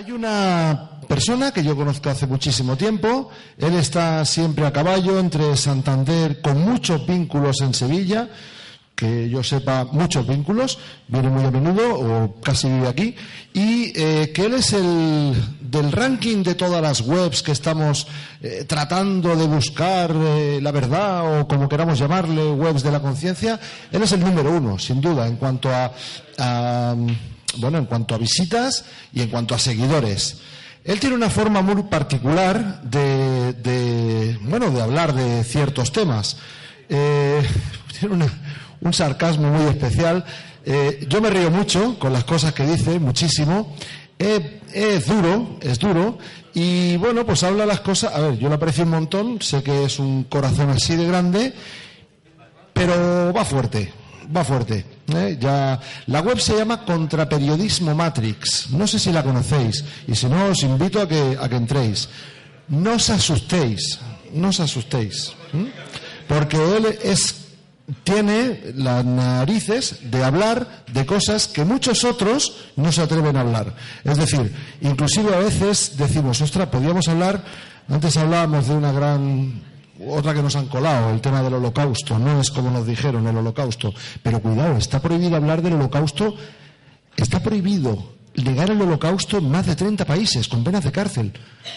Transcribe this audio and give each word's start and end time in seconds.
Hay 0.00 0.12
una 0.12 0.92
persona 1.06 1.52
que 1.52 1.62
yo 1.62 1.76
conozco 1.76 2.08
hace 2.08 2.26
muchísimo 2.26 2.74
tiempo. 2.74 3.28
Él 3.58 3.74
está 3.74 4.24
siempre 4.24 4.64
a 4.64 4.72
caballo 4.72 5.20
entre 5.20 5.54
Santander, 5.58 6.40
con 6.40 6.58
muchos 6.58 7.06
vínculos 7.06 7.60
en 7.60 7.74
Sevilla, 7.74 8.26
que 8.94 9.28
yo 9.28 9.42
sepa, 9.42 9.84
muchos 9.84 10.26
vínculos. 10.26 10.78
Viene 11.06 11.28
muy 11.28 11.44
a 11.44 11.50
menudo 11.50 11.98
o 11.98 12.40
casi 12.40 12.70
vive 12.70 12.88
aquí. 12.88 13.14
Y 13.52 13.92
eh, 13.94 14.32
que 14.34 14.46
él 14.46 14.54
es 14.54 14.72
el 14.72 15.34
del 15.60 15.92
ranking 15.92 16.42
de 16.44 16.54
todas 16.54 16.80
las 16.80 17.02
webs 17.02 17.42
que 17.42 17.52
estamos 17.52 18.06
eh, 18.40 18.64
tratando 18.66 19.36
de 19.36 19.46
buscar 19.46 20.10
eh, 20.16 20.60
la 20.62 20.72
verdad 20.72 21.42
o 21.42 21.46
como 21.46 21.68
queramos 21.68 21.98
llamarle, 21.98 22.52
webs 22.52 22.82
de 22.82 22.90
la 22.90 23.00
conciencia. 23.00 23.60
Él 23.92 24.02
es 24.02 24.12
el 24.12 24.20
número 24.20 24.50
uno, 24.50 24.78
sin 24.78 25.02
duda, 25.02 25.26
en 25.26 25.36
cuanto 25.36 25.68
a, 25.68 25.92
a 26.38 26.96
bueno, 27.58 27.78
en 27.78 27.86
cuanto 27.86 28.14
a 28.14 28.18
visitas 28.18 28.84
y 29.12 29.22
en 29.22 29.28
cuanto 29.28 29.54
a 29.54 29.58
seguidores. 29.58 30.38
Él 30.84 30.98
tiene 30.98 31.14
una 31.14 31.28
forma 31.28 31.60
muy 31.60 31.82
particular 31.84 32.82
de, 32.82 34.38
bueno, 34.42 34.70
de 34.70 34.80
hablar 34.80 35.14
de 35.14 35.44
ciertos 35.44 35.92
temas. 35.92 36.38
Eh, 36.88 37.42
tiene 38.00 38.26
un 38.80 38.92
sarcasmo 38.92 39.50
muy 39.50 39.68
especial. 39.68 40.24
Eh, 40.64 41.06
yo 41.08 41.20
me 41.20 41.30
río 41.30 41.50
mucho 41.50 41.98
con 41.98 42.12
las 42.12 42.24
cosas 42.24 42.54
que 42.54 42.64
dice, 42.64 42.98
muchísimo. 42.98 43.76
Eh, 44.18 44.60
es 44.72 45.06
duro, 45.06 45.58
es 45.60 45.78
duro. 45.78 46.18
Y 46.54 46.96
bueno, 46.96 47.26
pues 47.26 47.42
habla 47.42 47.66
las 47.66 47.80
cosas. 47.80 48.14
A 48.14 48.20
ver, 48.20 48.38
yo 48.38 48.48
le 48.48 48.54
aprecio 48.54 48.84
un 48.84 48.90
montón. 48.90 49.42
Sé 49.42 49.62
que 49.62 49.84
es 49.84 49.98
un 49.98 50.24
corazón 50.24 50.70
así 50.70 50.96
de 50.96 51.06
grande, 51.06 51.52
pero 52.72 53.32
va 53.34 53.44
fuerte 53.44 53.99
va 54.34 54.44
fuerte. 54.44 54.84
¿eh? 55.14 55.36
Ya, 55.40 55.78
la 56.06 56.20
web 56.20 56.38
se 56.40 56.56
llama 56.56 56.84
Contraperiodismo 56.84 57.94
Matrix. 57.94 58.70
No 58.70 58.86
sé 58.86 58.98
si 58.98 59.12
la 59.12 59.22
conocéis. 59.22 59.84
Y 60.06 60.14
si 60.14 60.26
no, 60.26 60.46
os 60.46 60.62
invito 60.62 61.00
a 61.00 61.08
que, 61.08 61.36
a 61.40 61.48
que 61.48 61.56
entréis. 61.56 62.08
No 62.68 62.94
os 62.94 63.10
asustéis. 63.10 63.98
No 64.32 64.48
os 64.48 64.60
asustéis. 64.60 65.32
Porque 66.28 66.56
él 66.56 66.86
es 67.02 67.36
tiene 68.04 68.72
las 68.76 69.04
narices 69.04 70.10
de 70.10 70.22
hablar 70.22 70.84
de 70.92 71.04
cosas 71.06 71.48
que 71.48 71.64
muchos 71.64 72.04
otros 72.04 72.68
no 72.76 72.92
se 72.92 73.02
atreven 73.02 73.36
a 73.36 73.40
hablar. 73.40 73.74
Es 74.04 74.16
decir, 74.16 74.54
inclusive 74.80 75.34
a 75.34 75.38
veces 75.38 75.96
decimos, 75.96 76.40
ostras, 76.40 76.68
podríamos 76.68 77.08
hablar, 77.08 77.42
antes 77.88 78.16
hablábamos 78.16 78.68
de 78.68 78.74
una 78.74 78.92
gran 78.92 79.69
otra 80.08 80.34
que 80.34 80.42
nos 80.42 80.56
han 80.56 80.66
colado, 80.66 81.10
el 81.10 81.20
tema 81.20 81.42
del 81.42 81.54
holocausto, 81.54 82.18
no 82.18 82.40
es 82.40 82.50
como 82.50 82.70
nos 82.70 82.86
dijeron 82.86 83.26
el 83.26 83.36
holocausto, 83.36 83.92
pero 84.22 84.40
cuidado, 84.40 84.76
está 84.76 85.00
prohibido 85.00 85.36
hablar 85.36 85.62
del 85.62 85.74
holocausto, 85.74 86.34
está 87.16 87.40
prohibido 87.40 88.14
negar 88.36 88.70
el 88.70 88.80
holocausto 88.80 89.38
en 89.38 89.50
más 89.50 89.66
de 89.66 89.76
30 89.76 90.04
países 90.04 90.48
con 90.48 90.64
penas 90.64 90.84
de 90.84 90.92
cárcel. 90.92 91.32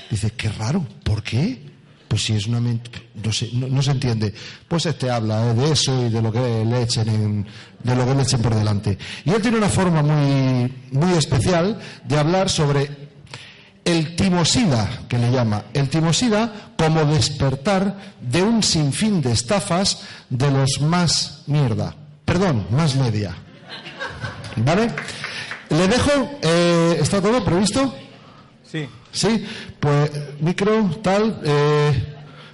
Dice, 0.09 0.31
qué 0.31 0.49
raro, 0.49 0.85
¿por 1.03 1.23
qué? 1.23 1.73
Pues 2.07 2.25
si 2.25 2.33
es 2.33 2.45
una 2.45 2.59
no, 2.59 3.33
sé, 3.33 3.49
no, 3.53 3.81
se 3.81 3.91
entiende. 3.91 4.33
Pues 4.67 4.85
este 4.85 5.09
habla 5.09 5.49
eh, 5.49 5.53
de 5.55 5.71
eso 5.71 6.05
y 6.05 6.09
de 6.09 6.21
lo 6.21 6.31
que 6.31 6.63
le 6.63 6.83
echen 6.83 7.47
de 7.81 7.95
lo 7.95 8.05
que 8.05 8.13
le 8.13 8.21
echen 8.21 8.41
por 8.41 8.53
delante. 8.53 8.97
Y 9.25 9.31
él 9.31 9.41
tiene 9.41 9.57
una 9.57 9.69
forma 9.69 10.03
muy, 10.03 10.71
muy 10.91 11.17
especial 11.17 11.79
de 12.07 12.17
hablar 12.17 12.49
sobre 12.49 13.12
el 13.85 14.15
timosida, 14.15 14.89
que 15.07 15.17
le 15.17 15.31
llama, 15.31 15.63
el 15.73 15.89
timosida 15.89 16.71
como 16.77 17.05
despertar 17.05 17.95
de 18.21 18.41
un 18.41 18.63
sinfín 18.63 19.21
de 19.21 19.31
estafas 19.31 20.03
de 20.29 20.49
los 20.51 20.81
más 20.81 21.43
mierda, 21.47 21.95
perdón, 22.25 22.65
más 22.71 22.95
media. 22.95 23.35
¿Vale? 24.55 24.91
Le 25.69 25.87
dejo, 25.87 26.11
eh, 26.41 26.97
¿está 27.01 27.21
todo 27.21 27.43
previsto? 27.43 27.95
Sí. 28.69 28.87
Sí, 29.11 29.45
pues 29.79 30.11
micro, 30.39 30.89
tal, 31.03 31.39
eh, 31.43 32.12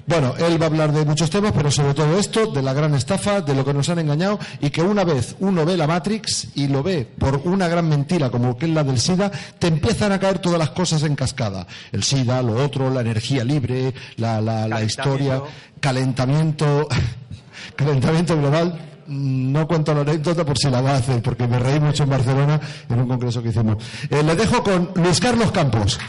bueno, 0.10 0.34
él 0.40 0.60
va 0.60 0.66
a 0.66 0.70
hablar 0.70 0.92
de 0.92 1.06
muchos 1.06 1.30
temas, 1.30 1.52
pero 1.56 1.70
sobre 1.70 1.94
todo 1.94 2.18
esto, 2.18 2.48
de 2.48 2.64
la 2.64 2.74
gran 2.74 2.96
estafa, 2.96 3.42
de 3.42 3.54
lo 3.54 3.64
que 3.64 3.76
nos 3.76 3.90
han 3.90 4.00
engañado 4.00 4.40
y 4.60 4.72
que 4.72 4.82
una 4.82 5.04
vez 5.04 5.36
uno 5.40 5.64
ve 5.68 5.78
la 5.78 5.86
Matrix 5.86 6.48
y 6.56 6.68
lo 6.68 6.82
ve 6.82 7.06
por 7.06 7.42
una 7.46 7.68
gran 7.68 7.88
mentira 7.88 8.32
como 8.32 8.58
que 8.58 8.66
es 8.66 8.72
la 8.72 8.84
del 8.84 9.00
SIDA, 9.00 9.32
te 9.60 9.68
empiezan 9.68 10.12
a 10.12 10.20
caer 10.20 10.40
todas 10.40 10.58
las 10.58 10.72
cosas 10.72 11.04
en 11.04 11.16
cascada. 11.16 11.68
El 11.92 12.02
SIDA, 12.02 12.42
lo 12.42 12.56
otro, 12.56 12.90
la 12.90 13.02
energía 13.02 13.44
libre, 13.44 13.94
la, 14.18 14.42
la, 14.42 14.84
historia, 14.84 15.44
calentamiento, 15.80 16.88
calentamiento 17.76 18.36
global. 18.36 18.80
No 19.06 19.68
cuento 19.68 19.94
la 19.94 20.02
anécdota 20.02 20.44
por 20.44 20.58
si 20.58 20.72
la 20.72 20.82
va 20.82 20.94
a 20.94 20.98
hacer, 20.98 21.22
porque 21.22 21.48
me 21.48 21.60
reí 21.60 21.80
mucho 21.80 22.02
en 22.02 22.10
Barcelona 22.10 22.60
en 22.90 23.00
un 23.00 23.08
congreso 23.08 23.44
que 23.44 23.50
hicimos. 23.50 23.78
Eh, 24.10 24.24
le 24.24 24.36
dejo 24.36 24.64
con 24.64 24.90
Luis 24.96 25.20
Carlos 25.20 25.52
Campos. 25.52 26.00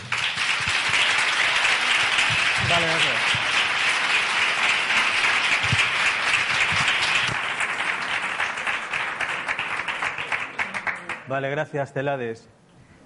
Vale, 11.30 11.48
gracias, 11.48 11.92
Celades. 11.92 12.48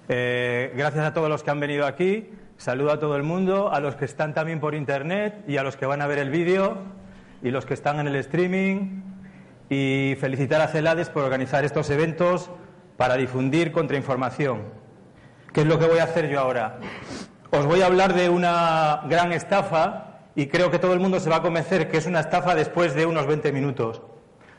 Eh, 0.09 0.73
gracias 0.75 1.05
a 1.05 1.13
todos 1.13 1.29
los 1.29 1.43
que 1.43 1.51
han 1.51 1.59
venido 1.59 1.85
aquí. 1.85 2.27
Saludo 2.57 2.91
a 2.91 2.99
todo 2.99 3.15
el 3.17 3.21
mundo, 3.21 3.71
a 3.71 3.79
los 3.79 3.95
que 3.95 4.05
están 4.05 4.33
también 4.33 4.59
por 4.59 4.73
internet 4.73 5.43
y 5.47 5.57
a 5.57 5.63
los 5.63 5.77
que 5.77 5.85
van 5.85 6.01
a 6.01 6.07
ver 6.07 6.17
el 6.17 6.31
vídeo 6.31 6.79
y 7.43 7.51
los 7.51 7.67
que 7.67 7.75
están 7.75 7.99
en 7.99 8.07
el 8.07 8.15
streaming. 8.15 9.03
Y 9.69 10.17
felicitar 10.19 10.59
a 10.59 10.69
Celades 10.69 11.11
por 11.11 11.23
organizar 11.23 11.65
estos 11.65 11.91
eventos 11.91 12.49
para 12.97 13.13
difundir 13.13 13.71
contrainformación. 13.71 14.63
¿Qué 15.53 15.61
es 15.61 15.67
lo 15.67 15.77
que 15.77 15.85
voy 15.85 15.99
a 15.99 16.05
hacer 16.05 16.27
yo 16.27 16.39
ahora? 16.39 16.79
Os 17.51 17.67
voy 17.67 17.83
a 17.83 17.85
hablar 17.85 18.15
de 18.15 18.29
una 18.29 19.01
gran 19.07 19.33
estafa 19.33 20.21
y 20.33 20.47
creo 20.47 20.71
que 20.71 20.79
todo 20.79 20.93
el 20.93 20.99
mundo 20.99 21.19
se 21.19 21.29
va 21.29 21.35
a 21.35 21.41
convencer 21.43 21.91
que 21.91 21.97
es 21.97 22.07
una 22.07 22.21
estafa 22.21 22.55
después 22.55 22.95
de 22.95 23.05
unos 23.05 23.27
20 23.27 23.51
minutos. 23.51 24.01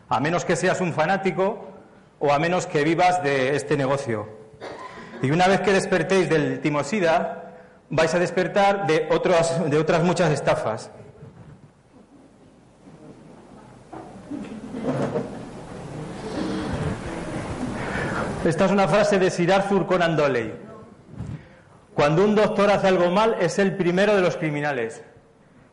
A 0.08 0.20
menos 0.20 0.44
que 0.44 0.54
seas 0.54 0.80
un 0.80 0.92
fanático 0.92 1.75
o 2.18 2.32
a 2.32 2.38
menos 2.38 2.66
que 2.66 2.84
vivas 2.84 3.22
de 3.22 3.56
este 3.56 3.76
negocio. 3.76 4.28
Y 5.22 5.30
una 5.30 5.48
vez 5.48 5.60
que 5.60 5.72
despertéis 5.72 6.28
del 6.28 6.60
timosida, 6.60 7.54
vais 7.90 8.14
a 8.14 8.18
despertar 8.18 8.86
de, 8.86 9.08
otras, 9.10 9.70
de 9.70 9.78
otras 9.78 10.02
muchas 10.02 10.30
estafas. 10.30 10.90
Esta 18.44 18.66
es 18.66 18.70
una 18.70 18.86
frase 18.86 19.19
de 19.19 19.52
Arthur 19.52 19.86
Conan 19.86 20.16
Doyle. 20.16 20.54
Cuando 21.94 22.24
un 22.24 22.34
doctor 22.34 22.70
hace 22.70 22.88
algo 22.88 23.10
mal, 23.10 23.36
es 23.40 23.58
el 23.58 23.76
primero 23.76 24.14
de 24.14 24.22
los 24.22 24.36
criminales. 24.36 25.02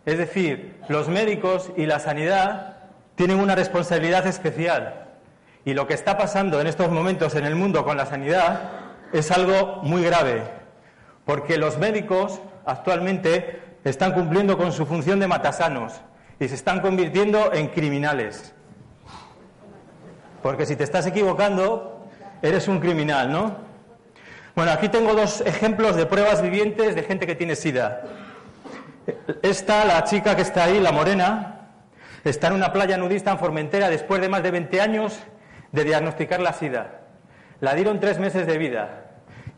Es 0.06 0.18
decir, 0.18 0.80
los 0.88 1.08
médicos 1.08 1.72
y 1.78 1.86
la 1.86 2.00
sanidad 2.00 2.78
tienen 3.16 3.40
una 3.40 3.56
responsabilidad 3.56 4.26
especial 4.26 5.03
y 5.66 5.74
lo 5.74 5.88
que 5.88 5.94
está 5.94 6.18
pasando 6.18 6.60
en 6.60 6.68
estos 6.68 6.90
momentos 6.90 7.36
en 7.36 7.46
el 7.46 7.56
mundo 7.56 7.86
con 7.86 7.98
la 7.98 8.06
sanidad 8.06 8.72
es 9.14 9.32
algo 9.32 9.80
muy 9.84 10.04
grave, 10.04 10.44
porque 11.26 11.58
los 11.58 11.78
médicos 11.78 12.42
actualmente 12.66 13.62
están 13.84 14.14
cumpliendo 14.14 14.58
con 14.58 14.72
su 14.72 14.86
función 14.86 15.20
de 15.20 15.28
matasanos 15.28 15.94
y 16.40 16.48
se 16.48 16.56
están 16.56 16.82
convirtiendo 16.82 17.54
en 17.54 17.68
criminales. 17.68 18.54
Porque 20.42 20.66
si 20.66 20.76
te 20.76 20.84
estás 20.84 21.06
equivocando, 21.06 22.08
eres 22.42 22.68
un 22.68 22.80
criminal, 22.80 23.32
¿no? 23.32 23.56
Bueno, 24.56 24.72
aquí 24.72 24.90
tengo 24.90 25.14
dos 25.14 25.42
ejemplos 25.42 25.96
de 25.96 26.06
pruebas 26.06 26.42
vivientes 26.42 26.96
de 26.96 27.04
gente 27.04 27.26
que 27.26 27.36
tiene 27.36 27.56
SIDA. 27.56 28.02
Esta, 29.42 29.86
la 29.86 30.04
chica 30.04 30.36
que 30.36 30.42
está 30.42 30.66
ahí, 30.66 30.80
la 30.80 30.92
morena, 30.92 31.70
está 32.24 32.48
en 32.48 32.54
una 32.54 32.72
playa 32.72 32.98
nudista 32.98 33.32
en 33.32 33.40
Formentera 33.40 33.90
después 33.90 34.22
de 34.22 34.30
más 34.30 34.44
de 34.44 34.52
20 34.52 34.82
años 34.82 35.20
de 35.74 35.84
diagnosticar 35.84 36.40
la 36.40 36.54
SIDA. 36.54 37.02
La 37.60 37.74
dieron 37.74 38.00
tres 38.00 38.20
meses 38.20 38.48
de 38.48 38.58
vida 38.58 39.08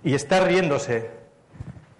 y 0.04 0.16
está 0.16 0.40
riéndose 0.40 1.12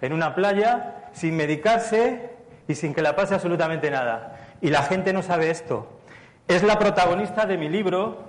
en 0.00 0.12
una 0.12 0.34
playa 0.34 1.10
sin 1.12 1.36
medicarse 1.36 2.30
y 2.66 2.74
sin 2.74 2.94
que 2.94 3.02
le 3.02 3.12
pase 3.12 3.34
absolutamente 3.34 3.90
nada. 3.90 4.40
Y 4.60 4.70
la 4.70 4.82
gente 4.82 5.12
no 5.12 5.22
sabe 5.22 5.50
esto. 5.50 6.00
Es 6.48 6.62
la 6.62 6.78
protagonista 6.78 7.46
de 7.46 7.58
mi 7.58 7.68
libro, 7.68 8.24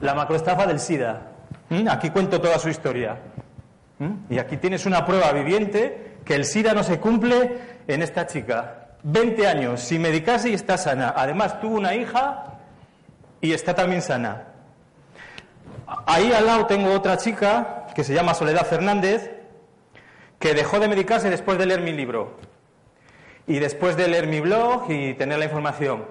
la 0.00 0.14
macroestafa 0.14 0.66
del 0.66 0.80
SIDA. 0.80 1.22
¿Mm? 1.68 1.88
Aquí 1.88 2.10
cuento 2.10 2.40
toda 2.40 2.58
su 2.58 2.68
historia. 2.68 3.16
¿Mm? 3.98 4.32
Y 4.32 4.38
aquí 4.38 4.56
tienes 4.56 4.86
una 4.86 5.06
prueba 5.06 5.32
viviente 5.32 6.16
que 6.24 6.34
el 6.34 6.44
SIDA 6.44 6.74
no 6.74 6.82
se 6.82 6.98
cumple 6.98 7.58
en 7.86 8.02
esta 8.02 8.26
chica. 8.26 8.88
20 9.02 9.46
años 9.46 9.80
sin 9.80 10.02
medicarse 10.02 10.50
y 10.50 10.54
está 10.54 10.76
sana. 10.76 11.14
Además 11.16 11.60
tuvo 11.60 11.76
una 11.76 11.94
hija 11.94 12.58
y 13.40 13.52
está 13.52 13.74
también 13.74 14.02
sana. 14.02 14.49
Ahí 16.06 16.32
al 16.32 16.46
lado 16.46 16.66
tengo 16.66 16.92
otra 16.92 17.16
chica 17.16 17.86
que 17.94 18.04
se 18.04 18.14
llama 18.14 18.34
Soledad 18.34 18.66
Fernández, 18.66 19.30
que 20.38 20.54
dejó 20.54 20.78
de 20.78 20.88
medicarse 20.88 21.28
después 21.30 21.58
de 21.58 21.66
leer 21.66 21.80
mi 21.80 21.92
libro 21.92 22.38
y 23.46 23.58
después 23.58 23.96
de 23.96 24.08
leer 24.08 24.26
mi 24.26 24.40
blog 24.40 24.90
y 24.90 25.14
tener 25.14 25.38
la 25.38 25.46
información. 25.46 26.06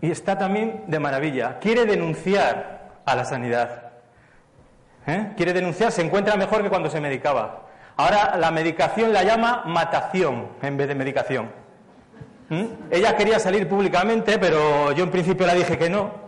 Y 0.00 0.10
está 0.10 0.38
también 0.38 0.84
de 0.86 0.98
maravilla. 0.98 1.58
Quiere 1.58 1.84
denunciar 1.84 3.00
a 3.04 3.14
la 3.14 3.24
sanidad. 3.24 3.92
¿Eh? 5.06 5.32
Quiere 5.36 5.52
denunciar, 5.52 5.92
se 5.92 6.02
encuentra 6.02 6.36
mejor 6.36 6.62
que 6.62 6.68
cuando 6.68 6.90
se 6.90 7.00
medicaba. 7.00 7.66
Ahora 7.96 8.36
la 8.36 8.50
medicación 8.50 9.12
la 9.12 9.24
llama 9.24 9.64
matación 9.66 10.48
en 10.62 10.76
vez 10.76 10.88
de 10.88 10.94
medicación. 10.94 11.50
¿Mm? 12.48 12.64
Ella 12.90 13.16
quería 13.16 13.38
salir 13.38 13.68
públicamente, 13.68 14.38
pero 14.38 14.92
yo 14.92 15.04
en 15.04 15.10
principio 15.10 15.46
la 15.46 15.54
dije 15.54 15.76
que 15.76 15.90
no. 15.90 16.27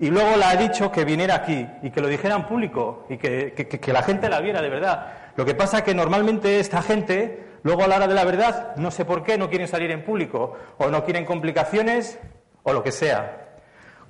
Y 0.00 0.10
luego 0.10 0.36
la 0.36 0.50
ha 0.50 0.56
dicho 0.56 0.92
que 0.92 1.04
viniera 1.04 1.34
aquí 1.34 1.66
y 1.82 1.90
que 1.90 2.00
lo 2.00 2.06
dijera 2.06 2.36
en 2.36 2.44
público 2.44 3.06
y 3.08 3.16
que, 3.16 3.52
que 3.52 3.92
la 3.92 4.02
gente 4.02 4.28
la 4.28 4.40
viera 4.40 4.62
de 4.62 4.68
verdad. 4.68 5.06
Lo 5.34 5.44
que 5.44 5.54
pasa 5.54 5.78
es 5.78 5.84
que 5.84 5.94
normalmente 5.94 6.60
esta 6.60 6.82
gente, 6.82 7.58
luego 7.62 7.82
a 7.82 7.88
la 7.88 7.96
hora 7.96 8.08
de 8.08 8.14
la 8.14 8.24
verdad, 8.24 8.76
no 8.76 8.90
sé 8.90 9.04
por 9.04 9.24
qué, 9.24 9.36
no 9.36 9.48
quieren 9.48 9.66
salir 9.66 9.90
en 9.90 10.04
público 10.04 10.56
o 10.78 10.88
no 10.88 11.04
quieren 11.04 11.24
complicaciones 11.24 12.18
o 12.62 12.72
lo 12.72 12.82
que 12.82 12.92
sea. 12.92 13.56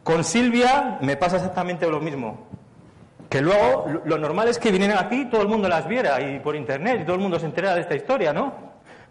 Con 0.05 0.25
Silvia 0.25 0.99
me 1.01 1.17
pasa 1.17 1.37
exactamente 1.37 1.87
lo 1.89 2.01
mismo. 2.01 2.49
Que 3.29 3.43
luego 3.43 3.87
lo 4.05 4.17
normal 4.17 4.49
es 4.49 4.59
que 4.59 4.71
vinieran 4.71 5.05
aquí 5.05 5.27
todo 5.27 5.43
el 5.43 5.49
mundo 5.49 5.69
las 5.69 5.87
viera 5.87 6.21
y 6.21 6.39
por 6.41 6.57
internet 6.57 7.01
y 7.03 7.05
todo 7.05 7.17
el 7.17 7.21
mundo 7.21 7.39
se 7.39 7.47
enterara 7.47 7.75
de 7.75 7.83
esta 7.83 7.95
historia, 7.95 8.33
¿no? 8.33 8.55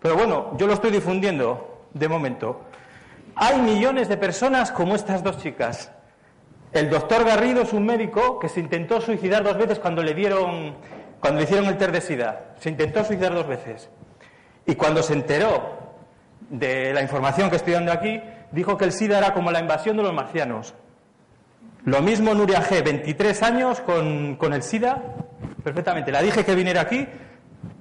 Pero 0.01 0.15
bueno, 0.15 0.57
yo 0.57 0.65
lo 0.65 0.73
estoy 0.73 0.91
difundiendo 0.91 1.85
de 1.93 2.07
momento. 2.07 2.61
Hay 3.35 3.61
millones 3.61 4.09
de 4.09 4.17
personas 4.17 4.71
como 4.71 4.95
estas 4.95 5.23
dos 5.23 5.37
chicas. 5.37 5.91
El 6.73 6.89
doctor 6.89 7.23
Garrido 7.23 7.61
es 7.61 7.73
un 7.73 7.85
médico 7.85 8.39
que 8.39 8.49
se 8.49 8.59
intentó 8.59 8.99
suicidar 8.99 9.43
dos 9.43 9.57
veces 9.57 9.79
cuando 9.79 10.03
le 10.03 10.13
dieron, 10.13 10.75
cuando 11.19 11.39
le 11.39 11.45
hicieron 11.45 11.65
el 11.65 11.77
test 11.77 11.91
de 11.91 12.01
SIDA. 12.01 12.45
Se 12.59 12.69
intentó 12.69 13.03
suicidar 13.03 13.33
dos 13.33 13.47
veces. 13.47 13.89
Y 14.65 14.75
cuando 14.75 15.01
se 15.01 15.13
enteró 15.13 15.77
de 16.49 16.93
la 16.93 17.01
información 17.01 17.49
que 17.49 17.55
estoy 17.55 17.73
dando 17.73 17.91
aquí, 17.91 18.21
dijo 18.51 18.77
que 18.77 18.85
el 18.85 18.91
SIDA 18.91 19.17
era 19.17 19.33
como 19.33 19.51
la 19.51 19.59
invasión 19.59 19.95
de 19.95 20.03
los 20.03 20.13
marcianos. 20.13 20.75
Lo 21.85 22.01
mismo 22.01 22.33
Nuria 22.33 22.61
G, 22.61 22.83
23 22.83 23.43
años 23.43 23.79
con, 23.79 24.35
con 24.35 24.51
el 24.51 24.61
SIDA, 24.61 25.01
perfectamente. 25.63 26.11
La 26.11 26.21
dije 26.21 26.43
que 26.43 26.53
viniera 26.53 26.81
aquí, 26.81 27.07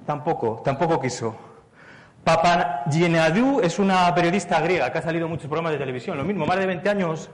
tampoco, 0.05 0.61
tampoco 0.63 1.01
quiso. 1.01 1.35
Papagianadou 2.23 3.59
es 3.61 3.79
una 3.79 4.13
periodista 4.15 4.61
griega 4.61 4.91
que 4.91 4.97
ha 4.97 5.01
salido 5.01 5.25
en 5.25 5.31
muchos 5.31 5.47
programas 5.47 5.73
de 5.73 5.77
televisión, 5.77 6.17
lo 6.17 6.23
mismo, 6.23 6.45
más 6.45 6.57
de 6.57 6.65
20 6.65 6.89
años 6.89 7.29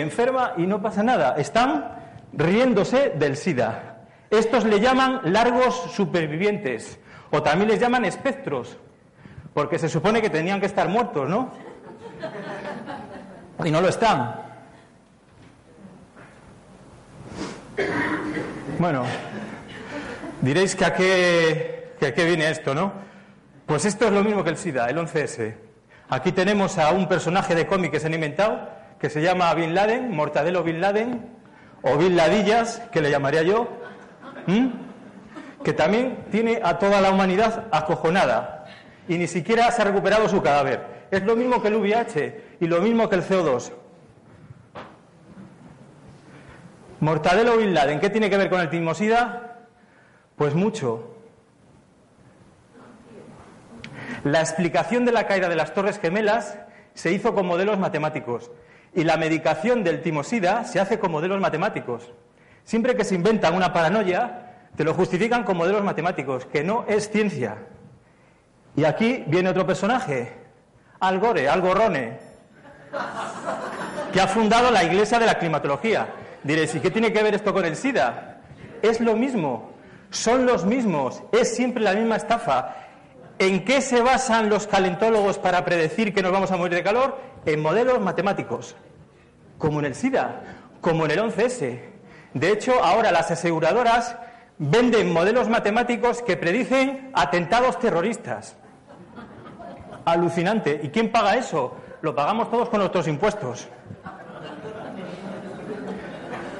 enferma 0.00 0.52
y 0.56 0.66
no 0.66 0.80
pasa 0.82 1.02
nada. 1.02 1.34
Están 1.36 1.92
riéndose 2.32 3.10
del 3.10 3.36
SIDA. 3.36 3.98
Estos 4.30 4.64
le 4.64 4.80
llaman 4.80 5.20
largos 5.24 5.74
supervivientes 5.92 6.98
o 7.30 7.42
también 7.42 7.70
les 7.70 7.80
llaman 7.80 8.04
espectros, 8.04 8.78
porque 9.54 9.78
se 9.78 9.88
supone 9.88 10.20
que 10.20 10.30
tenían 10.30 10.60
que 10.60 10.66
estar 10.66 10.88
muertos, 10.88 11.28
¿no? 11.28 11.52
Y 13.64 13.70
no 13.70 13.80
lo 13.80 13.88
están. 13.88 14.48
Bueno, 18.78 19.04
diréis 20.40 20.76
que 20.76 20.84
a 20.84 20.94
qué, 20.94 21.94
que 21.98 22.24
viene 22.24 22.50
esto, 22.50 22.74
¿no? 22.74 22.92
Pues 23.66 23.84
esto 23.84 24.06
es 24.06 24.12
lo 24.12 24.22
mismo 24.22 24.44
que 24.44 24.50
el 24.50 24.56
SIDA, 24.56 24.88
el 24.88 24.96
11S. 24.98 25.54
Aquí 26.08 26.32
tenemos 26.32 26.78
a 26.78 26.92
un 26.92 27.08
personaje 27.08 27.54
de 27.54 27.66
cómic 27.66 27.90
que 27.90 28.00
se 28.00 28.06
han 28.06 28.14
inventado, 28.14 28.70
que 28.98 29.10
se 29.10 29.22
llama 29.22 29.52
Bin 29.54 29.74
Laden, 29.74 30.10
Mortadelo 30.14 30.62
Bin 30.62 30.80
Laden, 30.80 31.28
o 31.82 31.96
Bin 31.96 32.16
Ladillas, 32.16 32.82
que 32.92 33.00
le 33.00 33.10
llamaría 33.10 33.42
yo, 33.42 33.68
que 35.62 35.72
también 35.72 36.24
tiene 36.30 36.60
a 36.62 36.78
toda 36.78 37.00
la 37.00 37.10
humanidad 37.10 37.66
acojonada 37.70 38.66
y 39.08 39.18
ni 39.18 39.26
siquiera 39.26 39.70
se 39.70 39.82
ha 39.82 39.84
recuperado 39.84 40.28
su 40.28 40.42
cadáver. 40.42 41.06
Es 41.10 41.22
lo 41.22 41.36
mismo 41.36 41.62
que 41.62 41.68
el 41.68 41.76
VIH 41.76 42.56
y 42.60 42.66
lo 42.66 42.80
mismo 42.80 43.08
que 43.08 43.16
el 43.16 43.22
CO2. 43.22 43.72
Mortadelo 47.00 47.56
Bin 47.56 47.74
Laden, 47.74 48.00
¿qué 48.00 48.10
tiene 48.10 48.28
que 48.28 48.36
ver 48.36 48.50
con 48.50 48.60
el 48.60 48.68
timosida? 48.68 49.66
Pues 50.36 50.54
mucho. 50.54 51.14
La 54.24 54.40
explicación 54.40 55.04
de 55.04 55.12
la 55.12 55.26
caída 55.26 55.48
de 55.48 55.54
las 55.54 55.72
Torres 55.72 56.00
Gemelas 56.00 56.58
se 56.94 57.12
hizo 57.12 57.34
con 57.34 57.46
modelos 57.46 57.78
matemáticos 57.78 58.50
y 58.94 59.04
la 59.04 59.16
medicación 59.16 59.84
del 59.84 60.02
timosida 60.02 60.64
se 60.64 60.80
hace 60.80 60.98
con 60.98 61.12
modelos 61.12 61.40
matemáticos. 61.40 62.12
Siempre 62.64 62.96
que 62.96 63.04
se 63.04 63.14
inventan 63.14 63.54
una 63.54 63.72
paranoia, 63.72 64.48
te 64.76 64.84
lo 64.84 64.94
justifican 64.94 65.44
con 65.44 65.56
modelos 65.56 65.82
matemáticos, 65.82 66.46
que 66.46 66.62
no 66.62 66.84
es 66.88 67.10
ciencia. 67.10 67.56
Y 68.76 68.84
aquí 68.84 69.24
viene 69.26 69.50
otro 69.50 69.66
personaje, 69.66 70.32
Al 71.00 71.18
Gore, 71.18 71.48
Al 71.48 71.60
Gorrone, 71.60 72.18
que 74.12 74.20
ha 74.20 74.28
fundado 74.28 74.70
la 74.70 74.84
Iglesia 74.84 75.18
de 75.18 75.26
la 75.26 75.38
Climatología. 75.38 76.08
Diréis, 76.44 76.74
¿y 76.74 76.80
qué 76.80 76.90
tiene 76.90 77.12
que 77.12 77.22
ver 77.22 77.34
esto 77.34 77.52
con 77.52 77.64
el 77.64 77.76
SIDA? 77.76 78.40
Es 78.82 79.00
lo 79.00 79.16
mismo, 79.16 79.72
son 80.10 80.46
los 80.46 80.64
mismos, 80.64 81.22
es 81.32 81.54
siempre 81.54 81.82
la 81.82 81.94
misma 81.94 82.16
estafa. 82.16 82.76
¿En 83.38 83.64
qué 83.64 83.80
se 83.80 84.00
basan 84.00 84.48
los 84.48 84.66
calentólogos 84.66 85.38
para 85.38 85.64
predecir 85.64 86.14
que 86.14 86.22
nos 86.22 86.32
vamos 86.32 86.50
a 86.50 86.56
morir 86.56 86.74
de 86.74 86.82
calor? 86.82 87.18
En 87.48 87.62
modelos 87.62 87.98
matemáticos, 87.98 88.76
como 89.56 89.78
en 89.78 89.86
el 89.86 89.94
SIDA, 89.94 90.42
como 90.82 91.06
en 91.06 91.12
el 91.12 91.18
11S. 91.18 91.80
De 92.34 92.52
hecho, 92.52 92.84
ahora 92.84 93.10
las 93.10 93.30
aseguradoras 93.30 94.18
venden 94.58 95.14
modelos 95.14 95.48
matemáticos 95.48 96.20
que 96.20 96.36
predicen 96.36 97.10
atentados 97.14 97.78
terroristas. 97.78 98.54
Alucinante. 100.04 100.78
¿Y 100.82 100.90
quién 100.90 101.10
paga 101.10 101.36
eso? 101.36 101.74
Lo 102.02 102.14
pagamos 102.14 102.50
todos 102.50 102.68
con 102.68 102.80
nuestros 102.80 103.08
impuestos. 103.08 103.66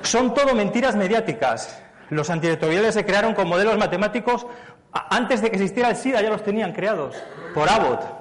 Son 0.01 0.33
todo 0.33 0.55
mentiras 0.55 0.97
mediáticas. 0.97 1.83
Los 2.09 2.31
antirretrovirales 2.31 2.95
se 2.95 3.05
crearon 3.05 3.35
con 3.35 3.47
modelos 3.47 3.77
matemáticos 3.77 4.47
antes 4.93 5.43
de 5.43 5.51
que 5.51 5.57
existiera 5.57 5.91
el 5.91 5.97
SIDA, 5.97 6.23
ya 6.23 6.31
los 6.31 6.43
tenían 6.43 6.73
creados 6.73 7.15
por 7.55 7.69
Abbott. 7.69 8.18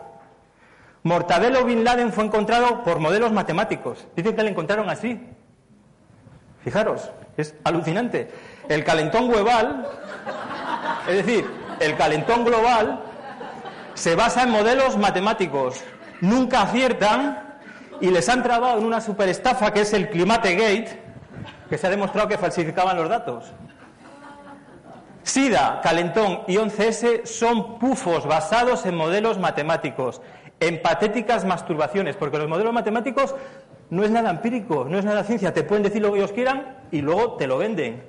Mortadelo 1.08 1.64
Bin 1.64 1.86
Laden 1.86 2.12
fue 2.12 2.26
encontrado 2.26 2.84
por 2.84 3.00
modelos 3.00 3.32
matemáticos. 3.32 4.06
Dicen 4.14 4.36
que 4.36 4.44
le 4.44 4.50
encontraron 4.50 4.90
así. 4.90 5.18
Fijaros, 6.66 7.10
es 7.38 7.56
alucinante. 7.64 8.30
El 8.68 8.84
calentón 8.84 9.30
global, 9.30 9.88
es 11.08 11.26
decir, 11.26 11.50
el 11.80 11.96
calentón 11.96 12.44
global 12.44 13.00
se 13.94 14.16
basa 14.16 14.44
en 14.44 14.50
modelos 14.50 14.98
matemáticos. 14.98 15.82
Nunca 16.20 16.64
aciertan 16.64 17.58
y 18.02 18.10
les 18.10 18.28
han 18.28 18.44
trabado 18.44 18.78
en 18.78 18.86
una 18.86 19.00
superestafa 19.00 19.72
que 19.72 19.82
es 19.82 19.94
el 19.94 20.10
Climate 20.10 20.56
Gate, 20.56 21.02
que 21.70 21.78
se 21.78 21.88
ha 21.88 21.90
demostrado 21.90 22.28
que 22.28 22.38
falsificaban 22.38 22.98
los 22.98 23.08
datos. 23.08 23.54
SIDA, 25.24 25.82
calentón 25.82 26.42
y 26.48 26.56
11S 26.56 27.26
son 27.26 27.80
pufos 27.80 28.26
basados 28.26 28.86
en 28.86 28.96
modelos 28.96 29.38
matemáticos, 29.38 30.22
en 30.60 30.82
patéticas 30.82 31.46
masturbaciones, 31.46 32.16
porque 32.16 32.38
los 32.38 32.48
modelos 32.48 32.74
matemáticos 32.74 33.36
no 33.90 34.04
es 34.04 34.12
nada 34.12 34.30
empírico, 34.30 34.86
no 34.90 34.98
es 34.98 35.06
nada 35.06 35.24
ciencia, 35.24 35.54
te 35.54 35.64
pueden 35.64 35.84
decir 35.84 36.02
lo 36.02 36.12
que 36.12 36.20
ellos 36.20 36.32
quieran 36.32 36.78
y 36.92 37.02
luego 37.02 37.34
te 37.34 37.48
lo 37.48 37.58
venden. 37.58 38.04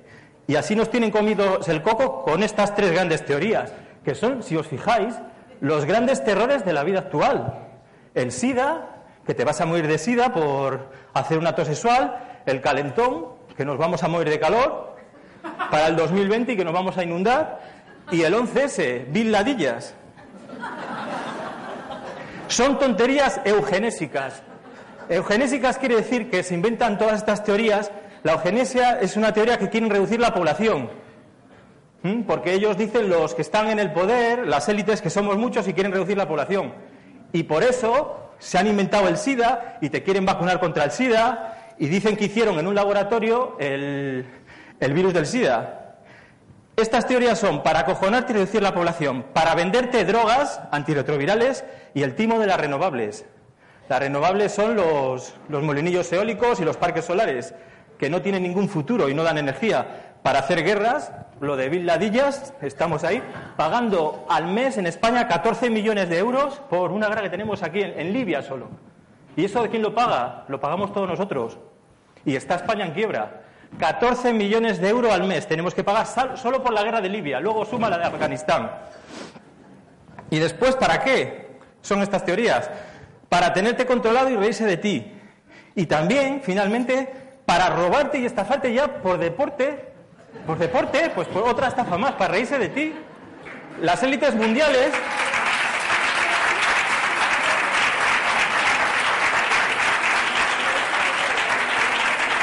Y 0.47 0.57
así 0.57 0.75
nos 0.75 0.91
tienen 0.91 1.11
comidos 1.11 1.69
el 1.69 1.83
coco 1.83 2.23
con 2.23 2.43
estas 2.43 2.75
tres 2.75 2.93
grandes 2.93 3.25
teorías, 3.25 3.73
que 4.05 4.15
son, 4.15 4.43
si 4.43 4.57
os 4.57 4.67
fijáis, 4.67 5.15
los 5.61 5.85
grandes 5.85 6.25
terrores 6.25 6.65
de 6.65 6.73
la 6.73 6.85
vida 6.85 7.01
actual. 7.01 7.67
El 8.15 8.33
SIDA, 8.33 9.05
que 9.27 9.35
te 9.35 9.45
vas 9.45 9.61
a 9.61 9.67
morir 9.67 9.87
de 9.87 9.99
SIDA 9.99 10.33
por 10.33 10.89
hacer 11.13 11.39
un 11.39 11.47
acto 11.47 11.65
sexual, 11.65 12.41
el 12.47 12.61
calentón, 12.63 13.27
que 13.57 13.65
nos 13.65 13.77
vamos 13.77 14.03
a 14.03 14.09
morir 14.09 14.31
de 14.31 14.41
calor, 14.41 14.97
para 15.71 15.89
el 15.89 15.97
2020 15.97 16.53
y 16.53 16.57
que 16.57 16.65
nos 16.65 16.73
vamos 16.73 16.97
a 16.97 17.05
inundar, 17.05 17.61
y 18.11 18.23
el 18.23 18.35
11S, 18.35 19.05
Bill 19.11 19.31
Ladillas. 19.31 19.95
Son 22.49 22.79
tonterías 22.79 23.41
eugenésicas. 23.45 24.43
Eugenésicas 25.09 25.79
quiere 25.79 25.97
decir 25.97 26.31
que 26.31 26.43
se 26.43 26.55
inventan 26.55 26.99
todas 26.99 27.17
estas 27.17 27.45
teorías. 27.45 27.93
La 28.23 28.33
eugenesia 28.33 28.99
es 29.01 29.17
una 29.17 29.33
teoría 29.33 29.59
que 29.59 29.69
quieren 29.69 29.91
reducir 29.91 30.19
la 30.19 30.33
población. 30.33 30.91
¿Mm? 32.03 32.23
Porque 32.23 32.55
ellos 32.55 32.79
dicen 32.79 33.11
los 33.11 33.35
que 33.35 33.43
están 33.43 33.69
en 33.69 33.79
el 33.79 33.93
poder, 33.93 34.47
las 34.47 34.69
élites, 34.69 35.03
que 35.03 35.11
somos 35.11 35.37
muchos 35.37 35.69
y 35.69 35.75
quieren 35.75 35.93
reducir 35.93 36.17
la 36.17 36.27
población. 36.27 36.73
Y 37.33 37.43
por 37.43 37.63
eso 37.63 38.33
se 38.39 38.57
han 38.57 38.67
inventado 38.67 39.09
el 39.09 39.19
SIDA 39.19 39.79
y 39.83 39.91
te 39.91 40.03
quieren 40.03 40.25
vacunar 40.25 40.59
contra 40.59 40.85
el 40.85 40.91
SIDA 40.91 41.75
y 41.79 41.89
dicen 41.89 42.17
que 42.17 42.27
hicieron 42.27 42.59
en 42.59 42.67
un 42.67 42.75
laboratorio 42.75 43.57
el, 43.61 44.25
el 44.81 44.93
virus 44.95 45.13
del 45.13 45.27
SIDA. 45.27 45.78
Estas 46.79 47.09
teorías 47.09 47.41
son 47.41 47.65
para 47.65 47.81
acojonarte 47.81 48.33
y 48.33 48.37
reducir 48.37 48.63
la 48.63 48.73
población, 48.73 49.25
para 49.33 49.57
venderte 49.57 50.05
drogas 50.05 50.61
antirretrovirales 50.71 51.65
y 51.93 52.05
el 52.05 52.15
timo 52.15 52.39
de 52.39 52.47
las 52.47 52.61
renovables. 52.61 53.27
Las 53.89 53.99
renovables 53.99 54.53
son 54.53 54.77
los, 54.77 55.35
los 55.49 55.65
molinillos 55.65 56.13
eólicos 56.13 56.61
y 56.61 56.65
los 56.65 56.77
parques 56.77 57.05
solares, 57.05 57.53
que 57.99 58.09
no 58.09 58.23
tienen 58.23 58.45
ningún 58.45 58.69
futuro 58.69 59.09
y 59.09 59.15
no 59.15 59.25
dan 59.25 59.39
energía. 59.39 60.15
Para 60.23 60.39
hacer 60.39 60.63
guerras, 60.63 61.11
lo 61.41 61.57
de 61.57 61.69
Bill 61.69 61.85
Ladillas, 61.85 62.55
estamos 62.63 63.03
ahí, 63.03 63.25
pagando 63.57 64.25
al 64.31 64.47
mes 64.47 64.79
en 64.79 64.87
España 64.87 65.27
14 65.27 65.71
millones 65.71 66.09
de 66.09 66.19
euros 66.19 66.61
por 66.71 66.93
una 66.93 67.09
guerra 67.09 67.23
que 67.23 67.31
tenemos 67.31 67.65
aquí 67.65 67.83
en, 67.83 67.99
en 67.99 68.13
Libia 68.13 68.41
solo. 68.41 68.69
¿Y 69.37 69.47
eso 69.47 69.65
de 69.65 69.69
quién 69.69 69.83
lo 69.83 69.97
paga? 69.97 70.45
Lo 70.47 70.61
pagamos 70.61 70.93
todos 70.93 71.09
nosotros. 71.09 71.59
Y 72.25 72.37
está 72.37 72.55
España 72.55 72.87
en 72.87 72.93
quiebra. 72.93 73.48
14 73.77 74.33
millones 74.33 74.81
de 74.81 74.89
euros 74.89 75.13
al 75.13 75.25
mes 75.25 75.47
tenemos 75.47 75.75
que 75.75 75.85
pagar 75.85 76.07
solo 76.37 76.63
por 76.63 76.73
la 76.73 76.83
guerra 76.83 77.01
de 77.01 77.09
Libia, 77.09 77.39
luego 77.39 77.65
suma 77.65 77.91
la 77.91 77.99
de 77.99 78.05
Afganistán. 78.05 78.71
¿Y 80.31 80.39
después 80.39 80.77
para 80.77 81.03
qué 81.03 81.59
son 81.83 82.03
estas 82.03 82.25
teorías? 82.25 82.71
Para 83.29 83.53
tenerte 83.53 83.87
controlado 83.87 84.31
y 84.31 84.37
reírse 84.37 84.65
de 84.65 84.77
ti. 84.77 85.13
Y 85.75 85.87
también, 85.87 86.41
finalmente, 86.43 87.13
para 87.47 87.71
robarte 87.71 88.19
y 88.19 88.27
estafarte 88.27 88.73
ya 88.73 89.01
por 89.01 89.19
deporte, 89.19 89.93
por 90.47 90.59
deporte, 90.59 91.11
pues 91.15 91.29
por 91.29 91.45
otra 91.45 91.69
estafa 91.69 91.97
más, 91.97 92.13
para 92.13 92.33
reírse 92.33 92.59
de 92.59 92.69
ti. 92.69 92.95
Las 93.81 94.03
élites 94.03 94.35
mundiales 94.35 94.93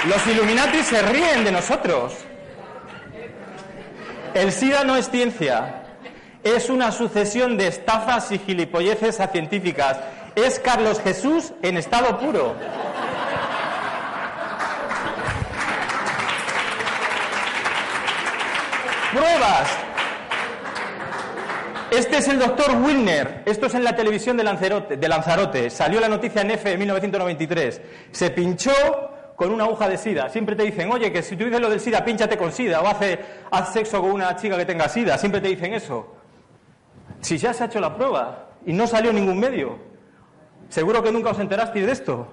Los 0.08 0.28
Illuminati 0.28 0.84
se 0.84 1.02
ríen 1.02 1.44
de 1.44 1.52
nosotros. 1.52 2.14
El 4.36 4.52
SIDA 4.52 4.84
no 4.84 4.96
es 4.98 5.10
ciencia, 5.10 5.82
es 6.44 6.70
una 6.70 6.92
sucesión 6.92 7.58
de 7.58 7.68
estafas 7.68 8.32
y 8.32 8.38
gilipolleces 8.38 9.20
a 9.20 9.30
científicas. 9.30 9.98
Es 10.36 10.60
Carlos 10.60 11.02
Jesús 11.02 11.54
en 11.64 11.78
estado 11.78 12.20
puro. 12.20 12.56
Pruebas. 19.12 19.70
Este 21.90 22.18
es 22.18 22.28
el 22.28 22.38
doctor 22.38 22.76
Wilner. 22.76 23.42
Esto 23.46 23.66
es 23.66 23.74
en 23.74 23.84
la 23.84 23.96
televisión 23.96 24.38
de 24.38 24.44
Lanzarote, 24.44 24.98
de 24.98 25.08
Lanzarote. 25.08 25.70
Salió 25.72 26.00
la 26.00 26.10
noticia 26.10 26.42
en 26.42 26.52
F 26.52 26.72
en 26.72 26.78
1993. 26.78 27.82
Se 28.12 28.30
pinchó 28.30 29.15
con 29.36 29.52
una 29.52 29.66
aguja 29.66 29.90
de 29.90 29.98
sida. 29.98 30.30
Siempre 30.30 30.56
te 30.56 30.64
dicen, 30.64 30.92
oye, 30.92 31.12
que 31.12 31.22
si 31.22 31.36
tú 31.36 31.46
dices 31.46 31.60
lo 31.60 31.70
del 31.70 31.80
sida, 31.80 32.04
pínchate 32.06 32.38
con 32.38 32.52
sida 32.52 32.82
o 32.82 32.88
hace, 32.88 33.20
haz 33.52 33.74
sexo 33.74 34.02
con 34.02 34.12
una 34.12 34.36
chica 34.36 34.58
que 34.58 34.66
tenga 34.66 34.88
sida. 34.88 35.18
Siempre 35.18 35.42
te 35.42 35.50
dicen 35.50 35.74
eso. 35.74 36.16
Si 37.22 37.38
ya 37.38 37.54
se 37.54 37.64
ha 37.64 37.66
hecho 37.68 37.80
la 37.80 37.96
prueba 37.96 38.50
y 38.66 38.74
no 38.74 38.88
salió 38.88 39.12
ningún 39.12 39.40
medio, 39.40 39.78
seguro 40.70 41.04
que 41.04 41.12
nunca 41.12 41.32
os 41.32 41.40
enterasteis 41.40 41.86
de 41.86 41.92
esto. 41.92 42.28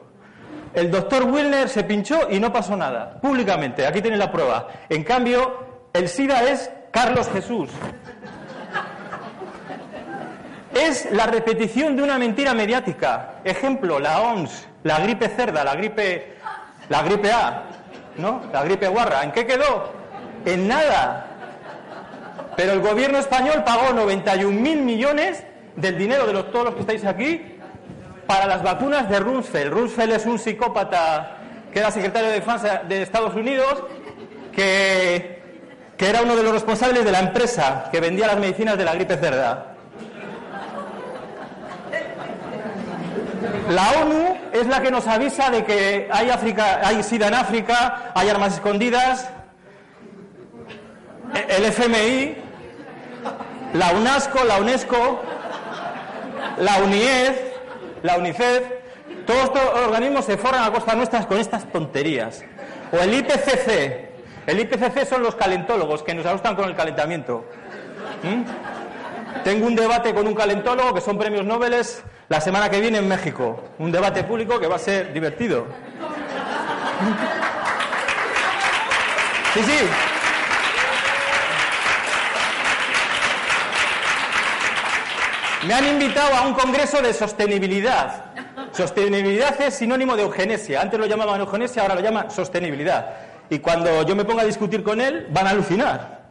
El 0.75 0.91
doctor 0.91 1.25
Wilner 1.25 1.69
se 1.69 1.85
pinchó 1.85 2.31
y 2.31 2.41
no 2.41 2.53
pasó 2.53 2.77
nada, 2.77 3.21
públicamente. 3.21 3.87
Aquí 3.87 4.01
tiene 4.01 4.17
la 4.17 4.33
prueba. 4.33 4.69
En 4.89 5.05
cambio, 5.05 5.89
el 5.93 6.09
SIDA 6.09 6.51
es 6.51 6.71
Carlos 6.91 7.29
Jesús. 7.31 7.69
Es 10.75 11.11
la 11.13 11.27
repetición 11.27 11.97
de 11.97 12.03
una 12.03 12.19
mentira 12.19 12.55
mediática. 12.55 13.35
Ejemplo, 13.45 13.99
la 13.99 14.23
OMS, 14.23 14.67
la 14.85 15.01
gripe 15.01 15.29
cerda, 15.29 15.63
la 15.65 15.75
gripe 15.75 16.39
la 16.93 17.01
gripe 17.01 17.33
A, 17.33 17.63
¿no? 18.19 18.43
La 18.53 18.63
gripe 18.65 18.87
guarra. 18.87 19.25
¿En 19.25 19.33
qué 19.33 19.47
quedó? 19.47 19.95
En 20.45 20.69
nada. 20.69 21.27
Pero 22.55 22.73
el 22.73 22.81
gobierno 22.81 23.17
español 23.17 23.65
pagó 23.65 23.95
91.000 23.95 24.83
millones 24.83 25.43
del 25.75 25.97
dinero 25.97 26.27
de 26.27 26.35
los, 26.35 26.53
todos 26.53 26.67
los 26.67 26.75
que 26.75 26.81
estáis 26.81 27.07
aquí 27.07 27.57
para 28.27 28.47
las 28.47 28.63
vacunas 28.63 29.09
de 29.09 29.19
Rumsfeld. 29.21 29.73
Rumsfeld 29.73 30.13
es 30.13 30.27
un 30.27 30.39
psicópata 30.39 31.39
que 31.73 31.79
era 31.79 31.91
secretario 31.91 32.29
de 32.29 32.35
Defensa 32.35 32.83
de 32.87 33.01
Estados 33.01 33.35
Unidos, 33.35 33.85
que, 34.53 35.41
que 35.97 36.11
era 36.11 36.21
uno 36.21 36.37
de 36.37 36.43
los 36.43 36.53
responsables 36.53 37.07
de 37.07 37.11
la 37.11 37.21
empresa 37.21 37.89
que 37.91 38.01
vendía 38.01 38.27
las 38.27 38.39
medicinas 38.39 38.77
de 38.77 38.85
la 38.85 38.93
gripe 38.93 39.17
cerda. 39.17 39.72
La 43.69 44.03
ONU 44.03 44.37
es 44.53 44.67
la 44.67 44.83
que 44.83 44.91
nos 44.91 45.07
avisa 45.07 45.51
de 45.51 45.65
que 45.65 46.09
hay, 46.11 46.31
África, 46.31 46.81
hay 46.83 47.03
SIDA 47.03 47.29
en 47.29 47.35
África, 47.35 48.13
hay 48.15 48.29
armas 48.29 48.55
escondidas. 48.55 49.31
El 51.49 51.65
FMI, 51.65 52.37
la 53.75 53.93
UNESCO, 53.93 54.45
la 54.45 54.59
UNESCO, 54.59 55.23
la 56.59 56.79
UNIED, 56.83 57.33
la 58.03 58.17
UNICEF, 58.19 58.65
todos 59.27 59.45
estos 59.45 59.63
organismos 59.87 60.25
se 60.25 60.37
forran 60.37 60.65
a 60.65 60.73
costa 60.73 60.95
nuestras 60.95 61.27
con 61.27 61.39
estas 61.39 61.71
tonterías. 61.71 62.45
O 62.93 62.97
el 62.99 63.15
IPCC. 63.15 64.11
El 64.47 64.59
IPCC 64.59 65.07
son 65.09 65.23
los 65.23 65.37
calentólogos 65.37 66.03
que 66.03 66.15
nos 66.15 66.27
asustan 66.27 66.57
con 66.57 66.69
el 66.69 66.75
calentamiento. 66.75 67.45
¿Mm? 68.23 69.43
Tengo 69.45 69.67
un 69.67 69.77
debate 69.77 70.13
con 70.13 70.27
un 70.27 70.35
calentólogo 70.35 70.95
que 70.95 71.01
son 71.01 71.17
premios 71.17 71.45
Nobel 71.45 71.75
la 72.29 72.41
semana 72.41 72.71
que 72.71 72.81
viene 72.81 72.99
en 72.99 73.09
México. 73.09 73.63
Un 73.79 73.93
debate 73.93 74.25
público 74.25 74.59
que 74.59 74.67
va 74.67 74.77
a 74.77 74.79
ser 74.79 75.13
divertido. 75.13 75.67
Sí, 79.55 79.63
sí. 79.63 79.79
Me 85.67 85.75
han 85.75 85.87
invitado 85.87 86.35
a 86.35 86.43
un 86.43 86.55
congreso 86.55 87.01
de 87.03 87.13
sostenibilidad. 87.13 88.25
Sostenibilidad 88.73 89.61
es 89.61 89.75
sinónimo 89.75 90.17
de 90.17 90.23
eugenesia. 90.23 90.81
Antes 90.81 90.99
lo 90.99 91.07
llamaban 91.07 91.41
eugenesia, 91.41 91.83
ahora 91.83 91.95
lo 91.95 92.01
llaman 92.01 92.31
sostenibilidad. 92.31 93.11
Y 93.51 93.59
cuando 93.59 94.03
yo 94.07 94.17
me 94.17 94.25
ponga 94.25 94.43
a 94.43 94.47
discutir 94.47 94.83
con 94.83 95.01
él, 95.01 95.27
van 95.31 95.47
a 95.47 95.51
alucinar. 95.51 96.22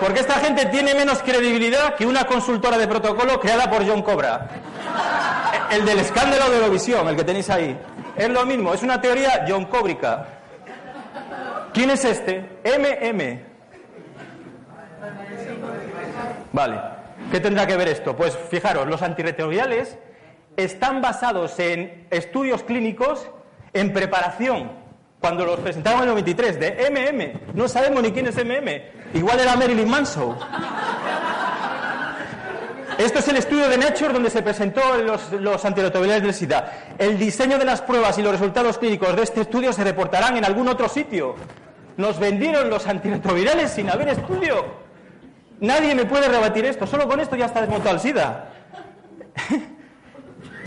Porque 0.00 0.20
esta 0.20 0.34
gente 0.34 0.66
tiene 0.66 0.94
menos 0.94 1.22
credibilidad 1.22 1.94
que 1.94 2.06
una 2.06 2.24
consultora 2.24 2.78
de 2.78 2.86
protocolo 2.86 3.40
creada 3.40 3.68
por 3.70 3.86
John 3.86 4.02
Cobra. 4.02 4.48
El 5.70 5.84
del 5.84 5.98
escándalo 5.98 6.50
de 6.50 6.56
Eurovisión, 6.58 7.08
el 7.08 7.16
que 7.16 7.24
tenéis 7.24 7.50
ahí. 7.50 7.78
Es 8.16 8.28
lo 8.28 8.46
mismo, 8.46 8.74
es 8.74 8.82
una 8.82 9.00
teoría 9.00 9.44
John 9.48 9.66
Cóbrica. 9.66 10.26
¿Quién 11.72 11.90
es 11.90 12.04
este? 12.04 12.60
MM. 12.64 13.40
Vale. 16.52 16.80
¿Qué 17.30 17.40
tendrá 17.40 17.66
que 17.66 17.76
ver 17.76 17.88
esto? 17.88 18.16
Pues 18.16 18.38
fijaros, 18.50 18.86
los 18.86 19.02
antirretrovirales 19.02 19.98
están 20.56 21.02
basados 21.02 21.58
en 21.58 22.06
estudios 22.10 22.62
clínicos 22.62 23.28
en 23.72 23.92
preparación 23.92 24.87
cuando 25.20 25.44
los 25.44 25.58
presentaron 25.60 26.02
en 26.02 26.08
el 26.08 26.14
93, 26.14 26.60
de 26.60 26.90
MM. 26.90 27.56
No 27.56 27.68
sabemos 27.68 28.02
ni 28.02 28.12
quién 28.12 28.26
es 28.26 28.36
MM. 28.36 28.82
Igual 29.14 29.40
era 29.40 29.56
Marilyn 29.56 29.88
Manson. 29.88 30.36
Esto 32.98 33.20
es 33.20 33.28
el 33.28 33.36
estudio 33.36 33.68
de 33.68 33.78
Nature 33.78 34.12
donde 34.12 34.30
se 34.30 34.42
presentó 34.42 34.80
los, 34.96 35.32
los 35.32 35.62
del 35.62 36.34
SIDA. 36.34 36.94
El 36.98 37.16
diseño 37.18 37.58
de 37.58 37.64
las 37.64 37.80
pruebas 37.80 38.18
y 38.18 38.22
los 38.22 38.32
resultados 38.32 38.78
clínicos 38.78 39.14
de 39.14 39.22
este 39.22 39.42
estudio 39.42 39.72
se 39.72 39.84
reportarán 39.84 40.36
en 40.36 40.44
algún 40.44 40.66
otro 40.68 40.88
sitio. 40.88 41.36
Nos 41.96 42.18
vendieron 42.18 42.70
los 42.70 42.86
antirretrovirales 42.86 43.70
sin 43.70 43.88
haber 43.88 44.08
estudio. 44.08 44.64
Nadie 45.60 45.94
me 45.94 46.06
puede 46.06 46.28
rebatir 46.28 46.64
esto. 46.64 46.86
Solo 46.86 47.08
con 47.08 47.20
esto 47.20 47.36
ya 47.36 47.46
está 47.46 47.60
desmontado 47.60 47.94
el 47.94 48.00
SIDA. 48.00 48.52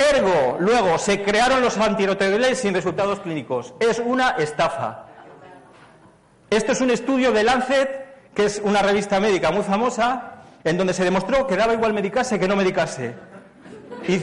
Ergo, 0.09 0.57
luego, 0.59 0.97
se 0.97 1.21
crearon 1.21 1.61
los 1.61 1.77
antirretrovirales 1.77 2.59
sin 2.59 2.73
resultados 2.73 3.19
clínicos. 3.19 3.73
Es 3.79 3.99
una 3.99 4.31
estafa. 4.31 5.05
Esto 6.49 6.71
es 6.71 6.81
un 6.81 6.89
estudio 6.91 7.31
de 7.31 7.43
Lancet, 7.43 8.33
que 8.33 8.45
es 8.45 8.59
una 8.63 8.81
revista 8.81 9.19
médica 9.19 9.51
muy 9.51 9.63
famosa, 9.63 10.43
en 10.63 10.77
donde 10.77 10.93
se 10.93 11.03
demostró 11.03 11.45
que 11.47 11.55
daba 11.55 11.73
igual 11.73 11.93
medicarse 11.93 12.39
que 12.39 12.47
no 12.47 12.55
medicarse. 12.55 13.13
Y 14.07 14.21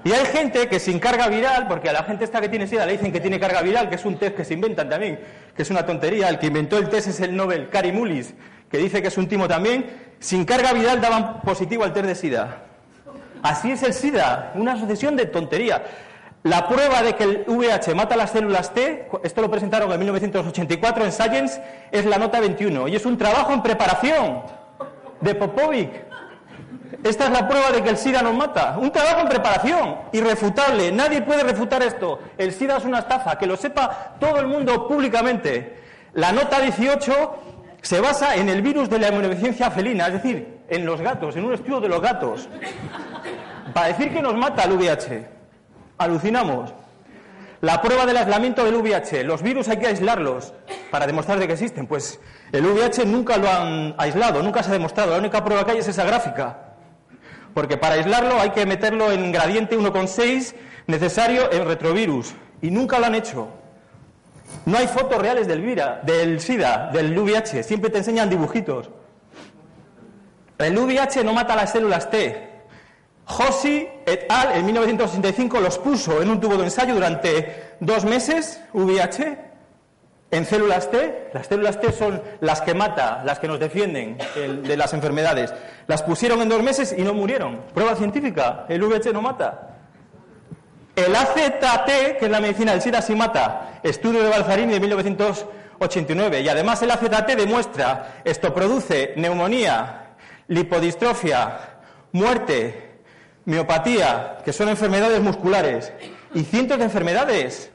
Y 0.05 0.13
hay 0.13 0.25
gente 0.27 0.69
que 0.69 0.79
sin 0.79 0.99
carga 0.99 1.27
viral, 1.27 1.67
porque 1.67 1.89
a 1.89 1.93
la 1.93 2.03
gente 2.03 2.23
esta 2.23 2.39
que 2.39 2.47
tiene 2.47 2.65
sida 2.65 2.85
le 2.85 2.93
dicen 2.93 3.11
que 3.11 3.19
tiene 3.19 3.37
carga 3.37 3.61
viral, 3.61 3.89
que 3.89 3.95
es 3.95 4.05
un 4.05 4.17
test 4.17 4.37
que 4.37 4.45
se 4.45 4.53
inventan 4.53 4.87
también, 4.87 5.19
que 5.53 5.63
es 5.63 5.69
una 5.69 5.85
tontería. 5.85 6.29
El 6.29 6.39
que 6.39 6.47
inventó 6.47 6.77
el 6.77 6.87
test 6.87 7.09
es 7.09 7.19
el 7.19 7.35
Nobel 7.35 7.67
Cary 7.67 7.91
Mullis, 7.91 8.33
que 8.71 8.77
dice 8.77 9.01
que 9.01 9.09
es 9.09 9.17
un 9.17 9.27
timo 9.27 9.49
también. 9.49 10.13
Sin 10.19 10.45
carga 10.45 10.71
viral 10.71 11.01
daban 11.01 11.41
positivo 11.41 11.83
al 11.83 11.91
test 11.91 12.05
de 12.05 12.15
sida. 12.15 12.61
Así 13.43 13.71
es 13.71 13.83
el 13.83 13.93
sida, 13.93 14.53
una 14.55 14.79
sucesión 14.79 15.17
de 15.17 15.25
tontería. 15.25 15.83
La 16.45 16.67
prueba 16.67 17.01
de 17.01 17.15
que 17.15 17.23
el 17.23 17.43
VH 17.47 17.95
mata 17.95 18.15
las 18.15 18.29
células 18.29 18.71
T, 18.71 19.09
esto 19.23 19.41
lo 19.41 19.49
presentaron 19.49 19.91
en 19.91 19.97
1984 19.97 21.05
en 21.05 21.11
Science, 21.11 21.59
es 21.91 22.05
la 22.05 22.19
nota 22.19 22.39
21. 22.39 22.87
Y 22.87 22.95
es 22.95 23.03
un 23.07 23.17
trabajo 23.17 23.51
en 23.51 23.63
preparación 23.63 24.43
de 25.21 25.33
Popovic. 25.33 25.89
Esta 27.03 27.25
es 27.25 27.31
la 27.31 27.47
prueba 27.47 27.71
de 27.71 27.81
que 27.81 27.89
el 27.89 27.97
SIDA 27.97 28.21
nos 28.21 28.35
mata. 28.35 28.77
Un 28.77 28.91
trabajo 28.91 29.21
en 29.21 29.27
preparación, 29.27 29.95
irrefutable. 30.11 30.91
Nadie 30.91 31.23
puede 31.23 31.41
refutar 31.41 31.81
esto. 31.81 32.19
El 32.37 32.51
SIDA 32.51 32.77
es 32.77 32.85
una 32.85 32.99
estafa, 32.99 33.39
que 33.39 33.47
lo 33.47 33.57
sepa 33.57 34.13
todo 34.19 34.37
el 34.39 34.45
mundo 34.45 34.87
públicamente. 34.87 35.77
La 36.13 36.31
nota 36.31 36.59
18 36.59 37.37
se 37.81 37.99
basa 37.99 38.35
en 38.35 38.49
el 38.49 38.61
virus 38.61 38.87
de 38.87 38.99
la 38.99 39.07
inmunodeficiencia 39.07 39.71
felina, 39.71 40.05
es 40.05 40.13
decir, 40.13 40.59
en 40.69 40.85
los 40.85 41.01
gatos, 41.01 41.35
en 41.37 41.45
un 41.45 41.55
estudio 41.55 41.79
de 41.79 41.89
los 41.89 42.01
gatos. 42.01 42.47
Para 43.73 43.87
decir 43.87 44.13
que 44.13 44.21
nos 44.21 44.35
mata 44.35 44.65
el 44.65 44.73
VIH. 44.73 45.34
Alucinamos. 45.97 46.73
La 47.61 47.81
prueba 47.81 48.05
del 48.05 48.17
aislamiento 48.17 48.63
del 48.63 48.75
VIH. 48.75 49.23
Los 49.23 49.41
virus 49.41 49.69
hay 49.69 49.77
que 49.77 49.87
aislarlos 49.87 50.53
para 50.91 51.07
demostrar 51.07 51.39
de 51.39 51.47
que 51.47 51.53
existen. 51.53 51.87
Pues 51.87 52.19
el 52.51 52.65
VIH 52.65 53.05
nunca 53.05 53.37
lo 53.37 53.49
han 53.49 53.95
aislado, 53.97 54.43
nunca 54.43 54.61
se 54.61 54.69
ha 54.69 54.73
demostrado. 54.73 55.11
La 55.11 55.17
única 55.17 55.43
prueba 55.43 55.65
que 55.65 55.71
hay 55.71 55.77
es 55.79 55.87
esa 55.87 56.03
gráfica 56.03 56.65
porque 57.55 57.77
para 57.77 57.95
aislarlo 57.95 58.39
hay 58.39 58.51
que 58.51 58.65
meterlo 58.65 59.11
en 59.11 59.31
gradiente 59.31 59.79
1,6 59.79 60.53
necesario 60.87 61.51
en 61.51 61.65
retrovirus, 61.65 62.35
y 62.61 62.69
nunca 62.69 62.99
lo 62.99 63.05
han 63.07 63.15
hecho. 63.15 63.47
No 64.65 64.77
hay 64.77 64.87
fotos 64.87 65.19
reales 65.19 65.47
del, 65.47 65.61
vira, 65.61 66.01
del 66.03 66.41
SIDA, 66.41 66.91
del 66.91 67.17
VIH, 67.17 67.63
siempre 67.63 67.89
te 67.89 67.99
enseñan 67.99 68.29
dibujitos. 68.29 68.89
El 70.57 70.77
VIH 70.77 71.23
no 71.23 71.33
mata 71.33 71.55
las 71.55 71.71
células 71.71 72.09
T. 72.09 72.54
Josi 73.25 73.87
et 74.05 74.25
al. 74.29 74.57
en 74.57 74.65
1965 74.65 75.59
los 75.59 75.77
puso 75.79 76.21
en 76.21 76.29
un 76.29 76.39
tubo 76.39 76.57
de 76.57 76.65
ensayo 76.65 76.93
durante 76.93 77.75
dos 77.79 78.05
meses, 78.05 78.61
VIH, 78.73 79.37
en 80.31 80.45
células 80.45 80.91
T, 80.91 81.29
las 81.33 81.47
células 81.47 81.79
T 81.79 81.91
son 81.91 82.21
las 82.41 82.61
que 82.61 82.73
mata, 82.73 83.23
las 83.23 83.39
que 83.39 83.47
nos 83.47 83.59
defienden 83.59 84.17
de 84.35 84.77
las 84.77 84.93
enfermedades. 84.93 85.53
Las 85.87 86.03
pusieron 86.03 86.41
en 86.41 86.49
dos 86.49 86.61
meses 86.61 86.93
y 86.97 87.03
no 87.03 87.13
murieron. 87.13 87.61
Prueba 87.73 87.95
científica, 87.95 88.65
el 88.67 88.83
VH 88.83 89.13
no 89.13 89.21
mata. 89.21 89.75
El 90.95 91.15
AZT, 91.15 92.17
que 92.17 92.25
es 92.25 92.29
la 92.29 92.39
medicina 92.39 92.71
del 92.71 92.81
SIDA, 92.81 93.01
sí 93.01 93.15
mata. 93.15 93.79
Estudio 93.83 94.23
de 94.23 94.29
Balzarini 94.29 94.73
de 94.73 94.79
1989. 94.79 96.41
Y 96.41 96.49
además 96.49 96.81
el 96.81 96.91
AZT 96.91 97.35
demuestra, 97.37 98.21
esto 98.23 98.53
produce 98.53 99.13
neumonía, 99.17 100.15
lipodistrofia, 100.47 101.59
muerte, 102.13 102.84
miopatía, 103.45 104.39
que 104.43 104.53
son 104.53 104.69
enfermedades 104.69 105.21
musculares, 105.21 105.93
y 106.33 106.43
cientos 106.43 106.77
de 106.77 106.85
enfermedades 106.85 107.71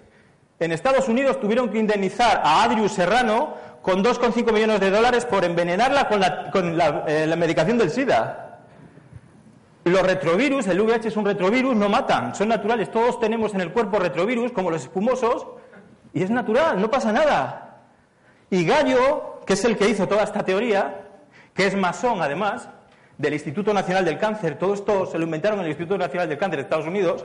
en 0.59 0.73
Estados 0.73 1.09
Unidos 1.09 1.41
tuvieron 1.41 1.71
que 1.71 1.79
indemnizar 1.79 2.43
a 2.45 2.63
Adrius 2.63 2.93
Serrano 2.93 3.55
con 3.81 4.05
2,5 4.05 4.53
millones 4.53 4.81
de 4.81 4.91
dólares 4.91 5.25
por 5.25 5.45
envenenarla 5.45 6.09
con, 6.53 6.81
eh, 7.09 7.27
la, 7.27 7.37
medicación 7.37 7.79
del 7.79 7.91
SIDA. 7.91 8.59
Los 9.85 10.03
retrovirus, 10.03 10.67
el 10.67 10.81
VIH 10.81 11.09
es 11.09 11.17
un 11.17 11.25
retrovirus, 11.25 11.75
no 11.75 11.89
matan, 11.89 12.35
son 12.35 12.49
naturales. 12.49 12.91
Todos 12.91 13.19
tenemos 13.19 13.55
en 13.55 13.63
el 13.63 13.73
cuerpo 13.73 13.99
retrovirus, 13.99 14.53
como 14.53 14.71
los 14.71 14.83
espumosos, 14.83 15.47
y 16.13 16.23
es 16.23 16.31
natural, 16.31 16.79
no 16.79 16.91
pasa 16.91 17.13
nada. 17.13 17.79
Y 18.51 18.67
Gallo, 18.67 19.41
que 19.47 19.55
es 19.55 19.65
el 19.65 19.79
que 19.79 19.89
hizo 19.89 20.07
toda 20.07 20.25
esta 20.25 20.45
teoría, 20.45 21.07
que 21.55 21.67
es 21.67 21.75
masón 21.75 22.21
además, 22.21 22.69
del 23.21 23.35
Instituto 23.35 23.75
Nacional 23.75 24.05
del 24.05 24.19
Cáncer, 24.19 24.59
todo 24.59 24.73
esto 24.73 25.05
se 25.05 25.19
lo 25.19 25.25
inventaron 25.25 25.59
en 25.59 25.67
el 25.67 25.73
Instituto 25.73 25.99
Nacional 25.99 26.27
del 26.27 26.39
Cáncer 26.39 26.57
de 26.57 26.63
Estados 26.63 26.87
Unidos, 26.87 27.25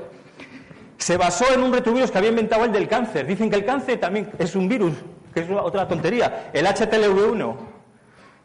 se 0.98 1.16
basó 1.16 1.46
en 1.54 1.64
un 1.64 1.72
retrovirus 1.72 2.12
que 2.12 2.18
había 2.18 2.32
inventado 2.32 2.66
el 2.66 2.72
del 2.74 2.88
cáncer. 2.88 3.26
Dicen 3.26 3.50
que 3.50 3.56
el 3.56 3.66
cáncer 3.66 4.00
también 4.00 4.30
es 4.38 4.56
un 4.56 4.68
virus, 4.68 4.94
que 5.34 5.42
es 5.42 5.50
otra 5.50 5.88
tontería, 5.88 6.50
el 6.52 6.66
HTLV1. 6.66 7.56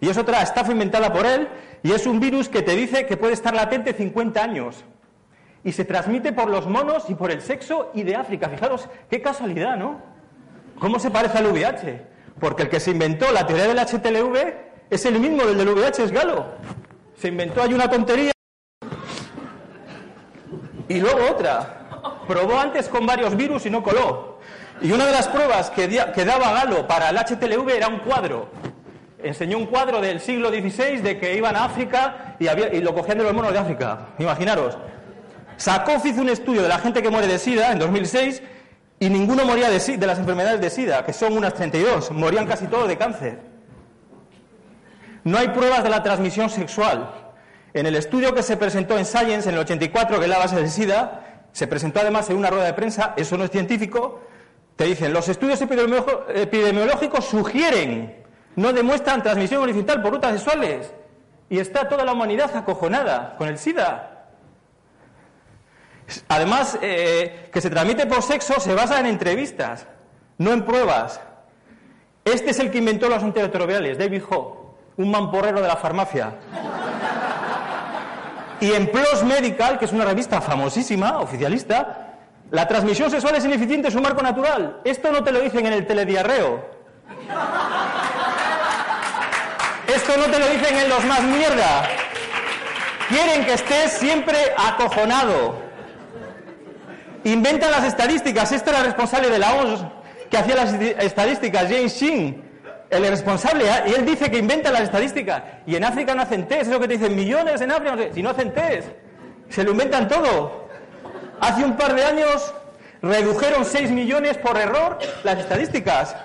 Y 0.01 0.09
es 0.09 0.17
otra 0.17 0.43
estafa 0.43 0.71
inventada 0.71 1.13
por 1.13 1.27
él, 1.27 1.49
y 1.83 1.93
es 1.93 2.07
un 2.07 2.21
virus 2.21 2.49
que 2.49 2.63
te 2.63 2.77
dice 2.77 3.07
que 3.07 3.17
puede 3.17 3.33
estar 3.33 3.55
latente 3.55 3.95
50 3.95 4.43
años. 4.43 4.85
Y 5.65 5.73
se 5.73 5.85
transmite 5.85 6.33
por 6.33 6.49
los 6.49 6.69
monos 6.69 7.11
y 7.11 7.15
por 7.15 7.31
el 7.31 7.43
sexo 7.43 7.91
y 7.95 8.05
de 8.05 8.15
África. 8.15 8.49
Fijaros, 8.49 8.89
qué 9.11 9.21
casualidad, 9.21 9.77
¿no? 9.77 10.01
¿Cómo 10.79 10.99
se 10.99 11.11
parece 11.11 11.39
al 11.39 11.47
VIH? 11.47 12.03
Porque 12.39 12.63
el 12.63 12.69
que 12.69 12.81
se 12.81 12.93
inventó 12.93 13.31
la 13.33 13.47
teoría 13.47 13.67
del 13.67 13.79
HTLV 13.79 14.55
es 14.89 15.05
el 15.05 15.19
mismo 15.19 15.45
del 15.45 15.59
del 15.59 15.69
VIH, 15.69 16.05
es 16.05 16.13
Galo. 16.13 16.47
Se 17.21 17.29
inventó 17.29 17.63
hay 17.63 17.75
una 17.75 17.89
tontería. 17.89 18.33
Y 20.89 20.99
luego 21.01 21.21
otra, 21.31 21.81
Probó 22.27 22.59
antes 22.59 22.89
con 22.89 23.07
varios 23.07 23.37
virus 23.37 23.67
y 23.67 23.71
no 23.71 23.83
coló. 23.83 24.39
Y 24.81 24.93
una 24.93 25.05
de 25.05 25.13
las 25.13 25.29
pruebas 25.29 25.71
que, 25.71 25.89
daba 26.25 26.53
Galo 26.53 26.87
para 26.87 27.11
el 27.11 27.19
HTLV 27.19 27.69
era 27.69 27.89
un 27.89 27.99
cuadro. 27.99 28.49
Enseñó 29.23 29.59
un 29.59 29.67
cuadro 29.67 30.01
del 30.01 30.21
siglo 30.21 30.49
XVI 30.49 30.99
de 31.03 31.19
que 31.19 31.37
iban 31.37 31.57
a 31.57 31.65
África 31.65 32.37
y, 32.39 32.81
lo 32.81 32.95
cogían 32.95 33.19
de 33.19 33.25
los 33.25 33.35
monos 33.35 33.53
de 33.53 33.59
África. 33.59 34.11
Imaginaros. 34.19 34.79
Sacó 35.57 35.97
hizo 36.03 36.23
un 36.23 36.29
estudio 36.31 36.63
de 36.63 36.69
la 36.69 36.79
gente 36.79 37.03
que 37.03 37.11
muere 37.11 37.27
de 37.27 37.39
SIDA 37.39 37.73
en 37.73 37.81
2006 37.81 38.43
y 38.99 39.11
ninguno 39.11 39.45
moría 39.45 39.69
de, 39.69 39.79
de 39.79 40.07
las 40.07 40.19
enfermedades 40.19 40.61
de 40.61 40.71
SIDA, 40.71 41.05
que 41.05 41.13
son 41.13 41.37
unas 41.37 41.53
32. 41.53 42.13
Morían 42.13 42.47
casi 42.47 42.67
todos 42.67 42.89
de 42.89 42.97
cáncer. 42.97 43.50
No 45.25 45.39
hay 45.39 45.49
pruebas 45.49 45.83
de 45.83 45.91
la 45.91 46.03
transmisión 46.03 46.51
sexual. 46.51 47.11
En 47.73 47.87
el 47.87 47.97
estudio 47.97 48.35
que 48.35 48.43
se 48.43 48.57
presentó 48.57 48.99
en 48.99 49.05
Science 49.05 49.49
en 49.49 49.55
el 49.55 49.61
84, 49.61 50.19
que 50.19 50.25
es 50.25 50.31
la 50.31 50.39
base 50.39 50.57
del 50.57 50.71
SIDA, 50.71 51.47
se 51.53 51.67
presentó 51.67 52.01
además 52.01 52.29
en 52.31 52.37
una 52.37 52.51
rueda 52.51 52.65
de 52.65 52.75
prensa, 52.75 53.15
eso 53.17 53.37
no 53.37 53.45
es 53.45 53.51
científico, 53.51 54.21
te 54.77 54.85
dicen, 54.85 55.13
los 55.13 55.29
estudios 55.29 55.61
epidemiológicos 55.61 57.27
sugieren, 57.27 58.25
no 58.57 58.73
demuestran 58.73 59.23
transmisión 59.23 59.63
horizontal 59.63 60.01
por 60.01 60.13
rutas 60.13 60.33
sexuales. 60.33 60.93
Y 61.49 61.59
está 61.59 61.89
toda 61.89 62.05
la 62.05 62.13
humanidad 62.13 62.55
acojonada 62.57 63.35
con 63.37 63.49
el 63.49 63.59
SIDA. 63.59 64.27
Además, 66.29 66.79
eh, 66.81 67.51
que 67.53 67.61
se 67.61 67.71
transmite 67.71 68.07
por 68.07 68.23
sexo 68.23 68.59
se 68.59 68.75
basa 68.75 68.99
en 69.01 69.07
entrevistas, 69.07 69.87
no 70.39 70.53
en 70.53 70.65
pruebas. 70.65 71.21
Este 72.25 72.51
es 72.51 72.59
el 72.59 72.71
que 72.71 72.79
inventó 72.79 73.09
los 73.09 73.23
antirretrovirales, 73.23 73.99
David 73.99 74.23
Ho, 74.31 74.60
un 75.01 75.11
mamporrero 75.11 75.61
de 75.61 75.69
la 75.69 75.77
farmacia. 75.77 76.35
Y 78.61 78.73
en 78.73 78.91
PLOS 78.91 79.25
Medical, 79.25 79.79
que 79.79 79.87
es 79.87 79.93
una 79.93 80.05
revista 80.05 80.41
famosísima, 80.41 81.19
oficialista, 81.19 82.17
la 82.51 82.69
transmisión 82.69 83.11
sexual 83.11 83.35
es 83.37 83.45
ineficiente, 83.45 83.89
es 83.89 83.95
un 83.95 84.03
marco 84.03 84.23
natural. 84.23 84.81
Esto 84.85 85.11
no 85.11 85.25
te 85.25 85.33
lo 85.33 85.41
dicen 85.41 85.65
en 85.67 85.73
el 85.73 85.87
telediarreo. 85.87 86.69
Esto 89.87 90.17
no 90.19 90.25
te 90.25 90.39
lo 90.39 90.47
dicen 90.49 90.77
en 90.77 90.89
los 90.89 91.05
más 91.07 91.23
mierda. 91.23 91.89
Quieren 93.09 93.47
que 93.47 93.55
estés 93.55 93.93
siempre 93.93 94.37
acojonado. 94.57 95.55
Inventan 97.25 97.71
las 97.71 97.85
estadísticas. 97.85 98.53
Este 98.53 98.71
era 98.71 98.83
responsable 98.83 99.31
de 99.31 99.39
la 99.39 99.55
OMS 99.55 99.85
que 100.31 100.37
hacía 100.37 100.55
las 100.55 100.75
estadísticas, 100.75 101.65
James 101.65 101.99
Shin 101.99 102.50
el 102.91 103.09
responsable, 103.09 103.67
¿eh? 103.67 103.85
y 103.87 103.95
él 103.95 104.05
dice 104.05 104.31
que 104.31 104.39
inventa 104.39 104.71
las 104.71 104.83
estadísticas. 104.83 105.43
Y 105.67 105.77
en 105.77 105.85
África 105.85 106.15
no 106.15 106.23
hacen 106.23 106.47
test, 106.49 106.63
es 106.63 106.69
lo 106.69 106.81
que 106.81 106.89
te 106.89 106.99
dicen, 106.99 107.15
millones 107.15 107.61
en 107.61 107.71
África, 107.71 107.97
si 108.13 108.23
no 108.23 108.31
hacen 108.31 108.53
test, 108.53 108.89
se 109.49 109.65
lo 109.65 109.71
inventan 109.73 110.09
todo. 110.09 110.69
Hace 111.41 111.65
un 111.65 111.77
par 111.77 111.95
de 111.95 112.05
años 112.05 112.53
redujeron 113.01 113.65
6 113.65 113.91
millones 113.91 114.37
por 114.39 114.59
error 114.59 114.99
las 115.25 115.39
estadísticas. 115.39 116.17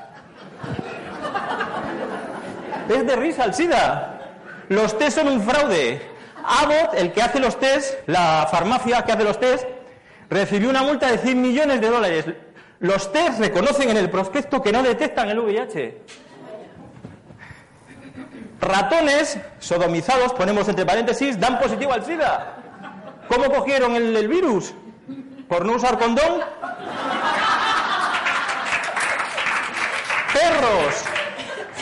Es 2.90 3.08
de 3.08 3.16
risa 3.16 3.46
el 3.46 3.54
SIDA. 3.54 4.20
Los 4.70 4.98
test 4.98 5.20
son 5.20 5.28
un 5.28 5.42
fraude. 5.42 6.02
Abbott, 6.44 6.94
el 6.96 7.12
que 7.12 7.22
hace 7.22 7.40
los 7.40 7.60
test, 7.60 7.96
la 8.08 8.48
farmacia 8.52 9.04
que 9.04 9.12
hace 9.12 9.24
los 9.24 9.40
test, 9.40 9.66
recibió 10.30 10.70
una 10.70 10.84
multa 10.84 11.12
de 11.12 11.18
100 11.18 11.42
millones 11.42 11.82
de 11.82 11.90
dólares. 11.90 12.26
Los 12.80 13.12
test 13.12 13.40
reconocen 13.40 13.90
en 13.90 13.98
el 13.98 14.10
prospecto 14.10 14.62
que 14.62 14.72
no 14.72 14.84
detectan 14.84 15.30
el 15.30 15.40
VIH. 15.40 16.02
Ratones 18.60 19.38
sodomizados, 19.60 20.34
ponemos 20.34 20.68
entre 20.68 20.86
paréntesis, 20.86 21.40
dan 21.40 21.60
positivo 21.60 21.94
al 21.94 22.06
SIDA. 22.06 22.56
¿Cómo 23.28 23.52
cogieron 23.52 23.96
el, 23.96 24.28
virus? 24.28 24.74
¿Por 25.48 25.66
no 25.66 25.74
usar 25.74 25.98
condón? 25.98 26.42
Perros, 30.34 31.04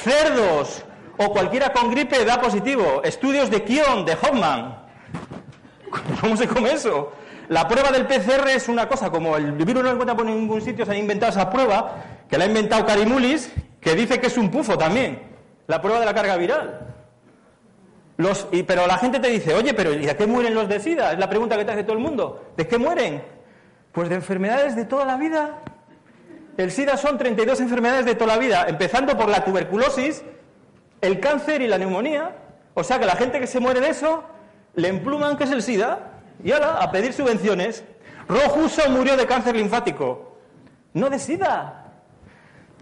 cerdos 0.03 0.83
o 1.17 1.31
cualquiera 1.31 1.73
con 1.73 1.91
gripe 1.91 2.25
da 2.25 2.41
positivo. 2.41 3.01
Estudios 3.03 3.49
de 3.49 3.63
Kion, 3.63 4.05
de 4.05 4.13
Hoffman. 4.13 4.77
¿Cómo 6.21 6.37
se 6.37 6.47
come 6.47 6.73
eso? 6.73 7.13
La 7.49 7.67
prueba 7.67 7.91
del 7.91 8.07
PCR 8.07 8.47
es 8.49 8.67
una 8.69 8.87
cosa, 8.87 9.11
como 9.11 9.35
el 9.35 9.51
virus 9.51 9.75
no 9.75 9.81
lo 9.83 9.91
encuentra 9.91 10.15
por 10.15 10.25
ningún 10.25 10.61
sitio, 10.61 10.85
se 10.85 10.91
han 10.91 10.97
inventado 10.97 11.31
esa 11.31 11.49
prueba, 11.49 12.03
que 12.29 12.37
la 12.37 12.45
ha 12.45 12.47
inventado 12.47 12.85
Carimulis, 12.85 13.51
que 13.81 13.95
dice 13.95 14.19
que 14.19 14.27
es 14.27 14.37
un 14.37 14.49
pufo 14.49 14.77
también, 14.77 15.32
la 15.67 15.81
prueba 15.81 15.99
de 15.99 16.05
la 16.05 16.13
carga 16.13 16.37
viral. 16.37 16.79
Los, 18.17 18.47
y, 18.51 18.63
pero 18.63 18.85
la 18.85 18.97
gente 18.97 19.19
te 19.19 19.29
dice, 19.29 19.53
oye, 19.53 19.73
pero 19.73 19.93
¿y 19.93 20.05
de 20.05 20.15
qué 20.15 20.27
mueren 20.27 20.53
los 20.53 20.67
de 20.67 20.79
SIDA? 20.79 21.13
Es 21.13 21.19
la 21.19 21.29
pregunta 21.29 21.57
que 21.57 21.65
te 21.65 21.71
hace 21.71 21.83
todo 21.83 21.93
el 21.93 22.03
mundo. 22.03 22.51
¿De 22.55 22.67
qué 22.67 22.77
mueren? 22.77 23.23
Pues 23.91 24.09
de 24.09 24.15
enfermedades 24.15 24.75
de 24.75 24.85
toda 24.85 25.05
la 25.05 25.17
vida. 25.17 25.59
El 26.57 26.71
SIDA 26.71 26.97
son 26.97 27.17
32 27.17 27.59
enfermedades 27.61 28.05
de 28.05 28.13
toda 28.13 28.35
la 28.35 28.39
vida, 28.39 28.65
empezando 28.67 29.17
por 29.17 29.29
la 29.29 29.43
tuberculosis, 29.43 30.23
el 31.01 31.19
cáncer 31.19 31.61
y 31.61 31.67
la 31.67 31.79
neumonía. 31.79 32.35
O 32.75 32.83
sea 32.83 32.99
que 32.99 33.05
la 33.05 33.15
gente 33.15 33.39
que 33.39 33.47
se 33.47 33.59
muere 33.59 33.79
de 33.79 33.89
eso, 33.89 34.23
le 34.75 34.87
empluman 34.87 35.37
que 35.37 35.45
es 35.45 35.51
el 35.51 35.63
SIDA 35.63 36.11
y 36.43 36.51
ahora 36.51 36.77
a 36.77 36.91
pedir 36.91 37.13
subvenciones. 37.13 37.83
Rojuso 38.27 38.87
murió 38.89 39.17
de 39.17 39.25
cáncer 39.25 39.55
linfático, 39.55 40.37
no 40.93 41.09
de 41.09 41.19
SIDA. 41.19 41.82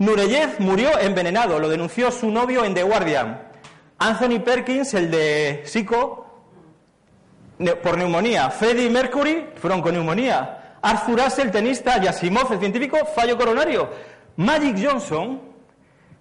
Nureyev 0.01 0.59
murió 0.59 0.97
envenenado, 0.97 1.59
lo 1.59 1.69
denunció 1.69 2.09
su 2.09 2.31
novio 2.31 2.65
en 2.65 2.73
The 2.73 2.81
Guardian. 2.81 3.39
Anthony 3.99 4.39
Perkins, 4.43 4.95
el 4.95 5.11
de 5.11 5.61
Psico, 5.63 6.25
por 7.83 7.99
neumonía. 7.99 8.49
Freddie 8.49 8.89
Mercury, 8.89 9.45
neumonía. 9.91 10.77
Arthur 10.81 11.21
Russell, 11.21 11.51
tenista, 11.51 12.03
y 12.03 12.07
Asimov, 12.07 12.51
el 12.51 12.57
científico, 12.57 12.97
fallo 13.15 13.37
coronario. 13.37 13.91
Magic 14.37 14.75
Johnson, 14.83 15.39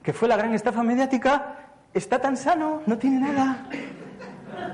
que 0.03 0.13
fue 0.13 0.29
la 0.29 0.37
gran 0.37 0.53
estafa 0.53 0.83
mediática, 0.83 1.57
está 1.95 2.19
tan 2.19 2.37
sano, 2.37 2.83
no 2.85 2.99
tiene 2.99 3.21
nada. 3.21 3.67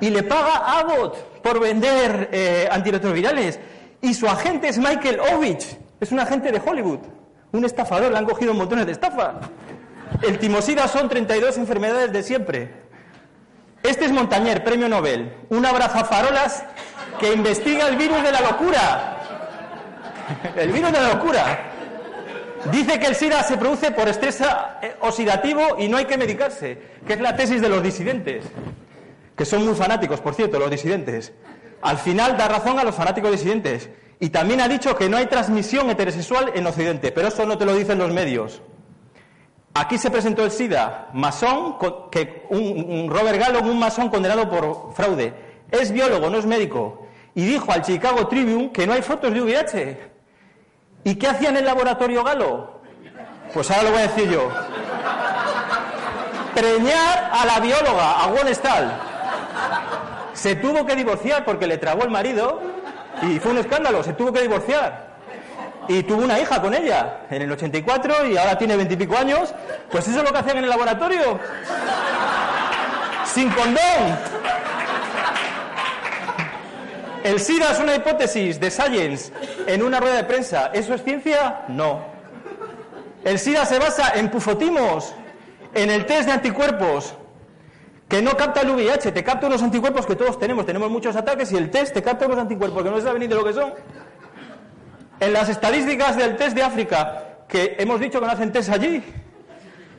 Y 0.01 0.11
le 0.11 0.25
paga 0.25 0.57
a 0.57 0.81
Abbott 0.81 1.43
por 1.43 1.61
vender 1.61 2.29
eh, 2.33 2.69
antirretrovirales. 2.73 3.61
Y 4.03 4.15
su 4.15 4.27
agente 4.27 4.67
es 4.67 4.79
Michael 4.79 5.21
Ovich, 5.33 5.79
es 6.01 6.11
un 6.11 6.19
agente 6.19 6.51
de 6.51 6.61
Hollywood, 6.61 6.99
un 7.57 7.65
estafador, 7.65 8.13
le 8.13 8.19
han 8.19 8.25
cogido 8.25 8.55
montones 8.55 8.87
de 8.87 8.93
estafa. 8.93 9.35
El 10.23 10.39
timosida 10.39 10.89
son 10.89 11.09
32 11.09 11.57
enfermedades 11.59 12.13
de 12.13 12.23
siempre. 12.23 12.71
Este 13.83 14.05
es 14.05 14.13
Montañer, 14.13 14.65
premio 14.65 14.89
Nobel, 14.89 15.33
un 15.49 15.65
abrazafarolas 15.65 16.65
que 17.21 17.33
investiga 17.33 17.89
el 17.89 17.97
virus 17.97 18.23
de 18.23 18.33
la 18.33 18.41
locura. 18.41 19.13
El 20.57 20.73
virus 20.73 20.91
de 20.91 21.01
la 21.01 21.15
locura. 21.15 21.73
Dice 22.73 22.99
que 22.99 23.07
el 23.07 23.15
SIDA 23.15 23.45
se 23.45 23.57
produce 23.57 23.93
por 23.93 24.09
estrés 24.09 24.41
eh, 24.41 24.97
oxidativo 25.01 25.77
y 25.79 25.89
no 25.89 25.99
hay 25.99 26.07
que 26.07 26.19
medicarse, 26.19 26.79
que 27.07 27.13
es 27.13 27.21
la 27.21 27.37
tesis 27.37 27.61
de 27.61 27.69
los 27.69 27.81
disidentes, 27.81 28.45
que 29.37 29.45
son 29.45 29.65
muy 29.65 29.77
fanáticos, 29.77 30.21
por 30.21 30.35
cierto, 30.35 30.59
los 30.59 30.69
disidentes. 30.69 31.33
Al 31.83 31.99
final 31.99 32.37
da 32.37 32.49
razón 32.49 32.79
a 32.81 32.85
los 32.85 32.95
fanáticos 32.95 33.31
disidentes. 33.31 33.89
Y 34.19 34.31
también 34.31 34.61
ha 34.61 34.69
dicho 34.69 34.97
que 34.97 35.09
no 35.09 35.17
hay 35.17 35.27
transmisión 35.27 35.91
heterosexual 35.91 36.53
en 36.55 36.67
Occidente, 36.67 37.13
pero 37.13 37.29
eso 37.29 37.45
no 37.45 37.59
te 37.59 37.67
lo 37.67 37.75
dicen 37.75 37.99
los 37.99 38.11
medios. 38.13 38.63
Aquí 39.75 39.99
se 39.99 40.11
presentó 40.11 40.43
el 40.43 40.51
SIDA, 40.51 41.11
masón, 41.13 41.77
que 42.11 42.47
un, 42.49 43.11
Robert 43.11 43.39
Gallo, 43.39 43.61
un 43.61 43.79
masón 43.79 44.09
condenado 44.09 44.49
por 44.49 44.95
fraude. 44.95 45.35
Es 45.71 45.93
biólogo, 45.93 46.31
no 46.31 46.39
es 46.39 46.47
médico. 46.47 47.07
Y 47.35 47.45
dijo 47.45 47.71
al 47.71 47.83
Chicago 47.83 48.27
Tribune 48.27 48.73
que 48.73 48.87
no 48.87 48.95
hay 48.95 49.03
fotos 49.03 49.35
de 49.35 49.43
VIH. 49.43 49.99
¿Y 51.05 51.17
qué 51.17 51.29
hacía 51.29 51.51
en 51.51 51.59
el 51.59 51.67
laboratorio 51.67 52.25
Galo? 52.25 52.81
Pues 53.53 53.71
ahora 53.71 53.83
lo 53.83 53.91
voy 53.91 53.99
a 53.99 54.09
decir 54.09 54.31
yo. 54.31 54.49
Preñar 56.55 57.31
a 57.35 57.45
la 57.45 57.61
bióloga, 57.61 58.25
a 58.25 58.31
Gwen 58.31 58.55
Stahl. 58.55 58.93
Se 60.33 60.57
tuvo 60.57 60.87
que 60.87 60.97
divorciar 60.97 61.45
porque 61.45 61.67
le 61.67 61.77
trabó 61.77 62.05
el 62.05 62.11
marido 62.11 62.63
y 63.23 63.39
fue 63.39 63.53
un 63.53 63.59
escándalo, 63.59 64.03
se 64.03 64.13
tuvo 64.13 64.33
que 64.33 64.43
divorciar 64.43 65.17
y 65.89 66.03
tuvo 66.03 66.23
una 66.25 66.39
hija 66.39 66.61
con 66.61 66.75
ella 66.75 67.21
en 67.31 67.43
el 67.43 67.53
84 67.53 68.27
y 68.27 68.37
ahora 68.37 68.59
tiene 68.59 68.77
veintipico 68.77 69.17
años. 69.17 69.55
Pues 69.91 70.07
eso 70.09 70.19
es 70.19 70.25
lo 70.25 70.33
que 70.33 70.39
hacían 70.39 70.59
en 70.59 70.65
el 70.65 70.71
laboratorio. 70.71 71.39
Sin 73.25 73.51
condón. 73.51 74.19
El 77.25 77.41
SIDA 77.41 77.73
es 77.73 77.81
una 77.81 77.97
hipótesis 77.97 78.61
de 78.61 78.71
Science 78.71 79.33
en 79.67 79.83
una 79.83 79.99
rueda 80.01 80.17
de 80.17 80.25
prensa. 80.25 80.71
¿Eso 80.73 80.95
es 80.95 81.03
ciencia? 81.03 81.65
No. 81.69 82.05
El 83.25 83.39
SIDA 83.39 83.67
se 83.67 83.79
basa 83.79 84.13
en 84.15 84.31
pufotimos, 84.31 85.13
en 85.75 85.91
el 85.91 86.07
test 86.07 86.27
de 86.27 86.33
anticuerpos, 86.33 87.15
que 88.09 88.23
no 88.23 88.37
capta 88.37 88.61
el 88.61 88.71
VIH, 88.71 89.13
te 89.13 89.25
capta 89.25 89.47
unos 89.47 89.63
anticuerpos 89.63 90.07
que 90.07 90.15
todos 90.15 90.39
tenemos. 90.39 90.65
Tenemos 90.65 90.91
muchos 90.91 91.17
ataques 91.17 91.51
y 91.53 91.57
el 91.57 91.71
test 91.71 91.93
te 91.93 92.03
capta 92.03 92.27
unos 92.27 92.39
anticuerpos 92.39 92.83
que 92.83 92.91
no 92.91 92.97
se 92.97 93.03
sabe 93.03 93.19
ni 93.19 93.27
de 93.27 93.35
lo 93.35 93.45
que 93.45 93.53
son. 93.53 93.73
En 95.19 95.33
las 95.33 95.49
estadísticas 95.49 96.17
del 96.17 96.37
test 96.37 96.55
de 96.55 96.63
África, 96.63 97.39
que 97.49 97.77
hemos 97.79 97.99
dicho 97.99 98.21
que 98.21 98.27
no 98.27 98.33
hacen 98.33 98.53
test 98.53 98.71
allí, 98.71 99.03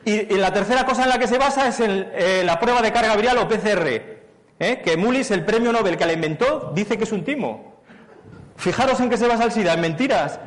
y, 0.04 0.22
la 0.36 0.52
tercera 0.52 0.86
cosa 0.86 1.02
en 1.02 1.10
la 1.10 1.18
que 1.18 1.26
se 1.26 1.36
basa 1.36 1.68
es 1.68 1.80
en 1.80 2.08
eh, 2.14 2.42
la 2.44 2.58
prueba 2.58 2.80
de 2.80 2.92
carga 2.92 3.14
viral 3.16 3.38
o 3.38 3.48
PCR, 3.48 3.86
¿eh? 4.58 4.80
que 4.82 4.96
Mullis, 4.96 5.30
el 5.32 5.44
premio 5.44 5.70
Nobel 5.70 5.98
que 5.98 6.06
la 6.06 6.14
inventó, 6.14 6.72
dice 6.74 6.96
que 6.96 7.04
es 7.04 7.12
un 7.12 7.24
timo. 7.24 7.82
Fijaros 8.56 8.98
en 9.00 9.10
qué 9.10 9.18
se 9.18 9.28
basa 9.28 9.44
el 9.44 9.52
SIDA, 9.52 9.74
en 9.74 9.80
mentiras. 9.80 10.40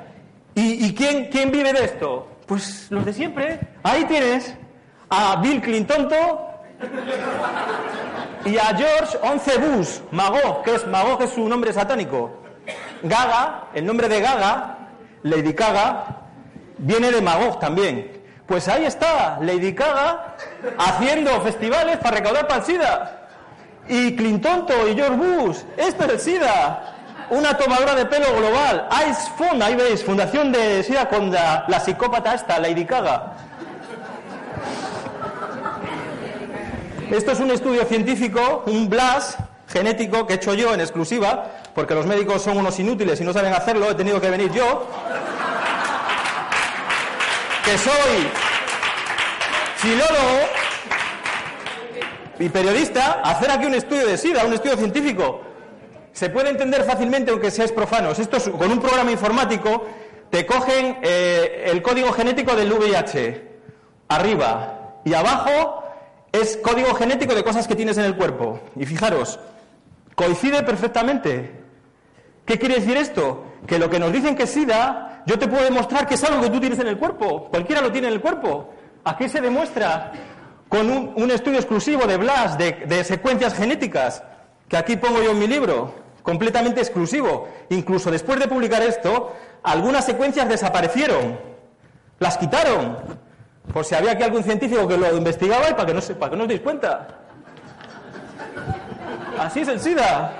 ¿Y, 0.55 0.93
quién, 0.95 1.29
quién, 1.31 1.49
vive 1.49 1.71
de 1.71 1.85
esto? 1.85 2.27
Pues 2.45 2.87
los 2.89 3.05
de 3.05 3.13
siempre. 3.13 3.59
Ahí 3.83 4.03
tienes 4.05 4.53
a 5.09 5.37
Bill 5.41 5.61
Clinton 5.61 6.09
y 8.45 8.57
a 8.57 8.75
George 8.75 9.17
Once 9.21 9.57
Bush, 9.57 9.99
Mago, 10.11 10.61
que 10.63 10.75
es 10.75 10.87
Mago, 10.87 11.17
que 11.17 11.25
es 11.25 11.31
su 11.31 11.47
nombre 11.47 11.73
satánico. 11.73 12.31
Gaga, 13.03 13.67
el 13.73 13.85
nombre 13.85 14.07
de 14.07 14.21
Gaga, 14.21 14.77
Lady 15.23 15.53
Gaga, 15.53 16.21
viene 16.77 17.11
de 17.11 17.21
Magog 17.21 17.59
también. 17.59 18.21
Pues 18.47 18.67
ahí 18.67 18.85
está, 18.85 19.39
Lady 19.41 19.71
Gaga 19.71 20.35
haciendo 20.77 21.39
festivales 21.41 21.97
para 21.97 22.17
recaudar 22.17 22.47
para 22.47 22.59
el 22.59 22.65
SIDA. 22.65 23.27
Y 23.87 24.15
Clinton 24.15 24.65
y 24.89 24.95
George 24.95 25.15
Bush, 25.15 25.57
esto 25.77 26.05
es 26.05 26.11
el 26.11 26.19
SIDA. 26.19 26.97
Una 27.29 27.55
tomadora 27.55 27.95
de 27.95 28.05
pelo 28.05 28.35
global. 28.35 28.89
Ice 29.09 29.31
Fund, 29.37 29.63
ahí 29.63 29.75
veis, 29.75 30.03
Fundación 30.03 30.51
de 30.51 30.83
SIDA 30.83 31.07
contra 31.07 31.63
la 31.67 31.79
psicópata 31.79 32.33
esta, 32.33 32.59
Lady 32.59 32.83
Gaga. 32.83 33.33
Esto 37.11 37.33
es 37.33 37.41
un 37.41 37.51
estudio 37.51 37.83
científico, 37.83 38.63
un 38.67 38.89
blast 38.89 39.37
genético 39.67 40.25
que 40.25 40.33
he 40.33 40.35
hecho 40.37 40.53
yo 40.53 40.73
en 40.73 40.79
exclusiva, 40.79 41.45
porque 41.75 41.93
los 41.93 42.05
médicos 42.05 42.41
son 42.41 42.55
unos 42.55 42.79
inútiles 42.79 43.19
y 43.19 43.25
no 43.25 43.33
saben 43.33 43.51
hacerlo, 43.53 43.91
he 43.91 43.95
tenido 43.95 44.21
que 44.21 44.29
venir 44.29 44.49
yo, 44.53 44.87
que 47.65 47.77
soy 47.77 48.29
filólogo 49.75 50.39
y 52.39 52.47
periodista, 52.47 53.19
a 53.21 53.31
hacer 53.31 53.51
aquí 53.51 53.65
un 53.65 53.75
estudio 53.75 54.07
de 54.07 54.17
SIDA, 54.17 54.45
un 54.45 54.53
estudio 54.53 54.77
científico. 54.77 55.41
Se 56.13 56.29
puede 56.29 56.49
entender 56.49 56.85
fácilmente 56.85 57.31
aunque 57.31 57.51
seáis 57.51 57.73
profanos. 57.73 58.19
Esto 58.19 58.37
es, 58.37 58.47
con 58.47 58.71
un 58.71 58.79
programa 58.79 59.11
informático 59.11 59.85
te 60.29 60.45
cogen 60.45 60.99
eh, 61.01 61.65
el 61.65 61.81
código 61.81 62.13
genético 62.13 62.55
del 62.55 62.71
VIH 62.71 63.51
arriba 64.07 65.01
y 65.03 65.13
abajo 65.13 65.81
es 66.31 66.57
código 66.57 66.93
genético 66.95 67.35
de 67.35 67.43
cosas 67.43 67.67
que 67.67 67.75
tienes 67.75 67.97
en 67.97 68.05
el 68.05 68.15
cuerpo. 68.15 68.59
Y 68.75 68.85
fijaros, 68.85 69.39
coincide 70.15 70.63
perfectamente. 70.63 71.59
¿Qué 72.45 72.57
quiere 72.57 72.75
decir 72.75 72.97
esto? 72.97 73.43
Que 73.67 73.79
lo 73.79 73.89
que 73.89 73.99
nos 73.99 74.11
dicen 74.11 74.35
que 74.35 74.43
es 74.43 74.49
SIDA, 74.49 75.23
yo 75.25 75.37
te 75.37 75.47
puedo 75.47 75.63
demostrar 75.63 76.07
que 76.07 76.15
es 76.15 76.23
algo 76.23 76.41
que 76.41 76.49
tú 76.49 76.59
tienes 76.59 76.79
en 76.79 76.87
el 76.87 76.97
cuerpo. 76.97 77.47
Cualquiera 77.49 77.81
lo 77.81 77.91
tiene 77.91 78.07
en 78.07 78.13
el 78.13 78.21
cuerpo. 78.21 78.73
¿A 79.03 79.17
qué 79.17 79.27
se 79.29 79.41
demuestra? 79.41 80.11
Con 80.69 80.89
un, 80.89 81.31
estudio 81.31 81.59
exclusivo 81.59 82.05
de 82.07 82.17
BLAS, 82.17 82.57
de, 82.57 82.71
de 82.87 83.03
secuencias 83.03 83.53
genéticas, 83.53 84.23
que 84.69 84.77
aquí 84.77 84.95
pongo 84.95 85.21
yo 85.21 85.31
en 85.31 85.39
mi 85.39 85.47
libro, 85.47 85.93
completamente 86.23 86.79
exclusivo. 86.79 87.49
Incluso 87.69 88.09
después 88.09 88.39
de 88.39 88.47
publicar 88.47 88.81
esto, 88.81 89.33
algunas 89.63 90.05
secuencias 90.05 90.47
desaparecieron. 90.47 91.37
Las 92.19 92.37
quitaron. 92.37 92.97
Por 93.73 93.85
si 93.85 93.95
había 93.95 94.11
aquí 94.11 94.23
algún 94.23 94.43
científico 94.43 94.87
que 94.87 94.97
lo 94.97 95.15
investigaba 95.15 95.69
y 95.69 95.73
para 95.73 95.85
que 95.85 95.93
no, 95.93 96.01
para 96.19 96.29
que 96.29 96.37
no 96.37 96.43
os 96.43 96.49
deis 96.49 96.61
cuenta. 96.61 97.07
Así 99.39 99.61
es 99.61 99.67
el 99.67 99.79
SIDA. 99.79 100.33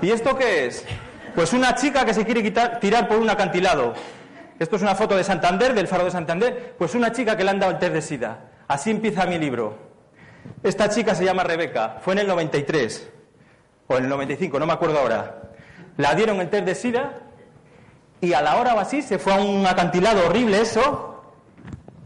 ¿Y 0.00 0.10
esto 0.10 0.36
qué 0.36 0.66
es? 0.66 0.84
Pues 1.34 1.52
una 1.52 1.74
chica 1.74 2.04
que 2.04 2.14
se 2.14 2.24
quiere 2.24 2.42
tirar 2.80 3.08
por 3.08 3.18
un 3.18 3.30
acantilado. 3.30 3.94
Esto 4.58 4.76
es 4.76 4.82
una 4.82 4.94
foto 4.94 5.16
de 5.16 5.24
Santander, 5.24 5.74
del 5.74 5.88
faro 5.88 6.04
de 6.04 6.10
Santander. 6.10 6.74
Pues 6.78 6.94
una 6.94 7.10
chica 7.12 7.36
que 7.36 7.44
le 7.44 7.50
han 7.50 7.58
dado 7.58 7.72
el 7.72 7.78
test 7.78 7.92
de 7.94 8.02
SIDA. 8.02 8.38
Así 8.68 8.90
empieza 8.90 9.26
mi 9.26 9.38
libro. 9.38 9.76
Esta 10.62 10.88
chica 10.88 11.14
se 11.14 11.24
llama 11.24 11.42
Rebeca. 11.42 11.98
Fue 12.00 12.12
en 12.12 12.20
el 12.20 12.26
93. 12.26 13.10
O 13.88 13.96
en 13.96 14.04
el 14.04 14.08
95, 14.08 14.58
no 14.58 14.66
me 14.66 14.72
acuerdo 14.72 14.98
ahora. 14.98 15.42
La 15.96 16.14
dieron 16.14 16.40
el 16.40 16.48
test 16.48 16.64
de 16.64 16.74
SIDA 16.74 17.12
y 18.22 18.34
a 18.34 18.40
la 18.40 18.56
hora 18.56 18.76
o 18.76 18.78
así 18.78 19.02
se 19.02 19.18
fue 19.18 19.34
a 19.34 19.40
un 19.40 19.66
acantilado 19.66 20.24
horrible 20.26 20.60
eso. 20.60 21.24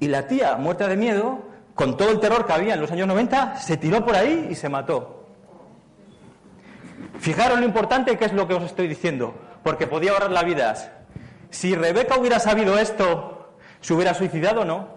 Y 0.00 0.08
la 0.08 0.26
tía, 0.26 0.56
muerta 0.56 0.88
de 0.88 0.96
miedo, 0.96 1.42
con 1.74 1.98
todo 1.98 2.10
el 2.10 2.20
terror 2.20 2.46
que 2.46 2.54
había 2.54 2.72
en 2.72 2.80
los 2.80 2.90
años 2.90 3.06
90, 3.06 3.56
se 3.56 3.76
tiró 3.76 4.02
por 4.02 4.16
ahí 4.16 4.48
y 4.50 4.54
se 4.54 4.70
mató. 4.70 5.26
Fijaros 7.20 7.60
lo 7.60 7.66
importante 7.66 8.16
que 8.16 8.24
es 8.24 8.32
lo 8.32 8.48
que 8.48 8.54
os 8.54 8.62
estoy 8.62 8.88
diciendo, 8.88 9.34
porque 9.62 9.86
podía 9.86 10.12
ahorrar 10.12 10.30
la 10.30 10.42
vida. 10.42 11.04
Si 11.50 11.74
Rebeca 11.74 12.18
hubiera 12.18 12.38
sabido 12.38 12.78
esto, 12.78 13.52
¿se 13.82 13.92
hubiera 13.92 14.14
suicidado 14.14 14.62
o 14.62 14.64
no? 14.64 14.88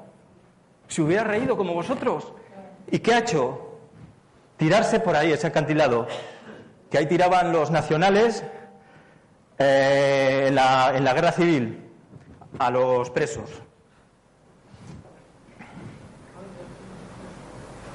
¿Se 0.87 1.01
hubiera 1.01 1.25
reído 1.25 1.57
como 1.57 1.73
vosotros? 1.73 2.31
¿Y 2.89 2.99
qué 2.99 3.13
ha 3.13 3.19
hecho? 3.19 3.77
Tirarse 4.55 5.01
por 5.01 5.17
ahí, 5.17 5.33
ese 5.33 5.47
acantilado. 5.47 6.07
Que 6.89 6.97
ahí 6.97 7.07
tiraban 7.07 7.51
los 7.51 7.71
nacionales 7.71 8.45
eh, 9.59 10.45
en, 10.47 10.55
la, 10.55 10.93
en 10.95 11.03
la 11.03 11.13
guerra 11.13 11.33
civil 11.33 11.85
a 12.57 12.71
los 12.71 13.09
presos. 13.09 13.49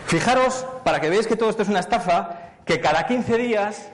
Fijaros, 0.06 0.66
para 0.84 1.00
que 1.00 1.08
veáis 1.08 1.26
que 1.26 1.36
todo 1.36 1.48
esto 1.50 1.62
es 1.62 1.68
una 1.68 1.80
estafa, 1.80 2.52
que 2.66 2.80
cada 2.80 3.06
15 3.06 3.38
días 3.38 3.88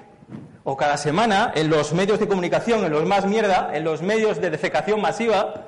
o 0.65 0.77
cada 0.77 0.97
semana 0.97 1.53
en 1.55 1.71
los 1.71 1.93
medios 1.95 2.19
de 2.19 2.29
comunicación, 2.29 2.85
en 2.85 2.93
los 2.93 3.07
más 3.07 3.25
mierda, 3.25 3.71
en 3.73 3.85
los 3.85 4.03
medios 4.03 4.41
de 4.41 4.51
defecación 4.51 5.01
masiva, 5.01 5.67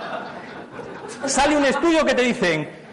sale 1.26 1.56
un 1.56 1.64
estudio 1.64 2.04
que 2.04 2.14
te 2.14 2.22
dicen 2.22 2.85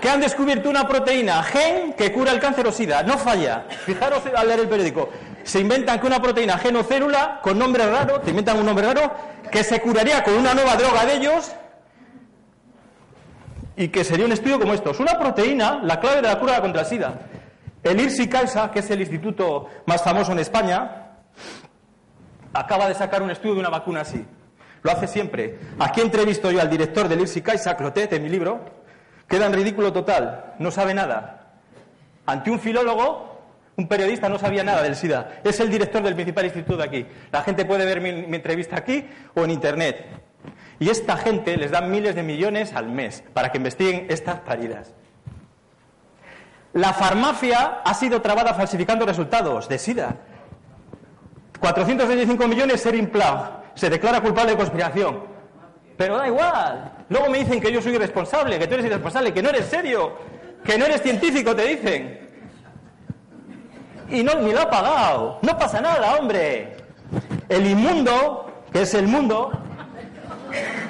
que 0.00 0.08
han 0.08 0.20
descubierto 0.20 0.68
una 0.70 0.86
proteína 0.86 1.42
gen 1.42 1.92
que 1.94 2.12
cura 2.12 2.32
el 2.32 2.40
cáncer 2.40 2.66
o 2.66 2.72
sida. 2.72 3.02
No 3.02 3.18
falla. 3.18 3.66
Fijaros 3.84 4.22
al 4.34 4.48
leer 4.48 4.60
el 4.60 4.68
periódico. 4.68 5.08
Se 5.42 5.60
inventan 5.60 5.98
que 6.00 6.06
una 6.06 6.20
proteína 6.20 6.58
gen 6.58 6.76
o 6.76 6.82
célula 6.82 7.40
con 7.42 7.58
nombre 7.58 7.86
raro, 7.90 8.20
te 8.20 8.30
inventan 8.30 8.58
un 8.58 8.66
nombre 8.66 8.86
raro, 8.86 9.12
que 9.50 9.64
se 9.64 9.80
curaría 9.80 10.22
con 10.22 10.34
una 10.34 10.54
nueva 10.54 10.76
droga 10.76 11.04
de 11.06 11.14
ellos 11.14 11.52
y 13.76 13.88
que 13.88 14.04
sería 14.04 14.26
un 14.26 14.32
estudio 14.32 14.58
como 14.58 14.74
estos. 14.74 15.00
Una 15.00 15.18
proteína, 15.18 15.80
la 15.82 16.00
clave 16.00 16.16
de 16.16 16.22
la 16.22 16.38
cura 16.38 16.60
contra 16.60 16.82
el 16.82 16.86
SIDA. 16.86 17.18
El 17.82 18.00
IRSI 18.00 18.28
Caixa, 18.28 18.70
que 18.70 18.80
es 18.80 18.90
el 18.90 19.00
instituto 19.00 19.68
más 19.86 20.02
famoso 20.02 20.32
en 20.32 20.40
España, 20.40 21.12
acaba 22.52 22.88
de 22.88 22.94
sacar 22.94 23.22
un 23.22 23.30
estudio 23.30 23.54
de 23.54 23.60
una 23.60 23.70
vacuna 23.70 24.00
así. 24.00 24.26
Lo 24.82 24.90
hace 24.90 25.06
siempre. 25.06 25.58
Aquí 25.78 26.00
entrevisto 26.00 26.50
yo 26.50 26.60
al 26.60 26.68
director 26.68 27.08
del 27.08 27.20
IRSI 27.20 27.40
Caixa, 27.40 27.76
Clotet, 27.76 28.12
en 28.12 28.22
mi 28.22 28.28
libro. 28.28 28.77
Queda 29.28 29.46
en 29.46 29.52
ridículo 29.52 29.92
total. 29.92 30.54
No 30.58 30.70
sabe 30.70 30.94
nada. 30.94 31.52
Ante 32.26 32.50
un 32.50 32.58
filólogo, 32.58 33.40
un 33.76 33.86
periodista 33.86 34.28
no 34.28 34.38
sabía 34.38 34.64
nada 34.64 34.82
del 34.82 34.96
SIDA. 34.96 35.40
Es 35.44 35.60
el 35.60 35.70
director 35.70 36.02
del 36.02 36.14
principal 36.14 36.46
instituto 36.46 36.78
de 36.78 36.84
aquí. 36.84 37.06
La 37.30 37.42
gente 37.42 37.64
puede 37.64 37.84
ver 37.84 38.00
mi, 38.00 38.34
entrevista 38.34 38.76
aquí 38.76 39.06
o 39.34 39.44
en 39.44 39.50
Internet. 39.50 40.06
Y 40.80 40.88
esta 40.88 41.16
gente 41.16 41.56
les 41.56 41.70
da 41.70 41.80
miles 41.80 42.14
de 42.14 42.22
millones 42.22 42.72
al 42.74 42.88
mes 42.88 43.22
para 43.34 43.52
que 43.52 43.58
investiguen 43.58 44.06
estas 44.08 44.40
paridas. 44.40 44.94
La 46.72 46.92
farmacia 46.92 47.80
ha 47.84 47.94
sido 47.94 48.22
trabada 48.22 48.54
falsificando 48.54 49.04
resultados 49.04 49.68
de 49.68 49.78
SIDA. 49.78 50.16
425 51.60 52.48
millones 52.48 52.80
ser 52.80 52.94
implao. 52.94 53.62
Se 53.74 53.90
declara 53.90 54.20
culpable 54.20 54.52
de 54.52 54.56
conspiración. 54.56 55.20
Pero 55.96 56.16
da 56.16 56.26
igual. 56.26 56.97
Luego 57.08 57.30
me 57.30 57.38
dicen 57.38 57.60
que 57.60 57.72
yo 57.72 57.80
soy 57.80 57.94
irresponsable, 57.94 58.58
que 58.58 58.66
tú 58.66 58.74
eres 58.74 58.86
irresponsable, 58.86 59.32
que 59.32 59.42
no 59.42 59.48
eres 59.48 59.66
serio, 59.66 60.16
que 60.64 60.76
no 60.76 60.84
eres 60.84 61.02
científico, 61.02 61.56
te 61.56 61.64
dicen. 61.64 62.28
Y 64.10 64.22
no, 64.22 64.34
ni 64.34 64.52
lo 64.52 64.60
ha 64.60 64.70
pagado. 64.70 65.38
No 65.42 65.56
pasa 65.56 65.80
nada, 65.80 66.16
hombre. 66.16 66.76
El 67.48 67.66
inmundo, 67.66 68.64
que 68.72 68.82
es 68.82 68.94
el 68.94 69.06
mundo, 69.06 69.52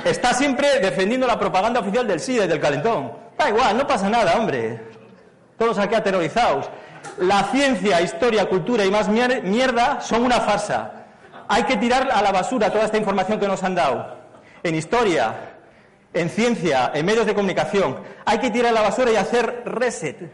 está 0.05 0.35
siempre 0.35 0.81
defendiendo 0.81 1.27
la 1.27 1.39
propaganda 1.39 1.81
oficial 1.81 2.07
del 2.07 2.21
SIDA 2.21 2.45
y 2.45 2.49
del 2.49 2.61
calentón. 2.61 3.13
Da 3.37 3.49
igual, 3.49 3.77
no 3.77 3.87
pasa 3.87 4.09
nada, 4.09 4.37
hombre. 4.37 4.81
Todos 5.57 5.79
aquí 5.79 5.95
aterrorizados. 5.95 6.69
La 7.19 7.45
ciencia, 7.45 8.01
historia, 8.01 8.49
cultura 8.49 8.85
y 8.85 8.91
más 8.91 9.09
mierda 9.09 10.01
son 10.01 10.25
una 10.25 10.41
farsa. 10.41 10.93
Hay 11.49 11.63
que 11.65 11.77
tirar 11.77 12.11
a 12.13 12.23
la 12.23 12.33
basura 12.33 12.71
toda 12.71 12.85
esta 12.85 12.99
información 12.99 13.41
que 13.41 13.49
nos 13.49 13.63
han 13.63 13.75
dado. 13.75 14.19
En 14.63 14.75
historia, 14.75 15.48
en 16.15 16.31
ciencia, 16.31 16.91
en 16.95 17.07
medios 17.07 17.27
de 17.27 17.35
comunicación. 17.35 17.99
Hay 18.25 18.39
que 18.39 18.51
tirar 18.51 18.73
la 18.73 18.83
basura 18.83 19.11
y 19.11 19.17
hacer 19.17 19.63
reset. 19.65 20.31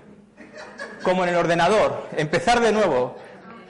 Como 1.02 1.24
en 1.24 1.30
el 1.30 1.37
ordenador. 1.37 2.08
Empezar 2.16 2.60
de 2.60 2.72
nuevo. 2.72 3.16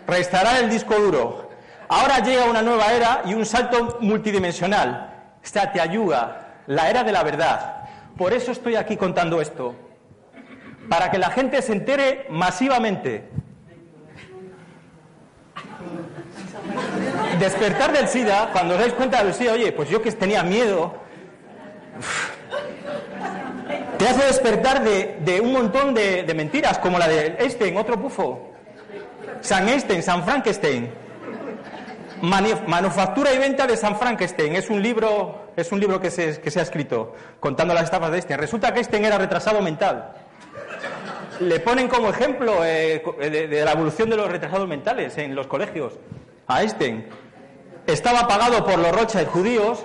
Restaurar 0.06 0.62
el 0.62 0.70
disco 0.70 0.94
duro. 0.94 1.50
Ahora 1.88 2.18
llega 2.20 2.44
una 2.44 2.62
nueva 2.62 2.92
era 2.92 3.22
y 3.24 3.34
un 3.34 3.44
salto 3.44 3.98
multidimensional 4.00 5.14
esta 5.44 5.70
te 5.70 5.80
ayuda, 5.80 6.62
la 6.66 6.88
era 6.88 7.04
de 7.04 7.12
la 7.12 7.22
verdad. 7.22 7.82
Por 8.16 8.32
eso 8.32 8.50
estoy 8.50 8.76
aquí 8.76 8.96
contando 8.96 9.42
esto, 9.42 9.74
para 10.88 11.10
que 11.10 11.18
la 11.18 11.30
gente 11.30 11.60
se 11.60 11.72
entere 11.72 12.26
masivamente. 12.30 13.28
Despertar 17.38 17.92
del 17.92 18.08
SIDA, 18.08 18.50
cuando 18.52 18.74
os 18.74 18.80
dais 18.80 18.94
cuenta 18.94 19.22
del 19.22 19.34
SIDA, 19.34 19.52
oye, 19.52 19.72
pues 19.72 19.90
yo 19.90 20.00
que 20.00 20.10
tenía 20.12 20.42
miedo, 20.42 20.94
te 23.98 24.08
hace 24.08 24.26
despertar 24.26 24.82
de, 24.82 25.40
un 25.40 25.52
montón 25.52 25.94
de, 25.94 26.32
mentiras, 26.34 26.78
como 26.78 26.98
la 26.98 27.08
de 27.08 27.36
Einstein, 27.38 27.76
otro 27.76 28.00
pufo. 28.00 28.50
San 29.40 29.68
Einstein, 29.68 30.02
San 30.02 30.24
Frankenstein. 30.24 30.90
Manufactura 32.22 33.32
y 33.34 33.38
venta 33.38 33.66
de 33.66 33.76
San 33.76 33.96
Frankenstein. 33.96 34.56
Es 34.56 34.70
un 34.70 34.82
libro, 34.82 35.48
es 35.56 35.70
un 35.72 35.80
libro 35.80 36.00
que, 36.00 36.10
se, 36.10 36.40
que 36.40 36.50
se 36.50 36.60
ha 36.60 36.62
escrito 36.62 37.14
contando 37.40 37.74
las 37.74 37.84
estafas 37.84 38.10
de 38.10 38.16
Einstein. 38.16 38.40
Resulta 38.40 38.72
que 38.72 38.78
Einstein 38.78 39.04
era 39.04 39.18
retrasado 39.18 39.60
mental. 39.60 40.14
Le 41.40 41.60
ponen 41.60 41.88
como 41.88 42.10
ejemplo 42.10 42.64
eh, 42.64 43.02
de, 43.18 43.64
la 43.64 43.72
evolución 43.72 44.08
de 44.08 44.16
los 44.16 44.30
retrasados 44.30 44.68
mentales 44.68 45.18
en 45.18 45.34
los 45.34 45.46
colegios 45.46 45.94
a 46.46 46.62
Einstein. 46.62 47.06
Estaba 47.86 48.26
pagado 48.26 48.64
por 48.64 48.78
los 48.78 48.92
Rothschild 48.92 49.28
judíos 49.28 49.84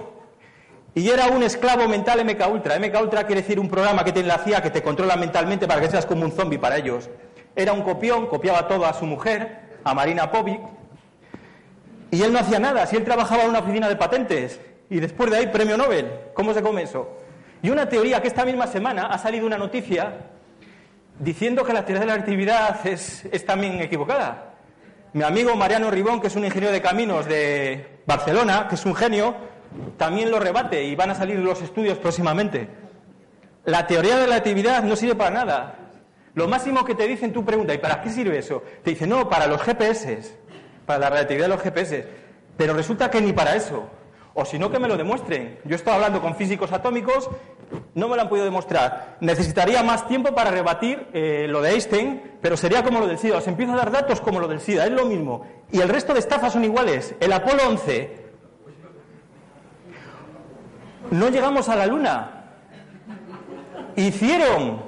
y 0.96 1.10
era 1.10 1.28
un 1.28 1.44
esclavo 1.44 1.88
mental 1.88 2.24
MK 2.26 2.48
Ultra. 2.52 2.80
MK 2.80 3.02
Ultra 3.02 3.26
quiere 3.26 3.42
decir 3.42 3.60
un 3.60 3.70
programa 3.70 4.04
que 4.04 4.12
tiene 4.12 4.28
la 4.28 4.62
que 4.62 4.70
te 4.70 4.82
controla 4.82 5.16
mentalmente 5.16 5.68
para 5.68 5.82
que 5.82 5.90
seas 5.90 6.06
como 6.06 6.24
un 6.24 6.32
zombie 6.32 6.58
para 6.58 6.78
ellos. 6.78 7.10
Era 7.56 7.74
un 7.74 7.84
copión, 7.84 8.28
copiaba 8.28 8.68
todo 8.68 8.86
a 8.86 8.94
su 8.94 9.06
mujer, 9.06 9.80
a 9.84 9.94
Marina 9.94 10.32
Povic, 10.32 10.62
y 12.12 12.24
él 12.24 12.34
no 12.34 12.40
hacía 12.40 12.60
nada, 12.60 12.86
si 12.88 12.96
él 12.96 13.04
trabajaba 13.04 13.44
en 13.44 13.50
una 13.50 13.60
oficina 13.60 13.88
de 13.88 13.96
patentes 13.96 14.60
y 14.90 15.00
después 15.00 15.30
de 15.30 15.38
ahí 15.38 15.48
premio 15.48 15.78
Nobel. 15.78 16.10
¿Cómo 16.34 16.54
se 16.54 16.62
come 16.62 16.84
eso? 16.84 17.18
Y 17.62 17.70
una 17.70 17.88
teoría 17.88 18.22
que 18.22 18.28
esta 18.28 18.46
misma 18.46 18.68
semana 18.68 19.08
ha 19.08 19.18
salido 19.18 19.46
una 19.46 19.58
noticia 19.58 20.14
diciendo 21.20 21.64
que 21.64 21.74
la 21.74 21.86
teoría 21.86 22.02
de 22.02 22.08
la 22.08 22.14
relatividad 22.14 22.88
es, 22.88 23.26
es 23.26 23.46
también 23.46 23.80
equivocada. 23.82 24.54
Mi 25.14 25.24
amigo 25.24 25.56
Mariano 25.56 25.92
Ribón, 25.92 26.22
que 26.22 26.28
es 26.28 26.36
un 26.36 26.46
ingeniero 26.46 26.74
de 26.74 26.82
caminos 26.82 27.26
de 27.26 28.02
Barcelona, 28.06 28.68
que 28.68 28.76
es 28.76 28.86
un 28.86 28.96
genio, 28.96 29.36
también 29.98 30.32
lo 30.32 30.40
rebate 30.40 30.84
y 30.84 30.96
van 30.96 31.12
a 31.12 31.16
salir 31.16 31.40
los 31.40 31.62
estudios 31.62 31.98
próximamente. 31.98 32.68
La 33.66 33.86
teoría 33.88 34.16
de 34.16 34.22
la 34.22 34.26
relatividad 34.26 34.84
no 34.84 34.96
sirve 34.96 35.16
para 35.16 35.32
nada. 35.32 35.76
Lo 36.34 36.48
máximo 36.48 36.86
que 36.86 36.96
te 36.96 37.08
dicen, 37.08 37.34
tú 37.34 37.44
pregunta, 37.44 37.74
¿y 37.74 37.78
para 37.80 38.02
qué 38.02 38.10
sirve 38.10 38.38
eso? 38.38 38.64
Te 38.84 38.92
dicen, 38.92 39.10
no, 39.10 39.30
para 39.30 39.48
los 39.48 39.62
GPS 39.62 40.38
para 40.90 41.02
la 41.02 41.10
relatividad 41.12 41.46
de 41.46 41.50
los 41.50 41.62
GPS. 41.62 42.08
Pero 42.58 42.74
resulta 42.74 43.12
que 43.12 43.22
ni 43.22 43.32
para 43.32 43.56
eso. 43.56 43.88
O 44.34 44.44
si 44.44 44.58
no, 44.58 44.72
que 44.72 44.80
me 44.80 44.88
lo 44.88 44.98
demuestren. 44.98 45.60
Yo 45.64 45.76
estoy 45.76 45.94
hablando 45.94 46.20
con 46.20 46.36
físicos 46.36 46.72
atómicos, 46.72 47.30
no 47.94 48.08
me 48.08 48.16
lo 48.16 48.24
han 48.24 48.28
podido 48.28 48.46
demostrar. 48.46 49.18
Necesitaría 49.20 49.84
más 49.84 50.08
tiempo 50.08 50.34
para 50.34 50.50
rebatir 50.50 51.08
eh, 51.14 51.46
lo 51.48 51.62
de 51.62 51.74
Einstein, 51.74 52.38
pero 52.42 52.58
sería 52.58 52.84
como 52.84 53.00
lo 53.00 53.06
del 53.06 53.20
SIDA. 53.20 53.38
Os 53.38 53.48
empiezo 53.48 53.74
a 53.74 53.76
dar 53.76 53.92
datos 53.92 54.20
como 54.20 54.40
lo 54.40 54.48
del 54.48 54.62
SIDA, 54.62 54.88
es 54.88 54.92
lo 54.92 55.06
mismo. 55.06 55.46
Y 55.72 55.80
el 55.80 55.90
resto 55.90 56.14
de 56.14 56.22
estafas 56.22 56.54
son 56.54 56.64
iguales. 56.64 57.14
El 57.20 57.34
Apolo 57.34 57.68
11. 57.68 58.19
No 61.12 61.30
llegamos 61.30 61.70
a 61.70 61.76
la 61.76 61.86
Luna. 61.88 62.30
Hicieron 63.96 64.82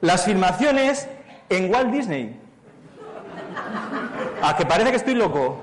las 0.00 0.24
filmaciones 0.24 1.08
en 1.48 1.72
Walt 1.72 1.90
Disney. 1.90 2.40
¿A 4.42 4.56
que 4.56 4.66
parece 4.66 4.90
que 4.90 4.96
estoy 4.96 5.14
loco? 5.14 5.60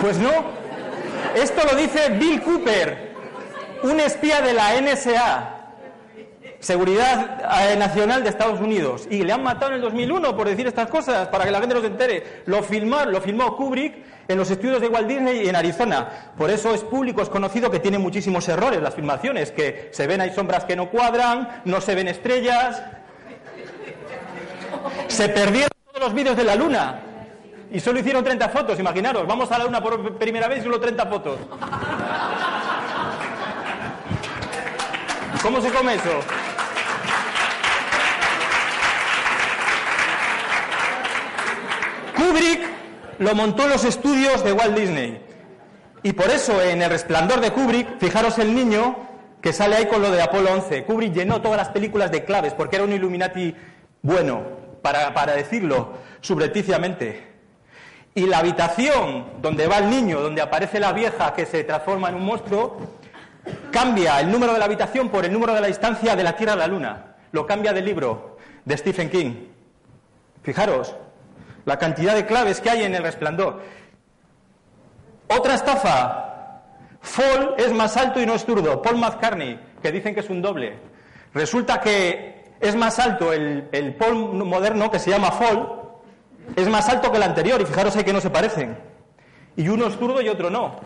Pues 0.00 0.18
no. 0.18 0.30
Esto 1.34 1.62
lo 1.70 1.76
dice 1.76 2.10
Bill 2.10 2.42
Cooper, 2.42 3.14
un 3.82 4.00
espía 4.00 4.40
de 4.40 4.52
la 4.52 4.80
NSA. 4.80 5.53
Seguridad 6.64 7.42
eh, 7.70 7.76
nacional 7.76 8.22
de 8.22 8.30
Estados 8.30 8.58
Unidos 8.58 9.06
y 9.10 9.22
le 9.22 9.32
han 9.34 9.42
matado 9.42 9.72
en 9.72 9.76
el 9.76 9.82
2001 9.82 10.34
por 10.34 10.48
decir 10.48 10.66
estas 10.66 10.88
cosas 10.88 11.28
para 11.28 11.44
que 11.44 11.50
la 11.50 11.60
gente 11.60 11.74
no 11.74 11.80
se 11.82 11.88
entere. 11.88 12.42
Lo 12.46 12.62
filmó, 12.62 13.04
lo 13.04 13.20
filmó 13.20 13.54
Kubrick 13.54 13.94
en 14.26 14.38
los 14.38 14.50
estudios 14.50 14.80
de 14.80 14.88
Walt 14.88 15.06
Disney 15.06 15.44
y 15.44 15.48
en 15.48 15.56
Arizona. 15.56 16.32
Por 16.38 16.50
eso 16.50 16.72
es 16.72 16.82
público, 16.82 17.20
es 17.20 17.28
conocido 17.28 17.70
que 17.70 17.80
tiene 17.80 17.98
muchísimos 17.98 18.48
errores 18.48 18.80
las 18.80 18.94
filmaciones, 18.94 19.50
que 19.50 19.90
se 19.92 20.06
ven 20.06 20.22
hay 20.22 20.32
sombras 20.32 20.64
que 20.64 20.74
no 20.74 20.88
cuadran, 20.88 21.62
no 21.66 21.82
se 21.82 21.94
ven 21.94 22.08
estrellas. 22.08 22.82
Se 25.08 25.28
perdieron 25.28 25.70
todos 25.86 26.00
los 26.00 26.14
vídeos 26.14 26.36
de 26.36 26.44
la 26.44 26.54
luna 26.54 27.00
y 27.70 27.78
solo 27.78 27.98
hicieron 27.98 28.24
30 28.24 28.48
fotos, 28.48 28.80
imaginaros, 28.80 29.26
vamos 29.26 29.52
a 29.52 29.58
la 29.58 29.64
luna 29.64 29.82
por 29.82 30.16
primera 30.16 30.48
vez 30.48 30.60
y 30.60 30.62
solo 30.62 30.80
30 30.80 31.06
fotos. 31.06 31.38
¿Cómo 35.42 35.60
se 35.60 35.70
come 35.70 35.96
eso? 35.96 36.43
Kubrick 42.24 42.60
lo 43.18 43.34
montó 43.34 43.64
en 43.64 43.70
los 43.70 43.84
estudios 43.84 44.42
de 44.42 44.52
Walt 44.52 44.76
Disney. 44.76 45.20
Y 46.02 46.12
por 46.14 46.30
eso 46.30 46.60
en 46.62 46.80
El 46.80 46.90
Resplandor 46.90 47.40
de 47.40 47.50
Kubrick, 47.50 47.98
fijaros 47.98 48.38
el 48.38 48.54
niño 48.54 48.96
que 49.42 49.52
sale 49.52 49.76
ahí 49.76 49.86
con 49.86 50.00
lo 50.00 50.10
de 50.10 50.22
Apolo 50.22 50.50
11. 50.52 50.84
Kubrick 50.84 51.12
llenó 51.12 51.42
todas 51.42 51.58
las 51.58 51.68
películas 51.68 52.10
de 52.10 52.24
claves 52.24 52.54
porque 52.54 52.76
era 52.76 52.84
un 52.86 52.92
Illuminati 52.92 53.54
bueno, 54.00 54.42
para, 54.80 55.12
para 55.12 55.34
decirlo 55.34 55.98
subrepticiamente. 56.22 57.28
Y 58.14 58.26
la 58.26 58.38
habitación 58.38 59.26
donde 59.42 59.66
va 59.66 59.78
el 59.78 59.90
niño, 59.90 60.20
donde 60.20 60.40
aparece 60.40 60.80
la 60.80 60.92
vieja 60.92 61.34
que 61.34 61.44
se 61.44 61.62
transforma 61.64 62.08
en 62.08 62.14
un 62.14 62.24
monstruo, 62.24 62.78
cambia 63.70 64.18
el 64.20 64.30
número 64.30 64.54
de 64.54 64.60
la 64.60 64.64
habitación 64.64 65.10
por 65.10 65.26
el 65.26 65.32
número 65.32 65.52
de 65.52 65.60
la 65.60 65.66
distancia 65.66 66.16
de 66.16 66.22
la 66.22 66.36
Tierra 66.36 66.54
a 66.54 66.56
la 66.56 66.66
Luna. 66.66 67.16
Lo 67.32 67.46
cambia 67.46 67.74
del 67.74 67.84
libro 67.84 68.38
de 68.64 68.76
Stephen 68.78 69.10
King. 69.10 69.34
Fijaros 70.42 70.94
la 71.64 71.78
cantidad 71.78 72.14
de 72.14 72.26
claves 72.26 72.60
que 72.60 72.70
hay 72.70 72.82
en 72.84 72.94
el 72.94 73.02
resplandor. 73.02 73.62
Otra 75.28 75.54
estafa. 75.54 76.62
Fall 77.00 77.54
es 77.58 77.72
más 77.72 77.96
alto 77.96 78.20
y 78.20 78.26
no 78.26 78.34
es 78.34 78.44
zurdo. 78.44 78.80
Paul 78.80 78.96
McCartney, 78.96 79.60
que 79.82 79.92
dicen 79.92 80.14
que 80.14 80.20
es 80.20 80.30
un 80.30 80.40
doble. 80.40 80.76
Resulta 81.34 81.80
que 81.80 82.52
es 82.60 82.74
más 82.76 82.98
alto 82.98 83.32
el, 83.32 83.68
el 83.72 83.94
Paul 83.94 84.32
moderno, 84.44 84.90
que 84.90 84.98
se 84.98 85.10
llama 85.10 85.32
Fall, 85.32 85.68
es 86.56 86.68
más 86.68 86.88
alto 86.88 87.10
que 87.10 87.18
el 87.18 87.22
anterior, 87.22 87.60
y 87.60 87.66
fijaros 87.66 87.94
ahí 87.96 88.04
que 88.04 88.12
no 88.12 88.20
se 88.20 88.30
parecen. 88.30 88.78
Y 89.56 89.68
uno 89.68 89.86
es 89.86 89.96
zurdo 89.96 90.20
y 90.22 90.28
otro 90.28 90.50
no 90.50 90.80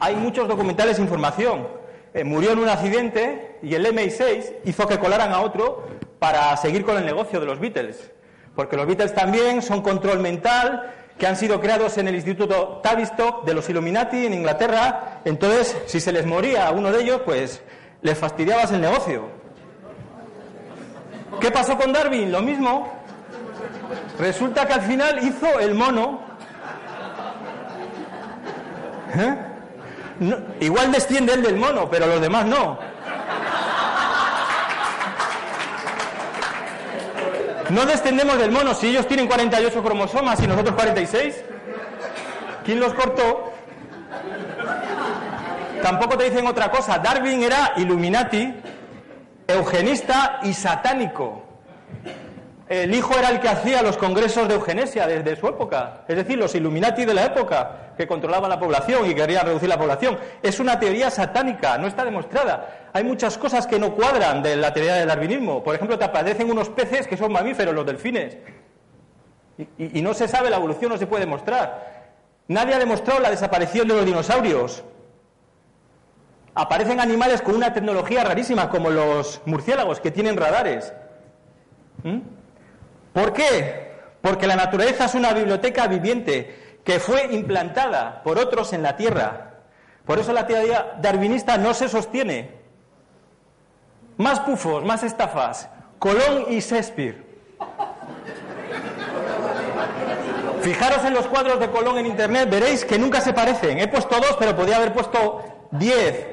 hay 0.00 0.14
muchos 0.16 0.48
documentales 0.48 0.98
e 0.98 1.02
información. 1.02 1.68
Eh, 2.14 2.24
murió 2.24 2.52
en 2.52 2.58
un 2.58 2.68
accidente 2.68 3.58
y 3.62 3.74
el 3.74 3.86
MI6 3.86 4.56
hizo 4.64 4.86
que 4.86 4.98
colaran 4.98 5.32
a 5.32 5.40
otro 5.40 5.86
para 6.18 6.56
seguir 6.56 6.84
con 6.84 6.96
el 6.96 7.04
negocio 7.04 7.40
de 7.40 7.46
los 7.46 7.58
Beatles. 7.58 8.10
Porque 8.56 8.76
los 8.76 8.86
Beatles 8.86 9.14
también 9.14 9.62
son 9.62 9.82
control 9.82 10.18
mental 10.18 10.92
que 11.18 11.26
han 11.26 11.36
sido 11.36 11.60
creados 11.60 11.96
en 11.98 12.08
el 12.08 12.14
Instituto 12.14 12.80
Tavistock 12.82 13.44
de 13.44 13.54
los 13.54 13.68
Illuminati 13.68 14.26
en 14.26 14.34
Inglaterra. 14.34 15.20
Entonces, 15.24 15.76
si 15.86 16.00
se 16.00 16.10
les 16.12 16.26
moría 16.26 16.66
a 16.66 16.72
uno 16.72 16.90
de 16.90 17.02
ellos, 17.02 17.20
pues 17.24 17.62
les 18.02 18.18
fastidiabas 18.18 18.72
el 18.72 18.80
negocio. 18.80 19.28
¿Qué 21.40 21.50
pasó 21.50 21.76
con 21.76 21.92
Darwin? 21.92 22.32
Lo 22.32 22.42
mismo. 22.42 22.92
Resulta 24.18 24.66
que 24.66 24.72
al 24.72 24.82
final 24.82 25.22
hizo 25.22 25.60
el 25.60 25.74
mono. 25.74 26.20
¿Eh? 29.14 29.36
igual 30.60 30.90
desciende 30.92 31.34
el 31.34 31.42
del 31.42 31.56
mono, 31.56 31.90
pero 31.90 32.06
los 32.06 32.20
demás 32.20 32.46
no. 32.46 32.78
No 37.70 37.84
descendemos 37.84 38.38
del 38.38 38.50
mono 38.50 38.74
si 38.74 38.88
ellos 38.88 39.08
tienen 39.08 39.26
48 39.26 39.82
cromosomas 39.82 40.40
y 40.40 40.46
nosotros 40.46 40.74
46. 40.74 41.44
¿Quién 42.64 42.80
los 42.80 42.94
cortó? 42.94 43.52
Tampoco 45.82 46.16
te 46.16 46.30
dicen 46.30 46.46
otra 46.46 46.70
cosa. 46.70 46.98
Darwin 46.98 47.42
era 47.42 47.72
Illuminati, 47.76 48.54
eugenista 49.46 50.40
y 50.42 50.52
satánico. 50.52 51.42
El 52.68 52.94
hijo 52.94 53.16
era 53.18 53.30
el 53.30 53.40
que 53.40 53.48
hacía 53.48 53.82
los 53.82 53.96
congresos 53.96 54.48
de 54.48 54.54
eugenesia 54.54 55.06
desde 55.06 55.36
su 55.36 55.46
época, 55.46 56.04
es 56.08 56.16
decir, 56.16 56.36
los 56.36 56.52
Illuminati 56.56 57.04
de 57.04 57.14
la 57.14 57.26
época 57.26 57.85
que 57.96 58.06
controlaban 58.06 58.50
la 58.50 58.60
población 58.60 59.10
y 59.10 59.14
querían 59.14 59.46
reducir 59.46 59.68
la 59.68 59.78
población. 59.78 60.18
Es 60.42 60.60
una 60.60 60.78
teoría 60.78 61.10
satánica, 61.10 61.78
no 61.78 61.86
está 61.86 62.04
demostrada. 62.04 62.90
Hay 62.92 63.04
muchas 63.04 63.38
cosas 63.38 63.66
que 63.66 63.78
no 63.78 63.94
cuadran 63.94 64.42
de 64.42 64.56
la 64.56 64.72
teoría 64.72 64.94
del 64.94 65.08
darwinismo. 65.08 65.62
Por 65.62 65.74
ejemplo, 65.74 65.98
te 65.98 66.04
aparecen 66.04 66.50
unos 66.50 66.68
peces 66.68 67.06
que 67.06 67.16
son 67.16 67.32
mamíferos, 67.32 67.74
los 67.74 67.86
delfines, 67.86 68.36
y, 69.78 70.02
no 70.02 70.12
se 70.12 70.28
sabe 70.28 70.50
la 70.50 70.56
evolución, 70.56 70.90
no 70.90 70.98
se 70.98 71.06
puede 71.06 71.24
demostrar. 71.24 72.04
Nadie 72.48 72.74
ha 72.74 72.78
demostrado 72.78 73.20
la 73.20 73.30
desaparición 73.30 73.88
de 73.88 73.94
los 73.94 74.04
dinosaurios. 74.04 74.84
Aparecen 76.54 77.00
animales 77.00 77.40
con 77.40 77.54
una 77.54 77.72
tecnología 77.72 78.22
rarísima, 78.22 78.68
como 78.68 78.90
los 78.90 79.40
murciélagos, 79.46 80.00
que 80.00 80.10
tienen 80.10 80.36
radares. 80.36 80.92
¿Mm? 82.02 82.18
¿Por 83.14 83.32
qué? 83.32 83.92
Porque 84.20 84.46
la 84.46 84.56
naturaleza 84.56 85.06
es 85.06 85.14
una 85.14 85.32
biblioteca 85.32 85.86
viviente 85.86 86.65
que 86.86 87.00
fue 87.00 87.34
implantada 87.34 88.22
por 88.22 88.38
otros 88.38 88.72
en 88.72 88.84
la 88.84 88.96
Tierra. 88.96 89.54
Por 90.06 90.20
eso 90.20 90.32
la 90.32 90.46
teoría 90.46 90.94
darwinista 91.02 91.58
no 91.58 91.74
se 91.74 91.88
sostiene. 91.88 92.52
Más 94.18 94.38
pufos, 94.40 94.84
más 94.84 95.02
estafas. 95.02 95.68
Colón 95.98 96.46
y 96.48 96.60
Shakespeare. 96.60 97.26
Fijaros 100.62 101.04
en 101.04 101.14
los 101.14 101.26
cuadros 101.26 101.58
de 101.58 101.70
Colón 101.70 101.98
en 101.98 102.06
Internet, 102.06 102.48
veréis 102.48 102.84
que 102.84 102.98
nunca 102.98 103.20
se 103.20 103.32
parecen. 103.32 103.78
He 103.80 103.88
puesto 103.88 104.14
dos, 104.16 104.36
pero 104.38 104.54
podría 104.54 104.76
haber 104.76 104.92
puesto 104.92 105.44
diez. 105.72 106.28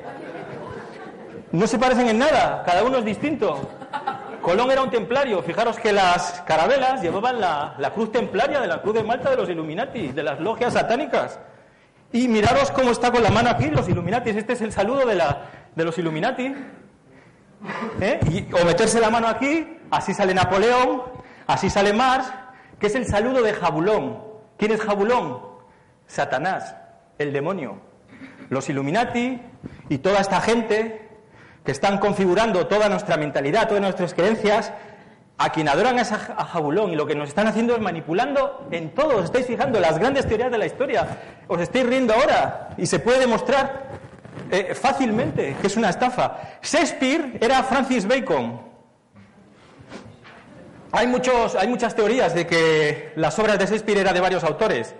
No 1.51 1.65
se 1.65 1.79
parecen 1.79 2.09
en 2.09 2.19
nada, 2.19 2.61
cada 2.63 2.83
uno 2.83 2.99
es 2.99 3.05
distinto. 3.05 3.69
Colón 4.43 4.69
era 4.69 4.83
un 4.83 4.91
templario. 4.91 5.41
Fijaros 5.41 5.79
que 5.79 5.93
las 5.93 6.41
carabelas 6.45 7.01
llevaban 7.01 7.39
la, 7.39 7.91
cruz 7.95 8.11
templaria 8.11 8.59
de 8.59 8.67
la 8.67 8.81
cruz 8.81 8.93
de 8.93 9.03
Malta 9.03 9.29
de 9.29 9.37
los 9.37 9.49
Illuminati, 9.49 10.09
de 10.09 10.21
las 10.21 10.39
logias 10.41 10.73
satánicas. 10.73 11.39
Y 12.11 12.27
miraros 12.27 12.69
cómo 12.69 12.91
está 12.91 13.09
con 13.09 13.23
la 13.23 13.31
mano 13.31 13.49
aquí 13.49 13.67
los 13.67 13.87
Illuminati. 13.87 14.31
Este 14.31 14.53
es 14.53 14.61
el 14.61 14.73
saludo 14.73 15.07
de, 15.07 15.15
la, 15.15 15.45
de 15.73 15.85
los 15.85 15.97
Illuminati. 15.97 16.53
¿Eh? 18.01 18.49
o 18.61 18.65
meterse 18.65 18.99
la 18.99 19.09
mano 19.09 19.29
aquí, 19.29 19.79
así 19.89 20.13
sale 20.13 20.33
Napoleón, 20.33 21.03
así 21.47 21.69
sale 21.69 21.93
Mars, 21.93 22.29
que 22.77 22.87
es 22.87 22.95
el 22.95 23.05
saludo 23.05 23.41
de 23.41 23.53
Jabulón. 23.53 24.21
¿Quién 24.57 24.73
es 24.73 24.81
Jabulón? 24.81 25.39
Satanás, 26.05 26.75
el 27.17 27.31
demonio. 27.31 27.79
Los 28.49 28.67
Illuminati 28.67 29.41
y 29.87 29.97
toda 29.99 30.19
esta 30.19 30.41
gente 30.41 31.12
que 31.63 31.71
están 31.71 31.97
configurando 31.97 32.67
toda 32.67 32.89
nuestra 32.89 33.17
mentalidad, 33.17 33.67
todas 33.67 33.81
nuestras 33.81 34.13
creencias, 34.13 34.73
a 35.37 35.49
quien 35.51 35.67
adoran 35.67 35.97
es 35.97 36.11
a 36.11 36.17
Jabulón 36.17 36.91
y 36.91 36.95
lo 36.95 37.07
que 37.07 37.15
nos 37.15 37.29
están 37.29 37.47
haciendo 37.47 37.73
es 37.75 37.81
manipulando 37.81 38.67
en 38.71 38.93
todo. 38.93 39.17
Os 39.17 39.25
estáis 39.25 39.47
fijando 39.47 39.79
las 39.79 39.97
grandes 39.97 40.27
teorías 40.27 40.51
de 40.51 40.57
la 40.57 40.65
historia. 40.65 41.07
Os 41.47 41.59
estáis 41.59 41.85
riendo 41.85 42.13
ahora 42.13 42.69
y 42.77 42.85
se 42.85 42.99
puede 42.99 43.19
demostrar 43.19 43.87
eh, 44.51 44.75
fácilmente 44.75 45.55
que 45.59 45.67
es 45.67 45.75
una 45.75 45.89
estafa. 45.89 46.39
Shakespeare 46.61 47.37
era 47.41 47.63
Francis 47.63 48.07
Bacon. 48.07 48.61
Hay, 50.91 51.07
muchos, 51.07 51.55
hay 51.55 51.67
muchas 51.67 51.95
teorías 51.95 52.35
de 52.35 52.45
que 52.45 53.13
las 53.15 53.37
obras 53.39 53.57
de 53.57 53.65
Shakespeare 53.65 53.97
eran 53.97 54.13
de 54.13 54.21
varios 54.21 54.43
autores. 54.43 54.93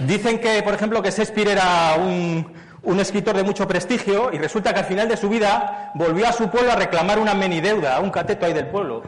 Dicen 0.00 0.38
que, 0.38 0.62
por 0.62 0.74
ejemplo, 0.74 1.02
que 1.02 1.10
Shakespeare 1.10 1.50
era 1.50 1.96
un, 1.98 2.52
un 2.84 3.00
escritor 3.00 3.36
de 3.36 3.42
mucho 3.42 3.66
prestigio 3.66 4.30
y 4.32 4.38
resulta 4.38 4.72
que 4.72 4.80
al 4.80 4.86
final 4.86 5.08
de 5.08 5.16
su 5.16 5.28
vida 5.28 5.90
volvió 5.94 6.28
a 6.28 6.32
su 6.32 6.50
pueblo 6.50 6.72
a 6.72 6.76
reclamar 6.76 7.18
una 7.18 7.34
menideuda, 7.34 8.00
un 8.00 8.10
cateto 8.10 8.46
ahí 8.46 8.52
del 8.52 8.66
pueblo. 8.66 9.02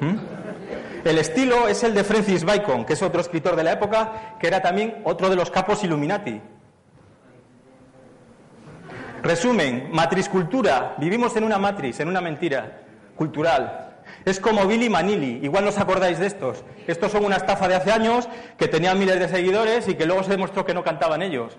¿Mm? 0.00 0.16
El 1.04 1.18
estilo 1.18 1.68
es 1.68 1.82
el 1.82 1.94
de 1.94 2.04
Francis 2.04 2.44
Bacon, 2.44 2.84
que 2.84 2.92
es 2.92 3.02
otro 3.02 3.20
escritor 3.20 3.56
de 3.56 3.64
la 3.64 3.72
época, 3.72 4.36
que 4.38 4.46
era 4.46 4.60
también 4.60 5.00
otro 5.04 5.28
de 5.28 5.36
los 5.36 5.50
capos 5.50 5.82
Illuminati. 5.82 6.40
Resumen, 9.22 9.90
matriscultura. 9.92 10.94
Vivimos 10.98 11.36
en 11.36 11.44
una 11.44 11.58
matriz, 11.58 12.00
en 12.00 12.08
una 12.08 12.20
mentira 12.20 12.82
cultural. 13.16 13.91
Es 14.24 14.38
como 14.38 14.66
Billy 14.66 14.88
Manili, 14.88 15.40
igual 15.42 15.64
no 15.64 15.70
os 15.70 15.78
acordáis 15.78 16.18
de 16.18 16.26
estos. 16.26 16.64
Estos 16.86 17.12
son 17.12 17.24
una 17.24 17.36
estafa 17.36 17.68
de 17.68 17.74
hace 17.74 17.92
años 17.92 18.28
que 18.56 18.68
tenían 18.68 18.98
miles 18.98 19.18
de 19.18 19.28
seguidores 19.28 19.88
y 19.88 19.94
que 19.94 20.06
luego 20.06 20.22
se 20.22 20.30
demostró 20.30 20.64
que 20.64 20.74
no 20.74 20.84
cantaban 20.84 21.22
ellos. 21.22 21.56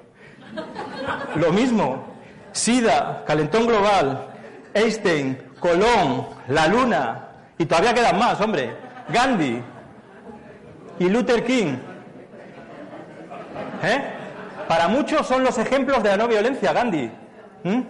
Lo 1.36 1.52
mismo, 1.52 2.06
SIDA, 2.52 3.24
Calentón 3.26 3.68
Global, 3.68 4.28
Einstein, 4.74 5.38
Colón, 5.60 6.28
La 6.48 6.68
Luna, 6.68 7.28
y 7.58 7.66
todavía 7.66 7.94
quedan 7.94 8.18
más, 8.18 8.40
hombre, 8.40 8.76
Gandhi 9.10 9.62
y 11.00 11.10
Luther 11.10 11.44
King. 11.44 11.76
¿Eh? 13.84 14.04
Para 14.68 14.88
muchos 14.88 15.28
son 15.28 15.44
los 15.44 15.58
ejemplos 15.58 16.02
de 16.02 16.10
la 16.10 16.18
no 16.18 16.28
violencia, 16.28 16.72
Gandhi. 16.72 17.12
¿Mm? 17.64 17.82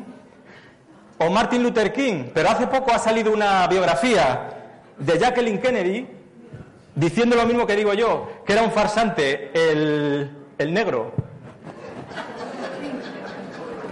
o 1.19 1.29
Martin 1.29 1.63
Luther 1.63 1.93
King, 1.93 2.25
pero 2.33 2.49
hace 2.49 2.67
poco 2.67 2.91
ha 2.91 2.99
salido 2.99 3.31
una 3.31 3.67
biografía 3.67 4.62
de 4.97 5.19
Jacqueline 5.19 5.59
Kennedy 5.59 6.07
diciendo 6.95 7.35
lo 7.35 7.45
mismo 7.45 7.65
que 7.65 7.75
digo 7.75 7.93
yo, 7.93 8.29
que 8.45 8.53
era 8.53 8.61
un 8.61 8.71
farsante 8.71 9.51
el, 9.53 10.31
el 10.57 10.73
negro. 10.73 11.11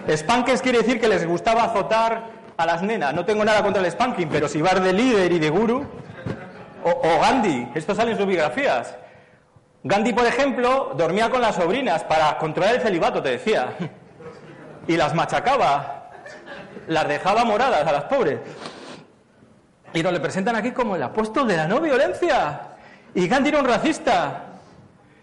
Spankers 0.09 0.61
quiere 0.61 0.79
decir 0.79 0.99
que 0.99 1.07
les 1.07 1.25
gustaba 1.25 1.63
azotar 1.63 2.41
a 2.57 2.65
las 2.65 2.81
nenas. 2.81 3.13
No 3.13 3.25
tengo 3.25 3.43
nada 3.43 3.63
contra 3.63 3.81
el 3.81 3.91
spanking, 3.91 4.29
pero 4.29 4.47
si 4.47 4.61
vas 4.61 4.81
de 4.83 4.93
líder 4.93 5.31
y 5.31 5.39
de 5.39 5.49
guru, 5.49 5.85
o, 6.83 7.19
Gandhi, 7.21 7.67
esto 7.75 7.93
sale 7.93 8.11
en 8.11 8.17
sus 8.17 8.25
biografías. 8.25 8.95
Gandhi, 9.83 10.13
por 10.13 10.25
ejemplo, 10.25 10.93
dormía 10.95 11.29
con 11.29 11.41
las 11.41 11.55
sobrinas 11.55 12.03
para 12.03 12.37
controlar 12.37 12.75
el 12.75 12.81
celibato, 12.81 13.21
te 13.21 13.29
decía. 13.29 13.73
Y 14.87 14.97
las 14.97 15.13
machacaba, 15.13 16.09
las 16.87 17.07
dejaba 17.07 17.45
moradas 17.45 17.85
a 17.85 17.91
las 17.91 18.03
pobres. 18.05 18.39
Y 19.93 20.03
nos 20.03 20.13
le 20.13 20.19
presentan 20.19 20.55
aquí 20.55 20.71
como 20.71 20.95
el 20.95 21.03
apóstol 21.03 21.47
de 21.47 21.57
la 21.57 21.67
no 21.67 21.79
violencia. 21.81 22.61
Y 23.13 23.27
Gandhi 23.27 23.49
era 23.49 23.59
un 23.59 23.65
racista. 23.65 24.45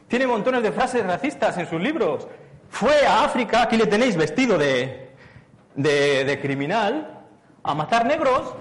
Tiene 0.09 0.27
montones 0.27 0.63
de 0.63 0.73
frases 0.73 1.05
racistas 1.07 1.57
en 1.59 1.69
sus 1.69 1.81
libros. 1.81 2.27
Fue 2.71 3.07
a 3.07 3.25
África, 3.25 3.63
aquí 3.63 3.77
le 3.77 3.87
tenéis 3.87 4.17
vestido 4.17 4.59
de, 4.59 5.11
de, 5.75 6.25
de 6.25 6.41
criminal, 6.41 7.25
a 7.63 7.75
matar 7.75 8.05
negros. 8.05 8.55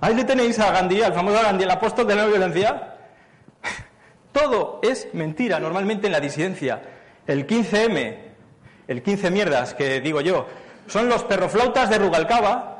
Ahí 0.00 0.14
le 0.14 0.24
tenéis 0.24 0.58
a 0.58 0.72
Gandhi, 0.72 1.02
al 1.02 1.14
famoso 1.14 1.40
Gandhi, 1.42 1.64
el 1.64 1.70
apóstol 1.70 2.06
de 2.06 2.14
la 2.16 2.22
no 2.24 2.28
violencia. 2.28 2.96
Todo 4.32 4.80
es 4.82 5.08
mentira 5.12 5.60
normalmente 5.60 6.06
en 6.06 6.12
la 6.12 6.20
disidencia. 6.20 6.82
El 7.26 7.46
15M, 7.46 8.16
el 8.88 9.02
15 9.02 9.30
mierdas 9.30 9.74
que 9.74 10.00
digo 10.00 10.20
yo, 10.20 10.46
son 10.86 11.08
los 11.08 11.24
perroflautas 11.24 11.90
de 11.90 11.98
Rugalcaba, 11.98 12.75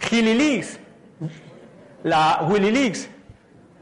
Gililix, 0.00 0.78
la 2.02 2.46
Willilix, 2.48 3.08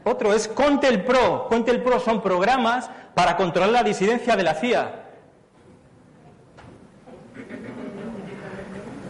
otro 0.03 0.33
es 0.33 0.47
Contel 0.47 1.03
Pro. 1.03 1.47
Contel 1.49 1.81
Pro 1.81 1.99
son 1.99 2.21
programas 2.21 2.89
para 3.15 3.35
controlar 3.35 3.71
la 3.71 3.83
disidencia 3.83 4.35
de 4.35 4.43
la 4.43 4.53
CIA. 4.53 5.01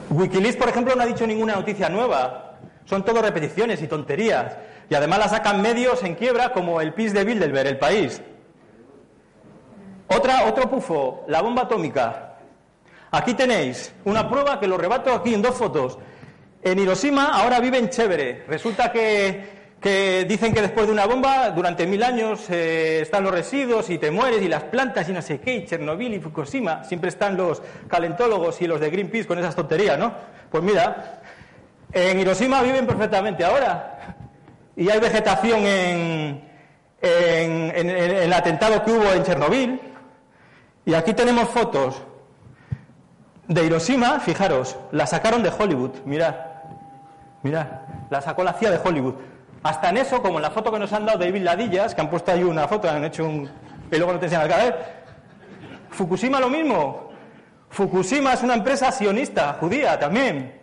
Wikileaks, 0.09 0.55
por 0.55 0.69
ejemplo, 0.69 0.95
no 0.95 1.03
ha 1.03 1.05
dicho 1.05 1.27
ninguna 1.27 1.55
noticia 1.55 1.89
nueva. 1.89 2.57
Son 2.85 3.03
todo 3.03 3.21
repeticiones 3.21 3.81
y 3.81 3.87
tonterías. 3.87 4.55
Y 4.89 4.95
además 4.95 5.19
la 5.19 5.27
sacan 5.27 5.61
medios 5.61 6.01
en 6.03 6.15
quiebra 6.15 6.53
como 6.53 6.79
el 6.79 6.93
PIS 6.93 7.13
de 7.13 7.25
Bilderberg, 7.25 7.67
el 7.67 7.77
país. 7.77 8.21
Otra, 10.07 10.45
otro 10.45 10.69
pufo, 10.69 11.25
la 11.27 11.41
bomba 11.41 11.63
atómica. 11.63 12.35
Aquí 13.11 13.33
tenéis 13.33 13.93
una 14.05 14.29
prueba 14.29 14.59
que 14.59 14.67
lo 14.67 14.77
rebato 14.77 15.11
aquí 15.13 15.33
en 15.33 15.41
dos 15.41 15.55
fotos. 15.55 15.97
En 16.65 16.79
Hiroshima 16.79 17.25
ahora 17.25 17.59
viven 17.59 17.91
chévere. 17.91 18.43
Resulta 18.47 18.91
que, 18.91 20.25
dicen 20.27 20.51
que 20.51 20.63
después 20.63 20.87
de 20.87 20.93
una 20.93 21.05
bomba, 21.05 21.51
durante 21.51 21.85
mil 21.85 22.01
años 22.01 22.49
eh, 22.49 23.01
están 23.03 23.23
los 23.23 23.31
residuos 23.31 23.87
y 23.91 23.99
te 23.99 24.09
mueres 24.09 24.41
y 24.41 24.47
las 24.47 24.63
plantas 24.63 25.07
y 25.07 25.11
no 25.11 25.21
sé 25.21 25.39
qué, 25.39 25.57
y 25.57 25.65
Chernobyl 25.67 26.15
y 26.15 26.19
Fukushima. 26.19 26.83
Siempre 26.83 27.09
están 27.09 27.37
los 27.37 27.61
calentólogos 27.87 28.59
y 28.63 28.65
los 28.65 28.79
de 28.79 28.89
Greenpeace 28.89 29.27
con 29.27 29.37
esas 29.37 29.55
tonterías, 29.55 29.99
¿no? 29.99 30.11
Pues 30.49 30.63
mira, 30.63 31.21
en 31.93 32.19
Hiroshima 32.19 32.63
viven 32.63 32.87
perfectamente 32.87 33.45
ahora. 33.45 34.15
Y 34.75 34.89
hay 34.89 34.99
vegetación 34.99 35.59
en, 35.67 36.49
en, 36.99 37.89
el 37.91 38.33
atentado 38.33 38.83
que 38.83 38.91
hubo 38.91 39.13
en 39.13 39.23
Chernobyl. 39.23 39.79
Y 40.83 40.95
aquí 40.95 41.13
tenemos 41.13 41.47
fotos 41.47 42.01
de 43.47 43.63
Hiroshima, 43.63 44.19
fijaros, 44.19 44.77
la 44.91 45.05
sacaron 45.05 45.43
de 45.43 45.49
Hollywood, 45.55 45.91
mirad, 46.05 46.54
mirad, 47.45 47.67
la 48.09 48.21
sacó 48.21 48.43
la 48.43 48.53
CIA 48.53 48.71
de 48.71 48.79
Hollywood. 48.83 49.13
Hasta 49.61 49.89
en 49.89 49.97
eso, 49.97 50.19
como 50.21 50.39
en 50.39 50.41
la 50.41 50.49
foto 50.49 50.71
que 50.71 50.79
nos 50.79 50.91
han 50.93 51.05
dado 51.05 51.19
de 51.19 51.39
Ladillas, 51.39 51.93
que 51.93 52.01
han 52.01 52.09
puesto 52.09 52.31
ahí 52.31 52.43
una 52.43 52.67
foto, 52.67 52.89
han 52.89 53.03
hecho 53.03 53.23
un... 53.23 53.49
y 53.91 53.95
luego 53.97 54.13
no 54.13 54.19
te 54.19 54.25
enseñan 54.25 54.51
a 54.51 54.75
Fukushima 55.91 56.39
lo 56.39 56.49
mismo. 56.49 57.11
Fukushima 57.69 58.33
es 58.33 58.41
una 58.41 58.55
empresa 58.55 58.91
sionista, 58.91 59.53
judía 59.59 59.99
también. 59.99 60.59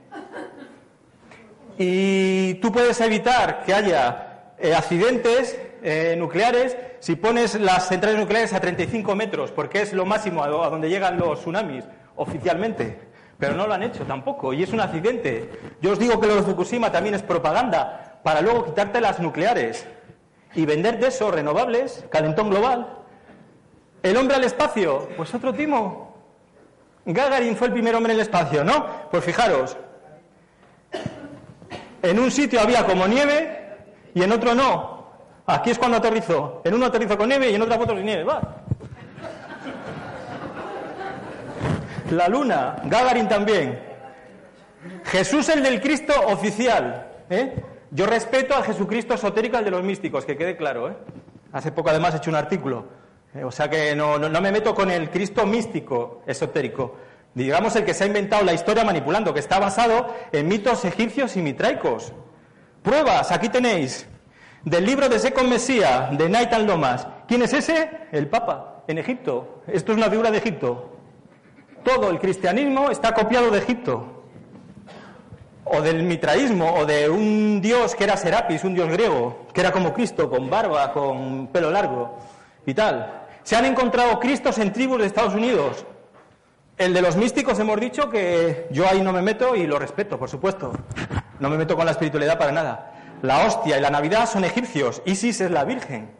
Y 1.79 2.55
tú 2.55 2.73
puedes 2.73 3.01
evitar 3.01 3.63
que 3.65 3.75
haya 3.75 4.55
eh, 4.59 4.75
accidentes 4.75 5.59
eh, 5.83 6.17
nucleares 6.19 6.77
si 6.99 7.15
pones 7.15 7.55
las 7.61 7.89
centrales 7.89 8.19
nucleares 8.19 8.53
a 8.53 8.61
35 8.61 9.15
metros, 9.15 9.53
porque 9.53 9.83
es 9.83 9.93
lo 9.93 10.05
máximo 10.05 10.43
a, 10.43 10.49
donde 10.49 10.89
llegan 10.89 11.17
los 11.19 11.41
tsunamis 11.41 11.85
oficialmente. 12.17 13.12
Pero 13.43 13.57
no 13.57 13.67
lo 13.67 13.75
han 13.75 13.83
hecho 13.83 14.05
tampoco, 14.05 14.53
y 14.53 14.63
es 14.63 14.73
un 14.73 14.79
accidente. 14.79 15.51
Yo 15.81 15.91
os 15.91 15.99
digo 15.99 16.21
que 16.21 16.29
lo 16.29 16.37
de 16.37 16.43
Fukushima 16.43 16.93
también 16.93 17.17
es 17.17 17.25
propaganda, 17.25 18.21
para 18.23 18.41
luego 18.41 18.67
quitarte 18.67 19.01
las 19.01 19.19
nucleares 19.19 19.85
y 20.55 20.65
vender 20.65 21.01
de 21.01 21.09
eso 21.09 21.29
renovables, 21.29 22.05
calentón 22.09 22.51
global. 22.51 22.99
¿El 24.05 24.17
hombre 24.17 24.37
al 24.37 24.45
espacio? 24.45 25.09
Pues 25.17 25.35
otro 25.35 25.53
timo. 25.53 26.15
Gagarin 27.05 27.57
fue 27.57 27.67
el 27.67 27.73
primer 27.73 27.97
hombre 27.97 28.13
en 28.13 28.21
el 28.21 28.23
espacio, 28.23 28.63
¿no? 28.63 28.87
Pues 29.11 29.25
fijaros, 29.25 29.77
en 32.01 32.21
un 32.21 32.31
sitio 32.31 32.61
había 32.61 32.87
como 32.87 33.09
nieve 33.09 33.77
y 34.15 34.23
en 34.23 34.31
otro 34.31 34.55
no. 34.55 35.03
Aquí 35.47 35.71
es 35.71 35.81
cuando 35.81 35.97
aterrizó. 35.97 36.63
En 36.63 36.75
uno 36.75 36.87
aterrizó 36.87 37.19
con 37.19 37.29
nieve 37.29 37.51
y 37.51 37.57
en 37.57 37.63
otra 37.63 37.77
foto 37.77 37.97
sin 37.97 38.05
nieve. 38.05 38.23
Va. 38.23 38.62
La 42.13 42.29
luna, 42.29 42.77
Gagarin 42.85 43.27
también. 43.27 43.79
Jesús 45.05 45.49
el 45.49 45.63
del 45.63 45.81
Cristo 45.81 46.13
oficial. 46.27 47.11
¿eh? 47.31 47.55
Yo 47.91 48.05
respeto 48.05 48.55
al 48.55 48.65
Jesucristo 48.65 49.15
esotérico, 49.15 49.57
al 49.57 49.65
de 49.65 49.71
los 49.71 49.83
místicos, 49.83 50.27
que 50.27 50.37
quede 50.37 50.55
claro. 50.55 50.91
¿eh? 50.91 50.97
Hace 51.53 51.73
poco 51.73 51.89
además 51.89 52.13
he 52.13 52.19
hecho 52.19 52.29
un 52.29 52.37
artículo. 52.37 52.85
¿eh? 53.35 53.45
o 53.45 53.51
sea 53.51 53.71
que 53.71 53.97
no, 53.97 54.19
no 54.19 54.41
me 54.43 54.53
meto 54.53 54.75
con 54.75 54.91
el 54.91 55.09
Cristo 55.09 55.47
místico 55.47 56.23
esotérico 56.27 56.97
digamos 57.35 57.75
el 57.77 57.87
que 57.87 57.95
se 57.95 58.05
ha 58.05 58.07
inventado 58.07 58.45
la 58.45 58.53
historia 58.53 58.85
manipulando, 58.85 59.33
que 59.33 59.41
está 59.41 59.59
basado 59.59 60.15
en 60.33 60.49
mitos 60.49 60.85
egipcios 60.85 61.35
y 61.39 61.41
mitraicos. 61.41 62.13
Pruebas, 62.83 63.33
aquí 63.33 63.49
tenéis, 63.49 64.07
del 64.65 64.85
libro 64.85 65.09
de 65.09 65.19
Second 65.19 65.49
Mesía, 65.49 66.11
de 66.13 66.29
Nathan 66.29 66.67
Lomas. 66.67 67.07
¿Quién 67.27 67.41
es 67.41 67.55
ese? 67.55 67.91
El 68.13 68.29
Papa, 68.29 68.85
en 68.87 68.99
Egipto. 68.99 69.63
Esto 69.67 69.93
es 69.93 69.99
una 69.99 70.11
figura 70.11 70.31
de 70.31 70.37
Egipto. 70.37 70.92
Todo 71.83 72.11
el 72.11 72.19
cristianismo 72.19 72.91
está 72.91 73.13
copiado 73.15 73.51
de 73.51 73.59
Egipto. 73.59 74.25
O 75.65 75.81
del 75.81 76.03
mitraísmo, 76.03 76.75
o 76.75 76.87
de 76.87 77.09
un 77.09 77.61
dios 77.61 77.95
que 77.95 78.05
era 78.05 78.17
Serapis, 78.17 78.65
un 78.65 78.75
dios 78.75 78.89
griego, 78.89 79.47
que 79.53 79.61
era 79.61 79.73
como 79.73 79.93
Cristo, 79.95 80.29
con 80.29 80.51
barba, 80.51 80.93
con 80.93 81.49
pelo 81.49 81.71
largo 81.71 82.19
y 82.67 82.75
tal. 82.75 83.23
Se 83.43 83.57
han 83.57 83.65
encontrado 83.65 84.21
cristos 84.21 84.59
en 84.59 84.73
tribus 84.73 84.99
de 84.99 85.07
Estados 85.07 85.35
Unidos, 85.35 85.87
el 86.79 86.95
de 86.95 87.03
los 87.03 87.17
místicos 87.17 87.59
hemos 87.59 87.79
dicho 87.79 88.09
que 88.11 88.67
yo 88.71 88.89
ahí 88.89 89.03
no 89.03 89.13
me 89.13 89.23
meto 89.23 89.55
y 89.55 89.67
lo 89.67 89.79
respeto, 89.79 90.19
por 90.19 90.29
supuesto. 90.29 90.73
No 91.39 91.51
me 91.51 91.57
meto 91.57 91.77
con 91.77 91.85
la 91.85 91.93
espiritualidad 91.93 92.39
para 92.39 92.51
nada. 92.51 92.95
La 93.23 93.47
hostia 93.47 93.79
y 93.79 93.81
la 93.81 93.91
Navidad 93.91 94.29
son 94.29 94.45
egipcios. 94.45 95.03
Isis 95.05 95.41
es 95.41 95.51
la 95.51 95.65
Virgen. 95.65 96.11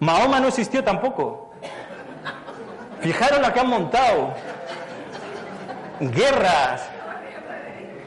Mahoma 0.00 0.38
no 0.38 0.48
existió 0.48 0.84
tampoco. 0.84 1.43
Fijaros 3.04 3.38
la 3.38 3.52
que 3.52 3.60
han 3.60 3.68
montado. 3.68 4.32
Guerras, 6.00 6.88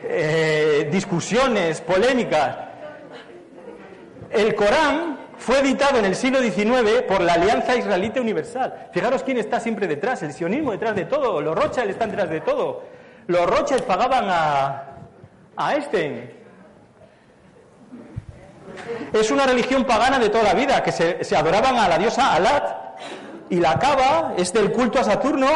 eh, 0.05 0.89
discusiones, 0.91 1.81
polémicas. 1.81 2.57
El 4.31 4.55
Corán 4.55 5.19
fue 5.37 5.59
editado 5.59 5.99
en 5.99 6.05
el 6.05 6.15
siglo 6.15 6.41
XIX 6.41 7.03
por 7.07 7.21
la 7.21 7.33
Alianza 7.33 7.75
Israelita 7.75 8.19
Universal. 8.21 8.89
Fijaros 8.91 9.21
quién 9.21 9.37
está 9.37 9.59
siempre 9.59 9.85
detrás, 9.85 10.23
el 10.23 10.33
sionismo 10.33 10.71
detrás 10.71 10.95
de 10.95 11.05
todo, 11.05 11.41
los 11.41 11.55
Rothschild 11.55 11.91
están 11.91 12.09
detrás 12.09 12.31
de 12.31 12.41
todo. 12.41 12.81
Los 13.27 13.45
Rothschild 13.45 13.83
pagaban 13.83 14.25
a, 14.27 14.83
a 15.55 15.73
Einstein. 15.75 16.31
Es 19.13 19.29
una 19.29 19.45
religión 19.45 19.85
pagana 19.85 20.17
de 20.17 20.29
toda 20.29 20.45
la 20.45 20.53
vida, 20.55 20.81
que 20.81 20.91
se, 20.91 21.35
adoraban 21.35 21.77
a 21.77 21.87
la 21.87 21.99
diosa 21.99 22.33
Alat. 22.33 22.86
Y 23.49 23.57
la 23.57 23.79
cava 23.79 24.33
es 24.37 24.51
del 24.51 24.71
culto 24.71 24.99
a 24.99 25.03
Saturno, 25.03 25.47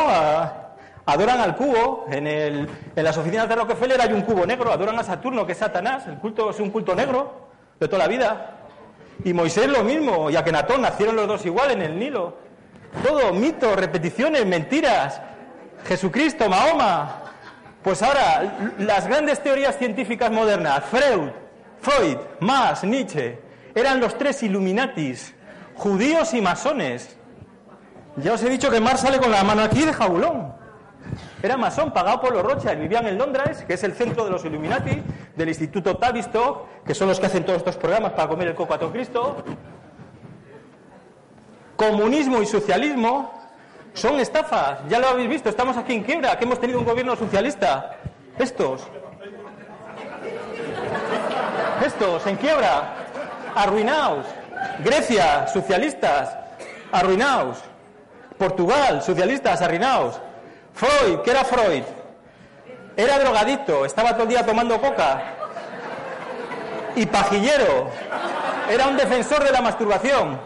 adoran 1.06 1.40
al 1.40 1.56
cubo. 1.56 2.06
En, 2.10 2.26
el, 2.28 2.70
en 2.96 3.04
las 3.04 3.18
oficinas 3.18 3.50
de 3.50 3.56
Rockefeller 3.56 4.02
hay 4.02 4.14
un 4.14 4.22
cubo 4.22 4.46
negro, 4.46 4.72
adoran 4.72 4.98
a 5.00 5.04
Saturno, 5.04 5.46
que 5.46 5.52
es 5.52 5.58
Satanás. 5.58 6.08
El 6.08 6.18
culto 6.18 6.50
es 6.50 6.60
un 6.60 6.70
culto 6.70 6.96
negro 6.96 7.50
de 7.80 7.88
toda 7.88 8.00
la 8.00 8.08
vida. 8.08 8.58
Y 9.24 9.34
Moisés 9.34 9.68
lo 9.68 9.84
mismo, 9.84 10.30
y 10.30 10.36
Akenatón, 10.36 10.82
nacieron 10.82 11.16
los 11.16 11.28
dos 11.28 11.46
igual 11.46 11.72
en 11.72 11.82
el 11.82 12.00
Nilo. 12.00 12.38
Todo, 13.04 13.34
mitos, 13.34 13.76
repeticiones, 13.76 14.46
mentiras. 14.46 15.22
Jesucristo, 15.86 16.50
Mahoma. 16.50 17.18
Pues 17.84 18.02
ahora, 18.04 18.74
las 18.78 19.08
grandes 19.08 19.42
teorías 19.42 19.78
científicas 19.78 20.32
modernas, 20.32 20.84
Freud, 20.86 21.30
Freud, 21.82 22.18
Marx, 22.40 22.84
Nietzsche, 22.84 23.40
eran 23.74 24.00
los 24.00 24.18
tres 24.18 24.44
Illuminatis, 24.44 25.34
judíos 25.76 26.34
y 26.34 26.42
masones. 26.42 27.18
Ya 28.18 28.34
os 28.34 28.44
he 28.44 28.50
dicho 28.50 28.70
que 28.70 28.80
Marx 28.80 29.02
sale 29.02 29.20
con 29.20 29.32
la 29.32 29.44
mano 29.44 29.64
aquí 29.64 29.86
de 29.86 29.94
jabulón. 29.94 30.54
Era 31.42 31.58
masón, 31.58 31.92
pagado 31.92 32.22
por 32.22 32.34
los 32.34 32.44
Rothschild. 32.44 32.80
Vivían 32.80 33.08
en 33.08 33.18
Londres, 33.18 33.64
que 33.66 33.74
es 33.74 33.84
el 33.84 33.94
centro 33.94 34.26
de 34.26 34.32
los 34.32 34.46
Illuminati, 34.46 35.02
del 35.36 35.50
Instituto 35.50 35.98
Tavistock, 35.98 36.84
que 36.86 36.94
son 36.94 37.08
los 37.08 37.20
que 37.20 37.26
hacen 37.26 37.44
todos 37.44 37.58
estos 37.60 37.78
programas 37.78 38.14
para 38.14 38.28
comer 38.28 38.50
el 38.50 38.56
coco 38.56 38.74
a 38.74 38.80
todo 38.80 38.92
Cristo. 38.92 39.44
Comunismo 41.76 42.42
y 42.42 42.46
socialismo 42.46 43.34
son 43.94 44.20
estafas. 44.20 44.80
Ya 44.88 45.00
lo 45.00 45.08
habéis 45.08 45.30
visto, 45.30 45.50
estamos 45.50 45.78
aquí 45.78 45.94
en 45.94 46.04
quiebra, 46.04 46.38
que 46.38 46.46
hemos 46.46 46.60
tenido 46.60 46.80
un 46.80 46.86
gobierno 46.86 47.16
socialista. 47.16 47.96
Estos. 48.38 48.88
Estos, 51.84 52.28
en 52.28 52.36
quiebra. 52.36 52.94
Arruinaos. 53.56 54.28
Grecia, 54.84 55.48
socialistas. 55.48 56.38
Arruinaos. 56.92 57.71
Portugal, 58.42 59.04
socialistas, 59.04 59.62
arruinaos. 59.62 60.20
Freud, 60.74 61.20
¿qué 61.20 61.30
era 61.30 61.46
Freud? 61.46 61.84
Era 62.98 63.20
drogadicto, 63.20 63.86
estaba 63.86 64.14
todo 64.14 64.24
el 64.24 64.30
día 64.30 64.44
tomando 64.44 64.82
coca. 64.82 65.22
Y 66.96 67.06
pajillero. 67.06 67.92
Era 68.68 68.88
un 68.88 68.98
defensor 68.98 69.44
de 69.44 69.52
la 69.52 69.62
masturbación. 69.62 70.40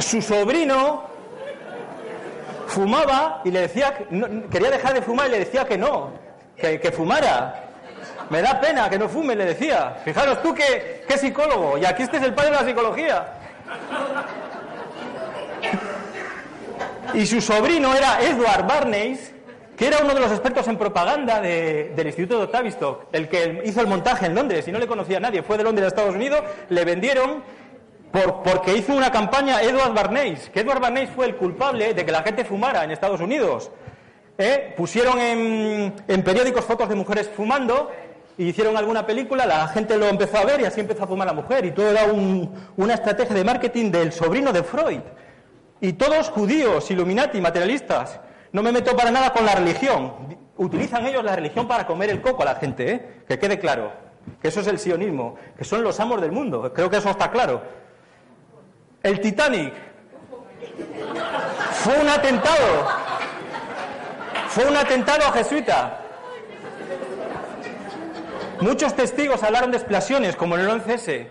Su 0.00 0.20
sobrino 0.20 1.04
fumaba 2.66 3.42
y 3.44 3.52
le 3.52 3.60
decía, 3.60 3.96
que, 3.96 4.48
quería 4.50 4.70
dejar 4.72 4.94
de 4.94 5.02
fumar 5.02 5.28
y 5.28 5.30
le 5.30 5.38
decía 5.38 5.64
que 5.64 5.78
no, 5.78 6.10
que, 6.56 6.80
que, 6.80 6.90
fumara. 6.90 7.68
Me 8.30 8.42
da 8.42 8.60
pena 8.60 8.90
que 8.90 8.98
no 8.98 9.08
fume, 9.08 9.36
le 9.36 9.44
decía. 9.44 9.96
Fijaros 10.04 10.42
tú 10.42 10.52
que, 10.54 11.04
que 11.06 11.16
psicólogo, 11.16 11.78
y 11.78 11.84
aquí 11.84 12.02
este 12.02 12.16
es 12.16 12.24
el 12.24 12.34
padre 12.34 12.50
de 12.50 12.56
la 12.56 12.64
psicología. 12.64 13.37
Y 17.14 17.26
su 17.26 17.40
sobrino 17.40 17.94
era 17.94 18.20
Edward 18.22 18.66
Barneys, 18.66 19.32
que 19.76 19.86
era 19.86 19.98
uno 19.98 20.12
de 20.12 20.20
los 20.20 20.30
expertos 20.30 20.66
en 20.68 20.76
propaganda 20.76 21.40
del 21.40 22.06
Instituto 22.06 22.40
de 22.40 22.48
Tavistock, 22.48 23.06
el 23.12 23.28
que 23.28 23.62
hizo 23.64 23.80
el 23.80 23.86
montaje 23.86 24.26
en 24.26 24.34
Londres 24.34 24.66
y 24.68 24.72
no 24.72 24.78
le 24.78 24.86
conocía 24.86 25.16
a 25.16 25.20
nadie. 25.20 25.42
Fue 25.42 25.56
de 25.56 25.64
Londres 25.64 25.84
a 25.84 25.88
Estados 25.88 26.14
Unidos, 26.14 26.42
le 26.68 26.84
vendieron 26.84 27.42
por, 28.10 28.42
porque 28.42 28.76
hizo 28.76 28.94
una 28.94 29.10
campaña 29.10 29.62
Edward 29.62 29.94
Barneys, 29.94 30.50
que 30.50 30.60
Edward 30.60 30.80
Barneys 30.80 31.10
fue 31.10 31.26
el 31.26 31.36
culpable 31.36 31.94
de 31.94 32.04
que 32.04 32.12
la 32.12 32.22
gente 32.22 32.44
fumara 32.44 32.84
en 32.84 32.90
Estados 32.90 33.20
Unidos. 33.20 33.70
¿Eh? 34.36 34.74
Pusieron 34.76 35.18
en, 35.18 35.94
en, 36.06 36.22
periódicos 36.22 36.64
fotos 36.64 36.88
de 36.88 36.94
mujeres 36.94 37.28
fumando 37.34 37.90
y 38.38 38.50
hicieron 38.50 38.76
alguna 38.76 39.04
película, 39.04 39.44
la 39.44 39.66
gente 39.66 39.98
lo 39.98 40.06
empezó 40.06 40.38
a 40.38 40.44
ver 40.44 40.60
y 40.60 40.64
así 40.64 40.80
empezó 40.80 41.02
a 41.02 41.06
fumar 41.08 41.26
la 41.26 41.32
mujer. 41.32 41.64
Y 41.64 41.72
todo 41.72 41.90
era 41.90 42.04
un, 42.04 42.54
una 42.76 42.94
estrategia 42.94 43.34
de 43.34 43.42
marketing 43.42 43.90
del 43.90 44.12
sobrino 44.12 44.52
de 44.52 44.62
Freud. 44.62 45.00
Y 45.80 45.94
todos 45.94 46.30
judíos, 46.30 46.88
Illuminati, 46.88 47.40
materialistas. 47.40 48.20
No 48.52 48.62
me 48.62 48.70
meto 48.70 48.96
para 48.96 49.10
nada 49.10 49.32
con 49.32 49.44
la 49.44 49.56
religión. 49.56 50.38
Utilizan 50.56 51.04
ellos 51.06 51.24
la 51.24 51.34
religión 51.34 51.66
para 51.66 51.84
comer 51.84 52.10
el 52.10 52.22
coco 52.22 52.42
a 52.42 52.44
la 52.46 52.54
gente, 52.54 52.92
¿eh? 52.92 53.24
que 53.26 53.40
quede 53.40 53.58
claro. 53.58 53.90
Que 54.40 54.48
eso 54.48 54.60
es 54.60 54.68
el 54.68 54.78
sionismo, 54.78 55.34
que 55.56 55.64
son 55.64 55.82
los 55.82 55.98
amos 55.98 56.20
del 56.20 56.30
mundo. 56.30 56.72
Creo 56.72 56.88
que 56.88 56.98
eso 56.98 57.10
está 57.10 57.32
claro. 57.32 57.60
El 59.02 59.20
Titanic 59.20 59.74
fue 61.72 61.98
un 61.98 62.08
atentado. 62.08 62.86
Fue 64.46 64.64
un 64.64 64.76
atentado 64.76 65.26
a 65.26 65.32
jesuita. 65.32 66.04
Muchos 68.60 68.94
testigos 68.94 69.42
hablaron 69.42 69.70
de 69.70 69.76
explosiones, 69.76 70.36
como 70.36 70.56
en 70.56 70.62
el 70.62 70.68
11S. 70.68 71.28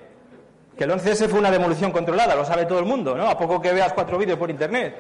Que 0.78 0.84
el 0.84 0.92
11S 0.92 1.28
fue 1.28 1.40
una 1.40 1.52
demolición 1.52 1.92
controlada, 1.92 2.36
lo 2.36 2.46
sabe 2.46 2.66
todo 2.66 2.80
el 2.80 2.86
mundo, 2.86 3.16
¿no? 3.16 3.28
A 3.28 3.38
poco 3.38 3.62
que 3.62 3.74
veas 3.74 3.94
cuatro 3.94 4.18
vídeos 4.18 4.38
por 4.38 4.50
internet. 4.50 4.96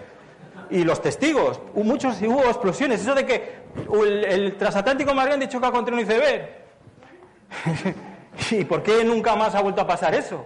Y 0.70 0.84
los 0.84 1.02
testigos, 1.02 1.62
muchos 1.76 2.22
hubo 2.22 2.44
explosiones. 2.46 3.02
Eso 3.02 3.16
de 3.16 3.26
que 3.26 3.56
el, 3.94 4.26
el 4.26 4.58
transatlántico 4.58 5.14
más 5.14 5.28
grande 5.28 5.48
choca 5.48 5.72
contra 5.72 5.94
un 5.94 6.02
iceberg. 6.02 6.50
¿Y 8.52 8.66
por 8.66 8.84
qué 8.84 9.04
nunca 9.04 9.36
más 9.36 9.56
ha 9.56 9.62
vuelto 9.62 9.82
a 9.82 9.88
pasar 9.88 10.14
eso? 10.16 10.46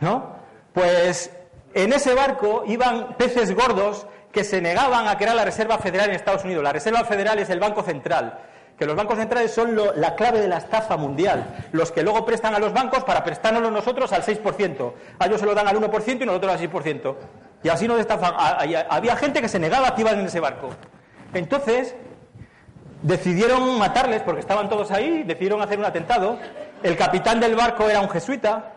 ¿No? 0.00 0.36
Pues 0.72 1.30
en 1.74 1.92
ese 1.92 2.14
barco 2.14 2.64
iban 2.66 3.16
peces 3.16 3.54
gordos 3.54 4.06
que 4.30 4.44
se 4.44 4.60
negaban 4.60 5.08
a 5.08 5.16
crear 5.16 5.34
la 5.34 5.44
Reserva 5.44 5.78
Federal 5.78 6.08
en 6.08 6.16
Estados 6.16 6.44
Unidos. 6.44 6.62
La 6.64 6.72
Reserva 6.72 7.04
Federal 7.04 7.38
es 7.38 7.50
el 7.50 7.60
Banco 7.60 7.82
Central, 7.82 8.38
que 8.82 8.86
los 8.86 8.96
bancos 8.96 9.16
centrales 9.16 9.52
son 9.52 9.78
la 9.94 10.16
clave 10.16 10.40
de 10.40 10.48
la 10.48 10.56
estafa 10.56 10.96
mundial, 10.96 11.68
los 11.70 11.92
que 11.92 12.02
luego 12.02 12.26
prestan 12.26 12.52
a 12.56 12.58
los 12.58 12.72
bancos 12.72 13.04
para 13.04 13.22
prestárnoslo 13.22 13.70
nosotros 13.70 14.12
al 14.12 14.24
6%. 14.24 14.92
A 15.20 15.26
ellos 15.26 15.38
se 15.38 15.46
lo 15.46 15.54
dan 15.54 15.68
al 15.68 15.76
1% 15.76 16.20
y 16.20 16.26
nosotros 16.26 16.52
al 16.52 16.58
6%. 16.58 17.14
Y 17.62 17.68
así 17.68 17.86
nos 17.86 18.00
estafan. 18.00 18.34
Había 18.90 19.14
gente 19.14 19.40
que 19.40 19.48
se 19.48 19.60
negaba 19.60 19.94
que 19.94 20.00
iban 20.00 20.18
en 20.18 20.26
ese 20.26 20.40
barco. 20.40 20.70
Entonces, 21.32 21.94
decidieron 23.02 23.78
matarles 23.78 24.22
porque 24.22 24.40
estaban 24.40 24.68
todos 24.68 24.90
ahí, 24.90 25.22
decidieron 25.22 25.62
hacer 25.62 25.78
un 25.78 25.84
atentado. 25.84 26.36
El 26.82 26.96
capitán 26.96 27.38
del 27.38 27.54
barco 27.54 27.88
era 27.88 28.00
un 28.00 28.10
jesuita, 28.10 28.72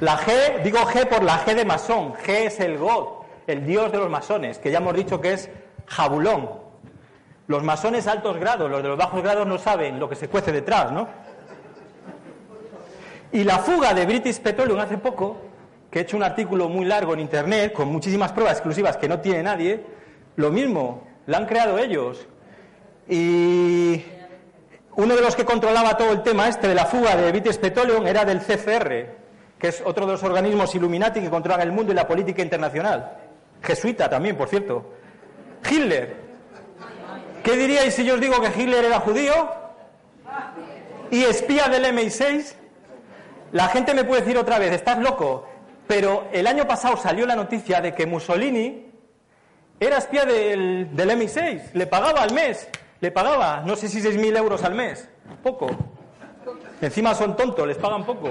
la 0.00 0.18
G, 0.18 0.62
digo 0.62 0.80
G 0.80 1.08
por 1.08 1.22
la 1.22 1.42
G 1.42 1.54
de 1.54 1.64
masón. 1.64 2.12
G 2.16 2.48
es 2.48 2.60
el 2.60 2.76
God, 2.76 3.24
el 3.46 3.64
dios 3.64 3.90
de 3.90 3.96
los 3.96 4.10
masones, 4.10 4.58
que 4.58 4.70
ya 4.70 4.76
hemos 4.76 4.92
dicho 4.94 5.22
que 5.22 5.32
es 5.32 5.48
Jabulón. 5.86 6.61
Los 7.46 7.62
masones 7.62 8.06
altos 8.06 8.38
grados, 8.38 8.70
los 8.70 8.82
de 8.82 8.88
los 8.88 8.98
bajos 8.98 9.22
grados 9.22 9.46
no 9.46 9.58
saben 9.58 9.98
lo 9.98 10.08
que 10.08 10.14
se 10.14 10.28
cuece 10.28 10.52
detrás, 10.52 10.92
¿no? 10.92 11.08
Y 13.32 13.44
la 13.44 13.58
fuga 13.58 13.94
de 13.94 14.04
British 14.06 14.40
Petroleum 14.40 14.78
hace 14.78 14.98
poco, 14.98 15.38
que 15.90 16.00
he 16.00 16.02
hecho 16.02 16.16
un 16.16 16.22
artículo 16.22 16.68
muy 16.68 16.84
largo 16.84 17.14
en 17.14 17.20
internet 17.20 17.72
con 17.72 17.88
muchísimas 17.88 18.32
pruebas 18.32 18.54
exclusivas 18.54 18.96
que 18.96 19.08
no 19.08 19.20
tiene 19.20 19.42
nadie, 19.42 19.84
lo 20.36 20.50
mismo, 20.50 21.06
la 21.26 21.38
han 21.38 21.46
creado 21.46 21.78
ellos. 21.78 22.26
Y 23.08 24.02
uno 24.96 25.16
de 25.16 25.22
los 25.22 25.34
que 25.34 25.44
controlaba 25.44 25.96
todo 25.96 26.12
el 26.12 26.22
tema 26.22 26.48
este 26.48 26.68
de 26.68 26.74
la 26.74 26.86
fuga 26.86 27.16
de 27.16 27.30
British 27.30 27.58
Petroleum 27.58 28.06
era 28.06 28.24
del 28.24 28.40
CFR, 28.40 29.06
que 29.58 29.68
es 29.68 29.82
otro 29.84 30.06
de 30.06 30.12
los 30.12 30.22
organismos 30.22 30.74
Illuminati 30.74 31.20
que 31.20 31.30
controlan 31.30 31.62
el 31.62 31.72
mundo 31.72 31.92
y 31.92 31.94
la 31.94 32.06
política 32.06 32.42
internacional. 32.42 33.16
Jesuita 33.62 34.08
también, 34.08 34.36
por 34.36 34.48
cierto. 34.48 34.92
Hitler. 35.68 36.21
¿Qué 37.42 37.56
diríais 37.56 37.94
si 37.94 38.04
yo 38.04 38.14
os 38.14 38.20
digo 38.20 38.40
que 38.40 38.48
Hitler 38.48 38.84
era 38.84 39.00
judío? 39.00 39.50
Y 41.10 41.24
espía 41.24 41.68
del 41.68 41.84
MI6. 41.86 42.54
La 43.52 43.68
gente 43.68 43.94
me 43.94 44.04
puede 44.04 44.22
decir 44.22 44.38
otra 44.38 44.58
vez, 44.58 44.72
estás 44.72 44.98
loco. 44.98 45.46
Pero 45.86 46.28
el 46.32 46.46
año 46.46 46.66
pasado 46.66 46.96
salió 46.96 47.26
la 47.26 47.36
noticia 47.36 47.80
de 47.80 47.94
que 47.94 48.06
Mussolini 48.06 48.86
era 49.80 49.98
espía 49.98 50.24
del, 50.24 50.94
del 50.94 51.10
MI6. 51.10 51.72
Le 51.74 51.86
pagaba 51.86 52.22
al 52.22 52.32
mes. 52.32 52.68
Le 53.00 53.10
pagaba, 53.10 53.62
no 53.66 53.74
sé 53.74 53.88
si 53.88 54.00
6.000 54.00 54.38
euros 54.38 54.62
al 54.62 54.74
mes. 54.74 55.08
Poco. 55.42 55.68
Encima 56.80 57.14
son 57.14 57.36
tontos, 57.36 57.66
les 57.66 57.76
pagan 57.76 58.04
poco. 58.04 58.30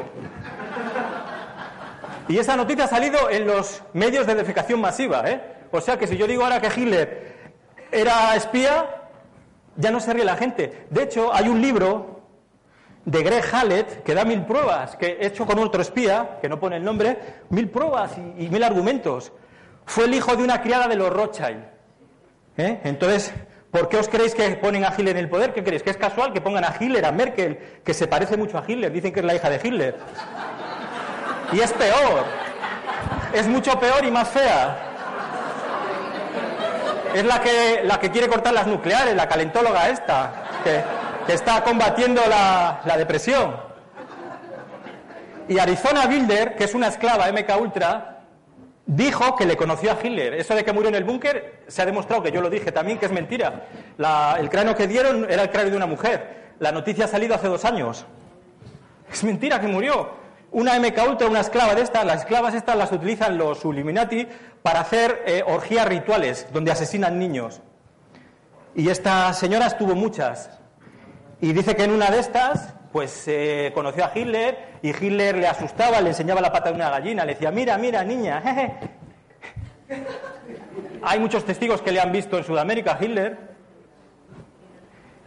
Y 2.28 2.38
esa 2.38 2.56
noticia 2.56 2.86
ha 2.86 2.88
salido 2.88 3.30
en 3.30 3.46
los 3.46 3.84
medios 3.94 4.26
de 4.26 4.36
defecación 4.36 4.80
masiva, 4.80 5.30
¿eh? 5.30 5.42
O 5.72 5.82
sea 5.82 5.98
que 5.98 6.08
si 6.08 6.16
yo 6.18 6.28
digo 6.28 6.44
ahora 6.44 6.62
que 6.62 6.68
Hitler 6.68 7.52
era 7.92 8.36
espía, 8.36 9.01
ya 9.82 9.92
no 9.92 10.00
se 10.00 10.14
ríe 10.14 10.24
la 10.24 10.38
gente. 10.38 10.86
De 10.90 11.04
hecho, 11.04 11.34
hay 11.34 11.50
un 11.50 11.62
libro 11.62 12.22
de 13.06 13.24
Greg 13.24 13.44
Hallett 13.52 14.04
que 14.04 14.14
da 14.14 14.24
mil 14.24 14.46
pruebas, 14.46 14.96
que 14.96 15.18
he 15.20 15.26
hecho 15.26 15.46
con 15.46 15.60
otro 15.60 15.82
espía, 15.82 16.38
que 16.42 16.48
no 16.48 16.60
pone 16.60 16.78
el 16.78 16.84
nombre, 16.84 17.18
mil 17.50 17.70
pruebas 17.70 18.12
y, 18.38 18.50
mil 18.50 18.64
argumentos. 18.64 19.32
Fue 19.86 20.06
el 20.06 20.14
hijo 20.14 20.36
de 20.36 20.44
una 20.44 20.62
criada 20.62 20.88
de 20.88 20.96
los 20.96 21.10
Rothschild. 21.10 21.64
¿eh? 22.58 22.80
Entonces, 22.84 23.34
¿por 23.72 23.90
qué 23.90 23.98
os 23.98 24.08
creéis 24.08 24.36
que 24.36 24.48
ponen 24.52 24.86
a 24.86 24.94
Hitler 24.96 25.18
en 25.18 25.24
el 25.24 25.30
poder? 25.30 25.54
¿Qué 25.54 25.64
creéis? 25.64 25.84
¿Que 25.84 25.90
es 25.90 25.98
casual 25.98 26.32
que 26.32 26.42
pongan 26.42 26.64
a 26.64 26.76
Hitler, 26.80 27.04
a 27.06 27.12
Merkel, 27.12 27.58
que 27.84 27.94
se 27.94 28.08
parece 28.08 28.38
mucho 28.38 28.58
a 28.58 28.64
Hitler? 28.66 28.92
Dicen 28.92 29.12
que 29.12 29.20
es 29.20 29.26
la 29.26 29.36
hija 29.36 29.50
de 29.50 29.60
Hitler. 29.62 29.96
Y 31.52 31.60
es 31.60 31.74
peor. 31.74 32.24
Es 33.34 33.48
mucho 33.48 33.80
peor 33.80 34.06
y 34.06 34.12
más 34.12 34.30
fea. 34.30 34.91
Es 37.14 37.26
la 37.26 37.42
que, 37.42 37.82
la 37.84 38.00
que 38.00 38.10
quiere 38.10 38.28
cortar 38.28 38.54
las 38.54 38.68
nucleares, 38.68 39.16
la 39.16 39.28
calentóloga 39.28 39.90
esta, 39.90 40.32
que, 40.64 41.34
está 41.34 41.64
combatiendo 41.64 42.22
la, 42.28 42.82
la, 42.84 42.98
depresión. 42.98 43.56
Y 45.48 45.58
Arizona 45.60 46.08
Bilder, 46.08 46.56
que 46.56 46.66
es 46.66 46.74
una 46.74 46.88
esclava 46.88 47.32
MK 47.32 47.62
Ultra, 47.62 48.12
dijo 48.86 49.36
que 49.36 49.46
le 49.46 49.56
conoció 49.56 49.92
a 49.92 49.98
Hitler. 50.02 50.34
Eso 50.34 50.56
de 50.56 50.66
que 50.66 50.74
murió 50.74 50.90
en 50.90 50.96
el 50.96 51.04
búnker 51.04 51.64
se 51.68 51.82
ha 51.82 51.86
demostrado 51.86 52.22
que 52.24 52.32
yo 52.32 52.42
lo 52.42 52.50
dije 52.50 52.72
también, 52.72 52.98
que 52.98 53.06
es 53.06 53.12
mentira. 53.12 53.68
El 54.38 54.50
cráneo 54.50 54.76
que 54.76 54.88
dieron 54.88 55.26
era 55.30 55.44
el 55.44 55.50
cráneo 55.50 55.72
de 55.72 55.78
una 55.78 55.86
mujer. 55.86 56.54
La 56.60 56.72
noticia 56.72 57.06
ha 57.06 57.08
salido 57.08 57.36
hace 57.36 57.48
dos 57.48 57.64
años. 57.66 58.06
Es 59.12 59.24
mentira 59.24 59.60
que 59.60 59.68
murió 59.68 60.21
una 60.52 60.78
MK 60.78 61.10
Ultra, 61.10 61.28
una 61.28 61.40
esclava 61.40 61.76
de 61.76 61.82
estas, 61.82 62.06
las 62.06 62.22
esclavas 62.22 62.54
estas 62.54 62.76
las 62.76 62.92
utilizan 62.92 63.38
los 63.38 63.64
Illuminati 63.64 64.28
para 64.62 64.82
hacer 64.82 65.24
eh, 65.26 65.44
orgías 65.46 65.88
rituales 65.88 66.48
donde 66.52 66.72
asesinan 66.72 67.18
niños. 67.18 67.62
Y 68.76 68.90
esta 68.90 69.32
señora 69.34 69.68
estuvo 69.68 69.96
muchas. 69.96 70.50
Y 71.40 71.54
dice 71.54 71.76
que 71.76 71.84
en 71.84 71.92
una 71.92 72.12
de 72.12 72.20
estas, 72.20 72.76
pues 72.92 73.24
eh, 73.28 73.72
conoció 73.74 74.06
a 74.06 74.12
Hitler 74.14 74.78
y 74.82 74.90
Hitler 74.90 75.38
le 75.38 75.48
asustaba, 75.48 76.02
le 76.02 76.10
enseñaba 76.10 76.42
la 76.42 76.52
pata 76.52 76.70
de 76.70 76.76
una 76.76 76.90
gallina, 76.90 77.26
le 77.26 77.34
decía, 77.34 77.52
mira, 77.52 77.78
mira, 77.78 78.04
niña. 78.04 78.44
hay 81.04 81.20
muchos 81.20 81.46
testigos 81.46 81.82
que 81.82 81.92
le 81.92 82.00
han 82.00 82.12
visto 82.12 82.38
en 82.38 82.44
Sudamérica, 82.44 82.98
Hitler, 83.00 83.52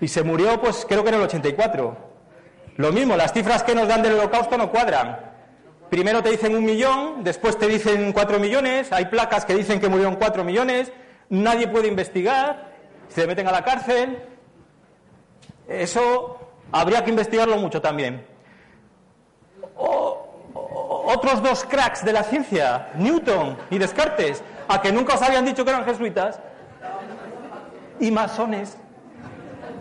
y 0.01 0.09
se 0.09 0.23
murió, 0.23 0.61
pues 0.61 0.87
creo 0.89 1.03
que 1.03 1.09
en 1.09 1.17
el 1.17 1.23
84. 1.23 2.14
Lo 2.77 2.93
mismo, 2.93 3.17
las 3.17 3.33
cifras 3.33 3.63
que 3.63 3.75
nos 3.75 3.87
dan 3.89 4.03
del 4.03 4.15
holocausto 4.15 4.59
no 4.59 4.71
cuadran. 4.71 5.35
Primero 5.91 6.23
te 6.23 6.31
dicen 6.31 6.57
un 6.57 6.65
millón, 6.65 7.23
después 7.23 7.57
te 7.57 7.69
dicen 7.69 8.13
cuatro 8.13 8.41
millones, 8.41 8.91
hay 8.91 9.05
placas 9.05 9.45
que 9.45 9.55
dicen 9.55 9.79
que 9.79 9.89
murieron 9.89 10.17
cuatro 10.17 10.43
millones, 10.43 10.93
nadie 11.29 11.69
puede 11.69 11.87
investigar, 11.87 12.73
se 13.09 13.27
meten 13.27 13.47
a 13.47 13.53
la 13.53 13.63
cárcel. 13.63 14.19
Eso 15.69 16.39
habría 16.73 17.05
que 17.05 17.11
investigarlo 17.11 17.57
mucho 17.59 17.81
también. 17.81 18.27
otros 19.77 21.43
dos 21.43 21.65
cracks 21.65 22.05
de 22.05 22.13
la 22.13 22.25
ciencia, 22.25 22.89
Newton 22.97 23.57
y 23.71 23.79
Descartes, 23.79 24.43
a 24.67 24.83
que 24.83 24.91
nunca 24.91 25.15
os 25.15 25.23
habían 25.23 25.45
dicho 25.45 25.65
que 25.65 25.71
eran 25.71 25.85
jesuitas, 25.85 26.41
y 28.01 28.11
masones. 28.11 28.77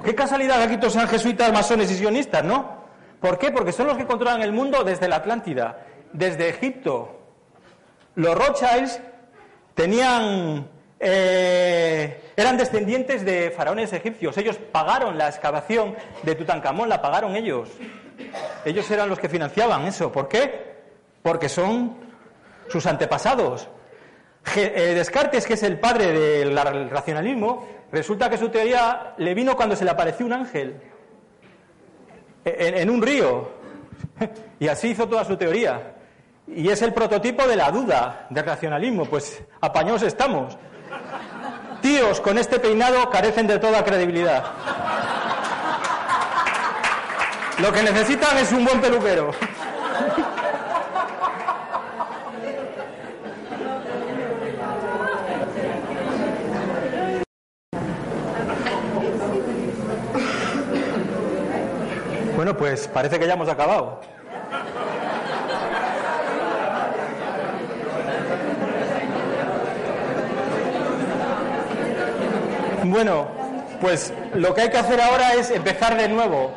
Qué 0.03 0.13
casualidad 0.13 0.57
que 0.57 0.63
aquí 0.63 0.77
todos 0.77 0.93
sean 0.93 1.07
jesuitas, 1.07 1.51
masones 1.51 1.89
y 1.89 1.95
sionistas, 1.95 2.43
¿no? 2.43 2.82
¿Por 3.23 3.39
qué? 3.39 3.51
Porque 3.51 3.71
son 3.71 3.87
los 3.87 3.95
que 3.95 4.05
controlan 4.05 4.41
el 4.41 4.51
mundo 4.51 4.83
desde 4.83 5.07
la 5.07 5.15
Atlántida, 5.15 5.77
desde 6.11 6.49
Egipto. 6.49 7.21
Los 8.15 8.35
Rothschilds 8.35 8.99
tenían, 9.73 10.67
eh, 10.99 12.21
eran 12.35 12.57
descendientes 12.57 13.23
de 13.23 13.49
faraones 13.51 13.93
egipcios. 13.93 14.37
Ellos 14.37 14.57
pagaron 14.57 15.17
la 15.17 15.29
excavación 15.29 15.95
de 16.23 16.35
Tutankamón, 16.35 16.89
la 16.89 17.01
pagaron 17.01 17.37
ellos. 17.37 17.69
Ellos 18.65 18.91
eran 18.91 19.07
los 19.07 19.19
que 19.19 19.29
financiaban 19.29 19.85
eso. 19.85 20.11
¿Por 20.11 20.27
qué? 20.27 20.73
Porque 21.21 21.47
son 21.47 21.95
sus 22.67 22.85
antepasados. 22.85 23.69
Eh, 24.57 24.95
Descartes, 24.97 25.47
que 25.47 25.53
es 25.53 25.63
el 25.63 25.79
padre 25.79 26.11
del 26.11 26.89
racionalismo, 26.89 27.65
resulta 27.89 28.29
que 28.29 28.37
su 28.37 28.49
teoría 28.49 29.13
le 29.15 29.33
vino 29.33 29.55
cuando 29.55 29.77
se 29.77 29.85
le 29.85 29.91
apareció 29.91 30.25
un 30.25 30.33
ángel 30.33 30.75
en, 32.45 32.89
un 32.89 33.01
río. 33.01 33.51
Y 34.59 34.67
así 34.67 34.89
hizo 34.89 35.07
toda 35.07 35.25
su 35.25 35.35
teoría. 35.35 35.95
Y 36.47 36.69
es 36.69 36.81
el 36.81 36.93
prototipo 36.93 37.45
de 37.47 37.55
la 37.55 37.71
duda, 37.71 38.27
del 38.29 38.45
racionalismo. 38.45 39.05
Pues 39.05 39.41
apañados 39.59 40.03
estamos. 40.03 40.57
Tíos 41.81 42.21
con 42.21 42.37
este 42.37 42.59
peinado 42.59 43.09
carecen 43.09 43.47
de 43.47 43.59
toda 43.59 43.83
credibilidad. 43.83 44.43
Lo 47.59 47.71
que 47.71 47.83
necesitan 47.83 48.37
es 48.37 48.51
un 48.51 48.63
buen 48.63 48.79
peluquero. 48.79 49.31
Bueno, 62.35 62.57
pues 62.73 62.87
parece 62.87 63.19
que 63.19 63.27
ya 63.27 63.33
hemos 63.35 63.47
acabado. 63.49 64.01
Bueno, 72.85 73.27
pues 73.79 74.11
lo 74.33 74.55
que 74.55 74.61
hay 74.61 74.69
que 74.71 74.77
hacer 74.79 74.99
ahora 74.99 75.33
es 75.33 75.51
empezar 75.51 75.95
de 75.95 76.09
nuevo. 76.09 76.51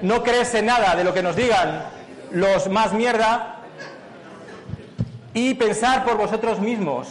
No 0.00 0.22
creerse 0.22 0.62
nada 0.62 0.96
de 0.96 1.04
lo 1.04 1.12
que 1.12 1.22
nos 1.22 1.36
digan 1.36 1.82
los 2.30 2.70
más 2.70 2.94
mierda 2.94 3.56
y 5.34 5.52
pensar 5.52 6.02
por 6.06 6.16
vosotros 6.16 6.60
mismos, 6.60 7.08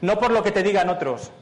no 0.00 0.16
por 0.20 0.30
lo 0.30 0.44
que 0.44 0.52
te 0.52 0.62
digan 0.62 0.88
otros. 0.90 1.32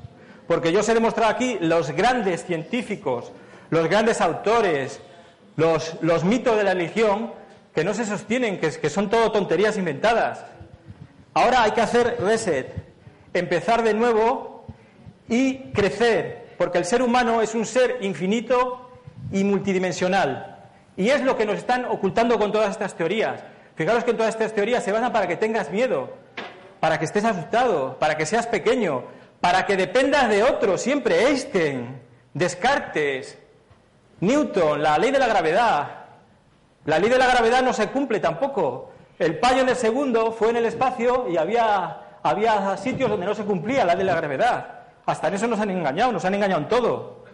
Porque 0.47 0.73
yo 0.73 0.81
os 0.81 0.89
he 0.89 0.95
demostrado 0.95 1.31
aquí 1.31 1.59
los 1.61 1.91
grandes 1.91 2.47
científicos, 2.47 3.33
los 3.69 3.87
grandes 3.87 4.23
autores, 4.23 5.03
los, 5.59 6.25
mitos 6.25 6.57
de 6.57 6.63
la 6.63 6.73
religión 6.73 7.33
que 7.75 7.83
no 7.83 7.93
se 7.93 8.07
sostienen, 8.07 8.61
que, 8.61 8.91
son 8.91 9.11
todo 9.11 9.33
tonterías 9.33 9.77
inventadas. 9.77 10.45
Ahora 11.35 11.65
hay 11.65 11.73
que 11.73 11.81
hacer 11.81 12.17
reset, 12.21 12.73
empezar 13.35 13.83
de 13.83 13.93
nuevo 13.93 14.65
y 15.29 15.73
crecer, 15.73 16.55
porque 16.57 16.79
el 16.79 16.85
ser 16.85 17.03
humano 17.03 17.43
es 17.43 17.57
un 17.57 17.67
ser 17.67 17.99
infinito 18.03 18.89
y 19.33 19.43
multidimensional. 19.43 20.71
Y 20.97 21.11
es 21.11 21.23
lo 21.23 21.37
que 21.37 21.45
nos 21.45 21.57
están 21.57 21.85
ocultando 21.87 22.39
con 22.39 22.53
todas 22.53 22.71
estas 22.71 22.95
teorías. 22.95 23.43
Fijaros 23.75 24.05
que 24.05 24.13
en 24.13 24.17
todas 24.17 24.35
estas 24.35 24.55
teorías 24.55 24.85
se 24.85 24.93
basan 24.93 25.13
para 25.13 25.27
que 25.27 25.37
tengas 25.37 25.73
miedo, 25.73 26.13
para 26.79 27.01
que 27.01 27.05
estés 27.05 27.25
asustado, 27.25 27.99
para 27.99 28.17
que 28.17 28.27
seas 28.27 28.47
pequeño, 28.47 29.05
para 29.41 29.67
que 29.67 29.77
dependas 29.77 30.29
de 30.29 30.45
otro, 30.45 30.79
siempre 30.79 31.27
Einstein, 31.27 32.01
Descartes, 32.33 33.39
Newton, 34.21 34.83
la 34.83 34.99
ley 34.99 35.11
de 35.11 35.19
la 35.19 35.27
gravedad. 35.27 35.89
La 36.85 36.99
ley 36.99 37.11
de 37.11 37.19
la 37.19 37.27
gravedad 37.27 37.63
no 37.63 37.73
se 37.73 37.89
cumple 37.89 38.21
tampoco. 38.21 38.93
El 39.19 39.39
payo 39.39 39.63
en 39.63 39.69
el 39.69 39.77
segundo 39.77 40.33
fue 40.33 40.51
en 40.51 40.57
el 40.57 40.67
espacio 40.67 41.27
y 41.29 41.37
había, 41.37 42.19
había 42.23 42.77
sitios 42.77 43.11
donde 43.11 43.27
no 43.27 43.35
se 43.35 43.45
cumplía 43.45 43.85
la 43.85 43.95
ley 43.95 44.05
de 44.05 44.13
la 44.13 44.17
gravedad. 44.17 44.79
Hasta 45.07 45.29
en 45.29 45.35
eso 45.35 45.47
nos 45.47 45.61
han 45.61 45.71
engañado, 45.71 46.13
nos 46.13 46.25
han 46.25 46.35
engañado 46.35 46.61
en 46.63 46.69
todo. 46.69 47.25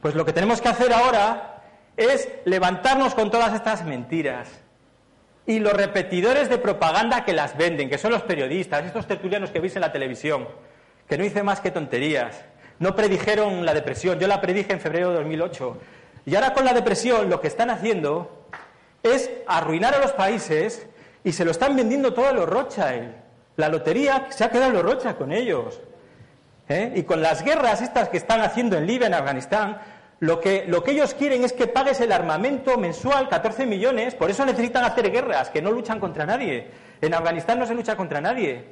Pues 0.00 0.14
lo 0.14 0.24
que 0.24 0.32
tenemos 0.32 0.60
que 0.60 0.68
hacer 0.68 0.92
ahora 0.92 1.62
es 1.96 2.28
levantarnos 2.44 3.14
con 3.14 3.30
todas 3.30 3.54
estas 3.54 3.84
mentiras. 3.84 4.48
Y 5.46 5.58
los 5.58 5.74
repetidores 5.74 6.48
de 6.48 6.58
propaganda 6.58 7.24
que 7.24 7.32
las 7.32 7.56
venden, 7.56 7.90
que 7.90 7.98
son 7.98 8.12
los 8.12 8.22
periodistas, 8.22 8.84
estos 8.84 9.06
tertulianos 9.06 9.50
que 9.50 9.60
veis 9.60 9.76
en 9.76 9.82
la 9.82 9.92
televisión, 9.92 10.48
que 11.08 11.18
no 11.18 11.24
dicen 11.24 11.44
más 11.44 11.60
que 11.60 11.70
tonterías. 11.70 12.44
No 12.78 12.96
predijeron 12.96 13.64
la 13.64 13.74
depresión, 13.74 14.18
yo 14.18 14.26
la 14.26 14.40
predije 14.40 14.72
en 14.72 14.80
febrero 14.80 15.10
de 15.10 15.16
2008. 15.16 15.78
Y 16.26 16.34
ahora 16.34 16.54
con 16.54 16.64
la 16.64 16.72
depresión 16.72 17.28
lo 17.28 17.40
que 17.40 17.48
están 17.48 17.70
haciendo 17.70 18.46
es 19.02 19.30
arruinar 19.46 19.94
a 19.94 19.98
los 19.98 20.12
países 20.12 20.86
y 21.22 21.32
se 21.32 21.44
lo 21.44 21.50
están 21.50 21.76
vendiendo 21.76 22.14
todo 22.14 22.28
a 22.28 22.32
los 22.32 22.48
Rothschild. 22.48 23.12
La 23.56 23.68
lotería 23.68 24.26
se 24.30 24.44
ha 24.44 24.50
quedado 24.50 24.70
en 24.70 24.76
los 24.76 24.84
Rothschild 24.84 25.16
con 25.16 25.32
ellos. 25.32 25.80
¿eh? 26.68 26.92
Y 26.94 27.02
con 27.02 27.20
las 27.20 27.44
guerras 27.44 27.82
estas 27.82 28.08
que 28.08 28.16
están 28.16 28.40
haciendo 28.40 28.76
en 28.76 28.86
Libia, 28.86 29.06
en 29.06 29.14
Afganistán, 29.14 29.80
lo 30.20 30.40
que, 30.40 30.64
lo 30.66 30.82
que 30.82 30.92
ellos 30.92 31.14
quieren 31.14 31.44
es 31.44 31.52
que 31.52 31.66
pagues 31.66 32.00
el 32.00 32.12
armamento 32.12 32.78
mensual, 32.78 33.28
14 33.28 33.66
millones, 33.66 34.14
por 34.14 34.30
eso 34.30 34.46
necesitan 34.46 34.84
hacer 34.84 35.10
guerras, 35.10 35.50
que 35.50 35.60
no 35.60 35.70
luchan 35.70 36.00
contra 36.00 36.24
nadie. 36.24 36.68
En 37.00 37.12
Afganistán 37.12 37.58
no 37.58 37.66
se 37.66 37.74
lucha 37.74 37.96
contra 37.96 38.20
nadie. 38.20 38.64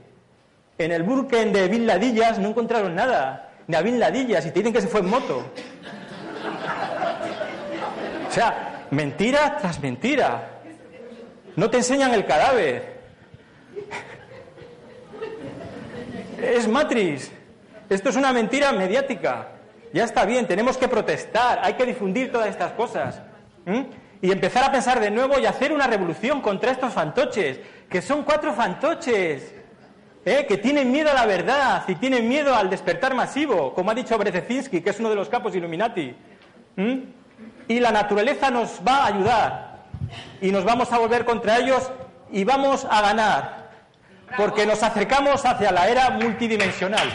En 0.78 0.92
el 0.92 1.02
Burken 1.02 1.52
de 1.52 1.68
Bin 1.68 1.86
Ladillas 1.86 2.38
no 2.38 2.48
encontraron 2.48 2.94
nada, 2.94 3.50
ni 3.66 3.76
a 3.76 3.82
Bin 3.82 4.00
Ladillas, 4.00 4.46
y 4.46 4.50
te 4.50 4.60
dicen 4.60 4.72
que 4.72 4.80
se 4.80 4.88
fue 4.88 5.00
en 5.00 5.10
moto. 5.10 5.44
O 8.32 8.34
sea, 8.34 8.86
mentira 8.90 9.58
tras 9.58 9.78
mentira. 9.78 10.62
No 11.54 11.68
te 11.68 11.76
enseñan 11.76 12.14
el 12.14 12.24
cadáver. 12.24 12.98
Es 16.40 16.66
matriz. 16.66 17.30
Esto 17.90 18.08
es 18.08 18.16
una 18.16 18.32
mentira 18.32 18.72
mediática. 18.72 19.48
Ya 19.92 20.04
está 20.04 20.24
bien, 20.24 20.46
tenemos 20.46 20.78
que 20.78 20.88
protestar, 20.88 21.60
hay 21.62 21.74
que 21.74 21.84
difundir 21.84 22.32
todas 22.32 22.48
estas 22.48 22.72
cosas. 22.72 23.20
Y 24.22 24.32
empezar 24.32 24.64
a 24.64 24.72
pensar 24.72 24.98
de 24.98 25.10
nuevo 25.10 25.38
y 25.38 25.44
hacer 25.44 25.70
una 25.70 25.86
revolución 25.86 26.40
contra 26.40 26.70
estos 26.70 26.90
fantoches, 26.94 27.60
que 27.90 28.00
son 28.00 28.22
cuatro 28.22 28.54
fantoches, 28.54 29.54
¿eh? 30.24 30.46
que 30.48 30.56
tienen 30.56 30.90
miedo 30.90 31.10
a 31.10 31.14
la 31.14 31.26
verdad 31.26 31.84
y 31.86 31.96
tienen 31.96 32.26
miedo 32.26 32.54
al 32.54 32.70
despertar 32.70 33.14
masivo, 33.14 33.74
como 33.74 33.90
ha 33.90 33.94
dicho 33.94 34.16
Brzezinski, 34.16 34.80
que 34.80 34.88
es 34.88 35.00
uno 35.00 35.10
de 35.10 35.16
los 35.16 35.28
capos 35.28 35.54
Illuminati 35.54 36.16
y 37.72 37.80
la 37.80 37.90
naturaleza 37.90 38.50
nos 38.50 38.80
va 38.86 39.04
a 39.04 39.06
ayudar. 39.06 39.72
Y 40.40 40.50
nos 40.50 40.64
vamos 40.64 40.92
a 40.92 40.98
volver 40.98 41.24
contra 41.24 41.58
ellos 41.58 41.90
y 42.30 42.44
vamos 42.44 42.86
a 42.90 43.00
ganar. 43.00 43.70
Porque 44.36 44.66
nos 44.66 44.82
acercamos 44.82 45.44
hacia 45.44 45.72
la 45.72 45.88
era 45.88 46.10
multidimensional. 46.10 47.08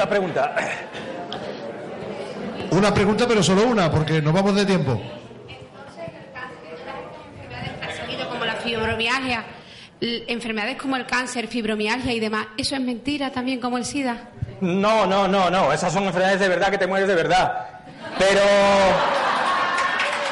Una 0.00 0.08
pregunta. 0.08 0.54
Una 2.70 2.94
pregunta, 2.94 3.26
pero 3.28 3.42
solo 3.42 3.64
una, 3.66 3.90
porque 3.90 4.22
nos 4.22 4.32
vamos 4.32 4.54
de 4.54 4.64
tiempo. 4.64 5.00
como 8.30 8.44
la 8.46 8.54
fibromialgia, 8.54 9.44
enfermedades 10.00 10.76
como 10.78 10.96
el 10.96 11.04
cáncer, 11.04 11.48
fibromialgia 11.48 12.12
y 12.14 12.20
demás, 12.20 12.46
¿eso 12.56 12.76
es 12.76 12.80
mentira 12.80 13.30
también 13.30 13.60
como 13.60 13.76
el 13.76 13.84
SIDA? 13.84 14.30
No, 14.62 15.06
no, 15.06 15.28
no, 15.28 15.50
no, 15.50 15.72
esas 15.72 15.92
son 15.92 16.04
enfermedades 16.04 16.40
de 16.40 16.48
verdad 16.48 16.70
que 16.70 16.78
te 16.78 16.86
mueres 16.86 17.08
de 17.08 17.14
verdad. 17.14 17.52
Pero 18.18 18.40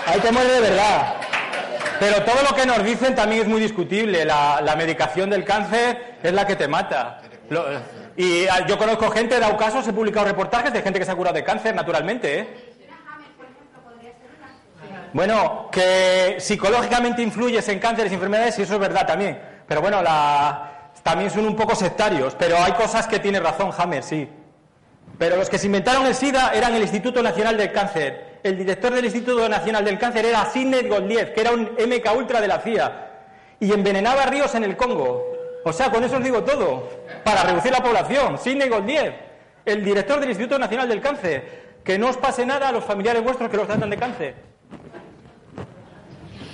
ahí 0.06 0.20
te 0.20 0.32
mueres 0.32 0.52
de 0.54 0.60
verdad. 0.60 1.14
Pero 2.00 2.22
todo 2.22 2.36
lo 2.48 2.56
que 2.56 2.64
nos 2.64 2.82
dicen 2.84 3.14
también 3.14 3.42
es 3.42 3.48
muy 3.48 3.60
discutible. 3.60 4.24
La, 4.24 4.60
la 4.62 4.76
medicación 4.76 5.28
del 5.28 5.44
cáncer 5.44 6.14
es 6.22 6.32
la 6.32 6.46
que 6.46 6.56
te 6.56 6.68
mata. 6.68 7.20
Lo- 7.50 7.66
y 8.18 8.48
ah, 8.48 8.66
yo 8.66 8.76
conozco 8.76 9.08
gente, 9.10 9.36
he 9.36 9.38
dado 9.38 9.56
casos, 9.56 9.86
he 9.86 9.92
publicado 9.92 10.26
reportajes 10.26 10.72
de 10.72 10.82
gente 10.82 10.98
que 10.98 11.04
se 11.04 11.12
ha 11.12 11.14
curado 11.14 11.36
de 11.36 11.44
cáncer 11.44 11.72
naturalmente, 11.72 12.40
¿eh? 12.40 12.74
Bueno, 15.12 15.68
que 15.70 16.34
psicológicamente 16.40 17.22
influyes 17.22 17.68
en 17.68 17.78
cánceres 17.78 18.10
y 18.10 18.16
enfermedades, 18.16 18.58
y 18.58 18.62
eso 18.62 18.74
es 18.74 18.80
verdad 18.80 19.06
también. 19.06 19.40
Pero 19.68 19.80
bueno, 19.80 20.02
la... 20.02 20.90
también 21.04 21.30
son 21.30 21.46
un 21.46 21.54
poco 21.54 21.76
sectarios. 21.76 22.34
Pero 22.34 22.56
hay 22.58 22.72
cosas 22.72 23.06
que 23.06 23.20
tiene 23.20 23.38
razón 23.38 23.70
Hammer, 23.78 24.02
sí. 24.02 24.28
Pero 25.16 25.36
los 25.36 25.48
que 25.48 25.56
se 25.56 25.66
inventaron 25.66 26.04
el 26.04 26.16
SIDA 26.16 26.50
eran 26.54 26.74
el 26.74 26.82
Instituto 26.82 27.22
Nacional 27.22 27.56
del 27.56 27.70
Cáncer. 27.70 28.40
El 28.42 28.58
director 28.58 28.92
del 28.92 29.04
Instituto 29.04 29.48
Nacional 29.48 29.84
del 29.84 29.96
Cáncer 29.96 30.26
era 30.26 30.44
Sidney 30.46 30.88
Gottlieb, 30.88 31.32
que 31.32 31.40
era 31.40 31.52
un 31.52 31.62
MK 31.62 32.16
Ultra 32.16 32.40
de 32.40 32.48
la 32.48 32.58
CIA. 32.58 33.10
Y 33.60 33.72
envenenaba 33.72 34.26
ríos 34.26 34.56
en 34.56 34.64
el 34.64 34.76
Congo. 34.76 35.37
O 35.64 35.72
sea, 35.72 35.90
con 35.90 36.02
eso 36.04 36.16
os 36.16 36.24
digo 36.24 36.42
todo. 36.42 36.88
Para 37.24 37.42
reducir 37.42 37.72
la 37.72 37.82
población. 37.82 38.38
Sidney 38.38 38.68
Gottlieb, 38.68 39.14
el 39.64 39.84
director 39.84 40.20
del 40.20 40.30
Instituto 40.30 40.58
Nacional 40.58 40.88
del 40.88 41.00
Cáncer. 41.00 41.68
Que 41.84 41.98
no 41.98 42.08
os 42.08 42.16
pase 42.16 42.44
nada 42.44 42.68
a 42.68 42.72
los 42.72 42.84
familiares 42.84 43.22
vuestros 43.22 43.50
que 43.50 43.56
los 43.56 43.66
tratan 43.66 43.90
de 43.90 43.96
cáncer. 43.96 44.34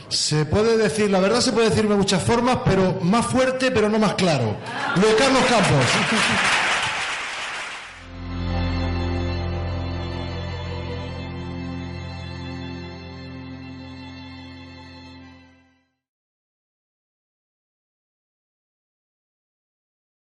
Se 0.08 0.44
puede 0.44 0.76
decir, 0.76 1.10
la 1.10 1.18
verdad 1.18 1.40
se 1.40 1.52
puede 1.52 1.70
decir 1.70 1.88
de 1.88 1.94
muchas 1.96 2.22
formas, 2.22 2.58
pero 2.64 2.98
más 3.00 3.26
fuerte, 3.26 3.72
pero 3.72 3.88
no 3.88 3.98
más 3.98 4.14
claro. 4.14 4.54
Campos. 5.48 6.63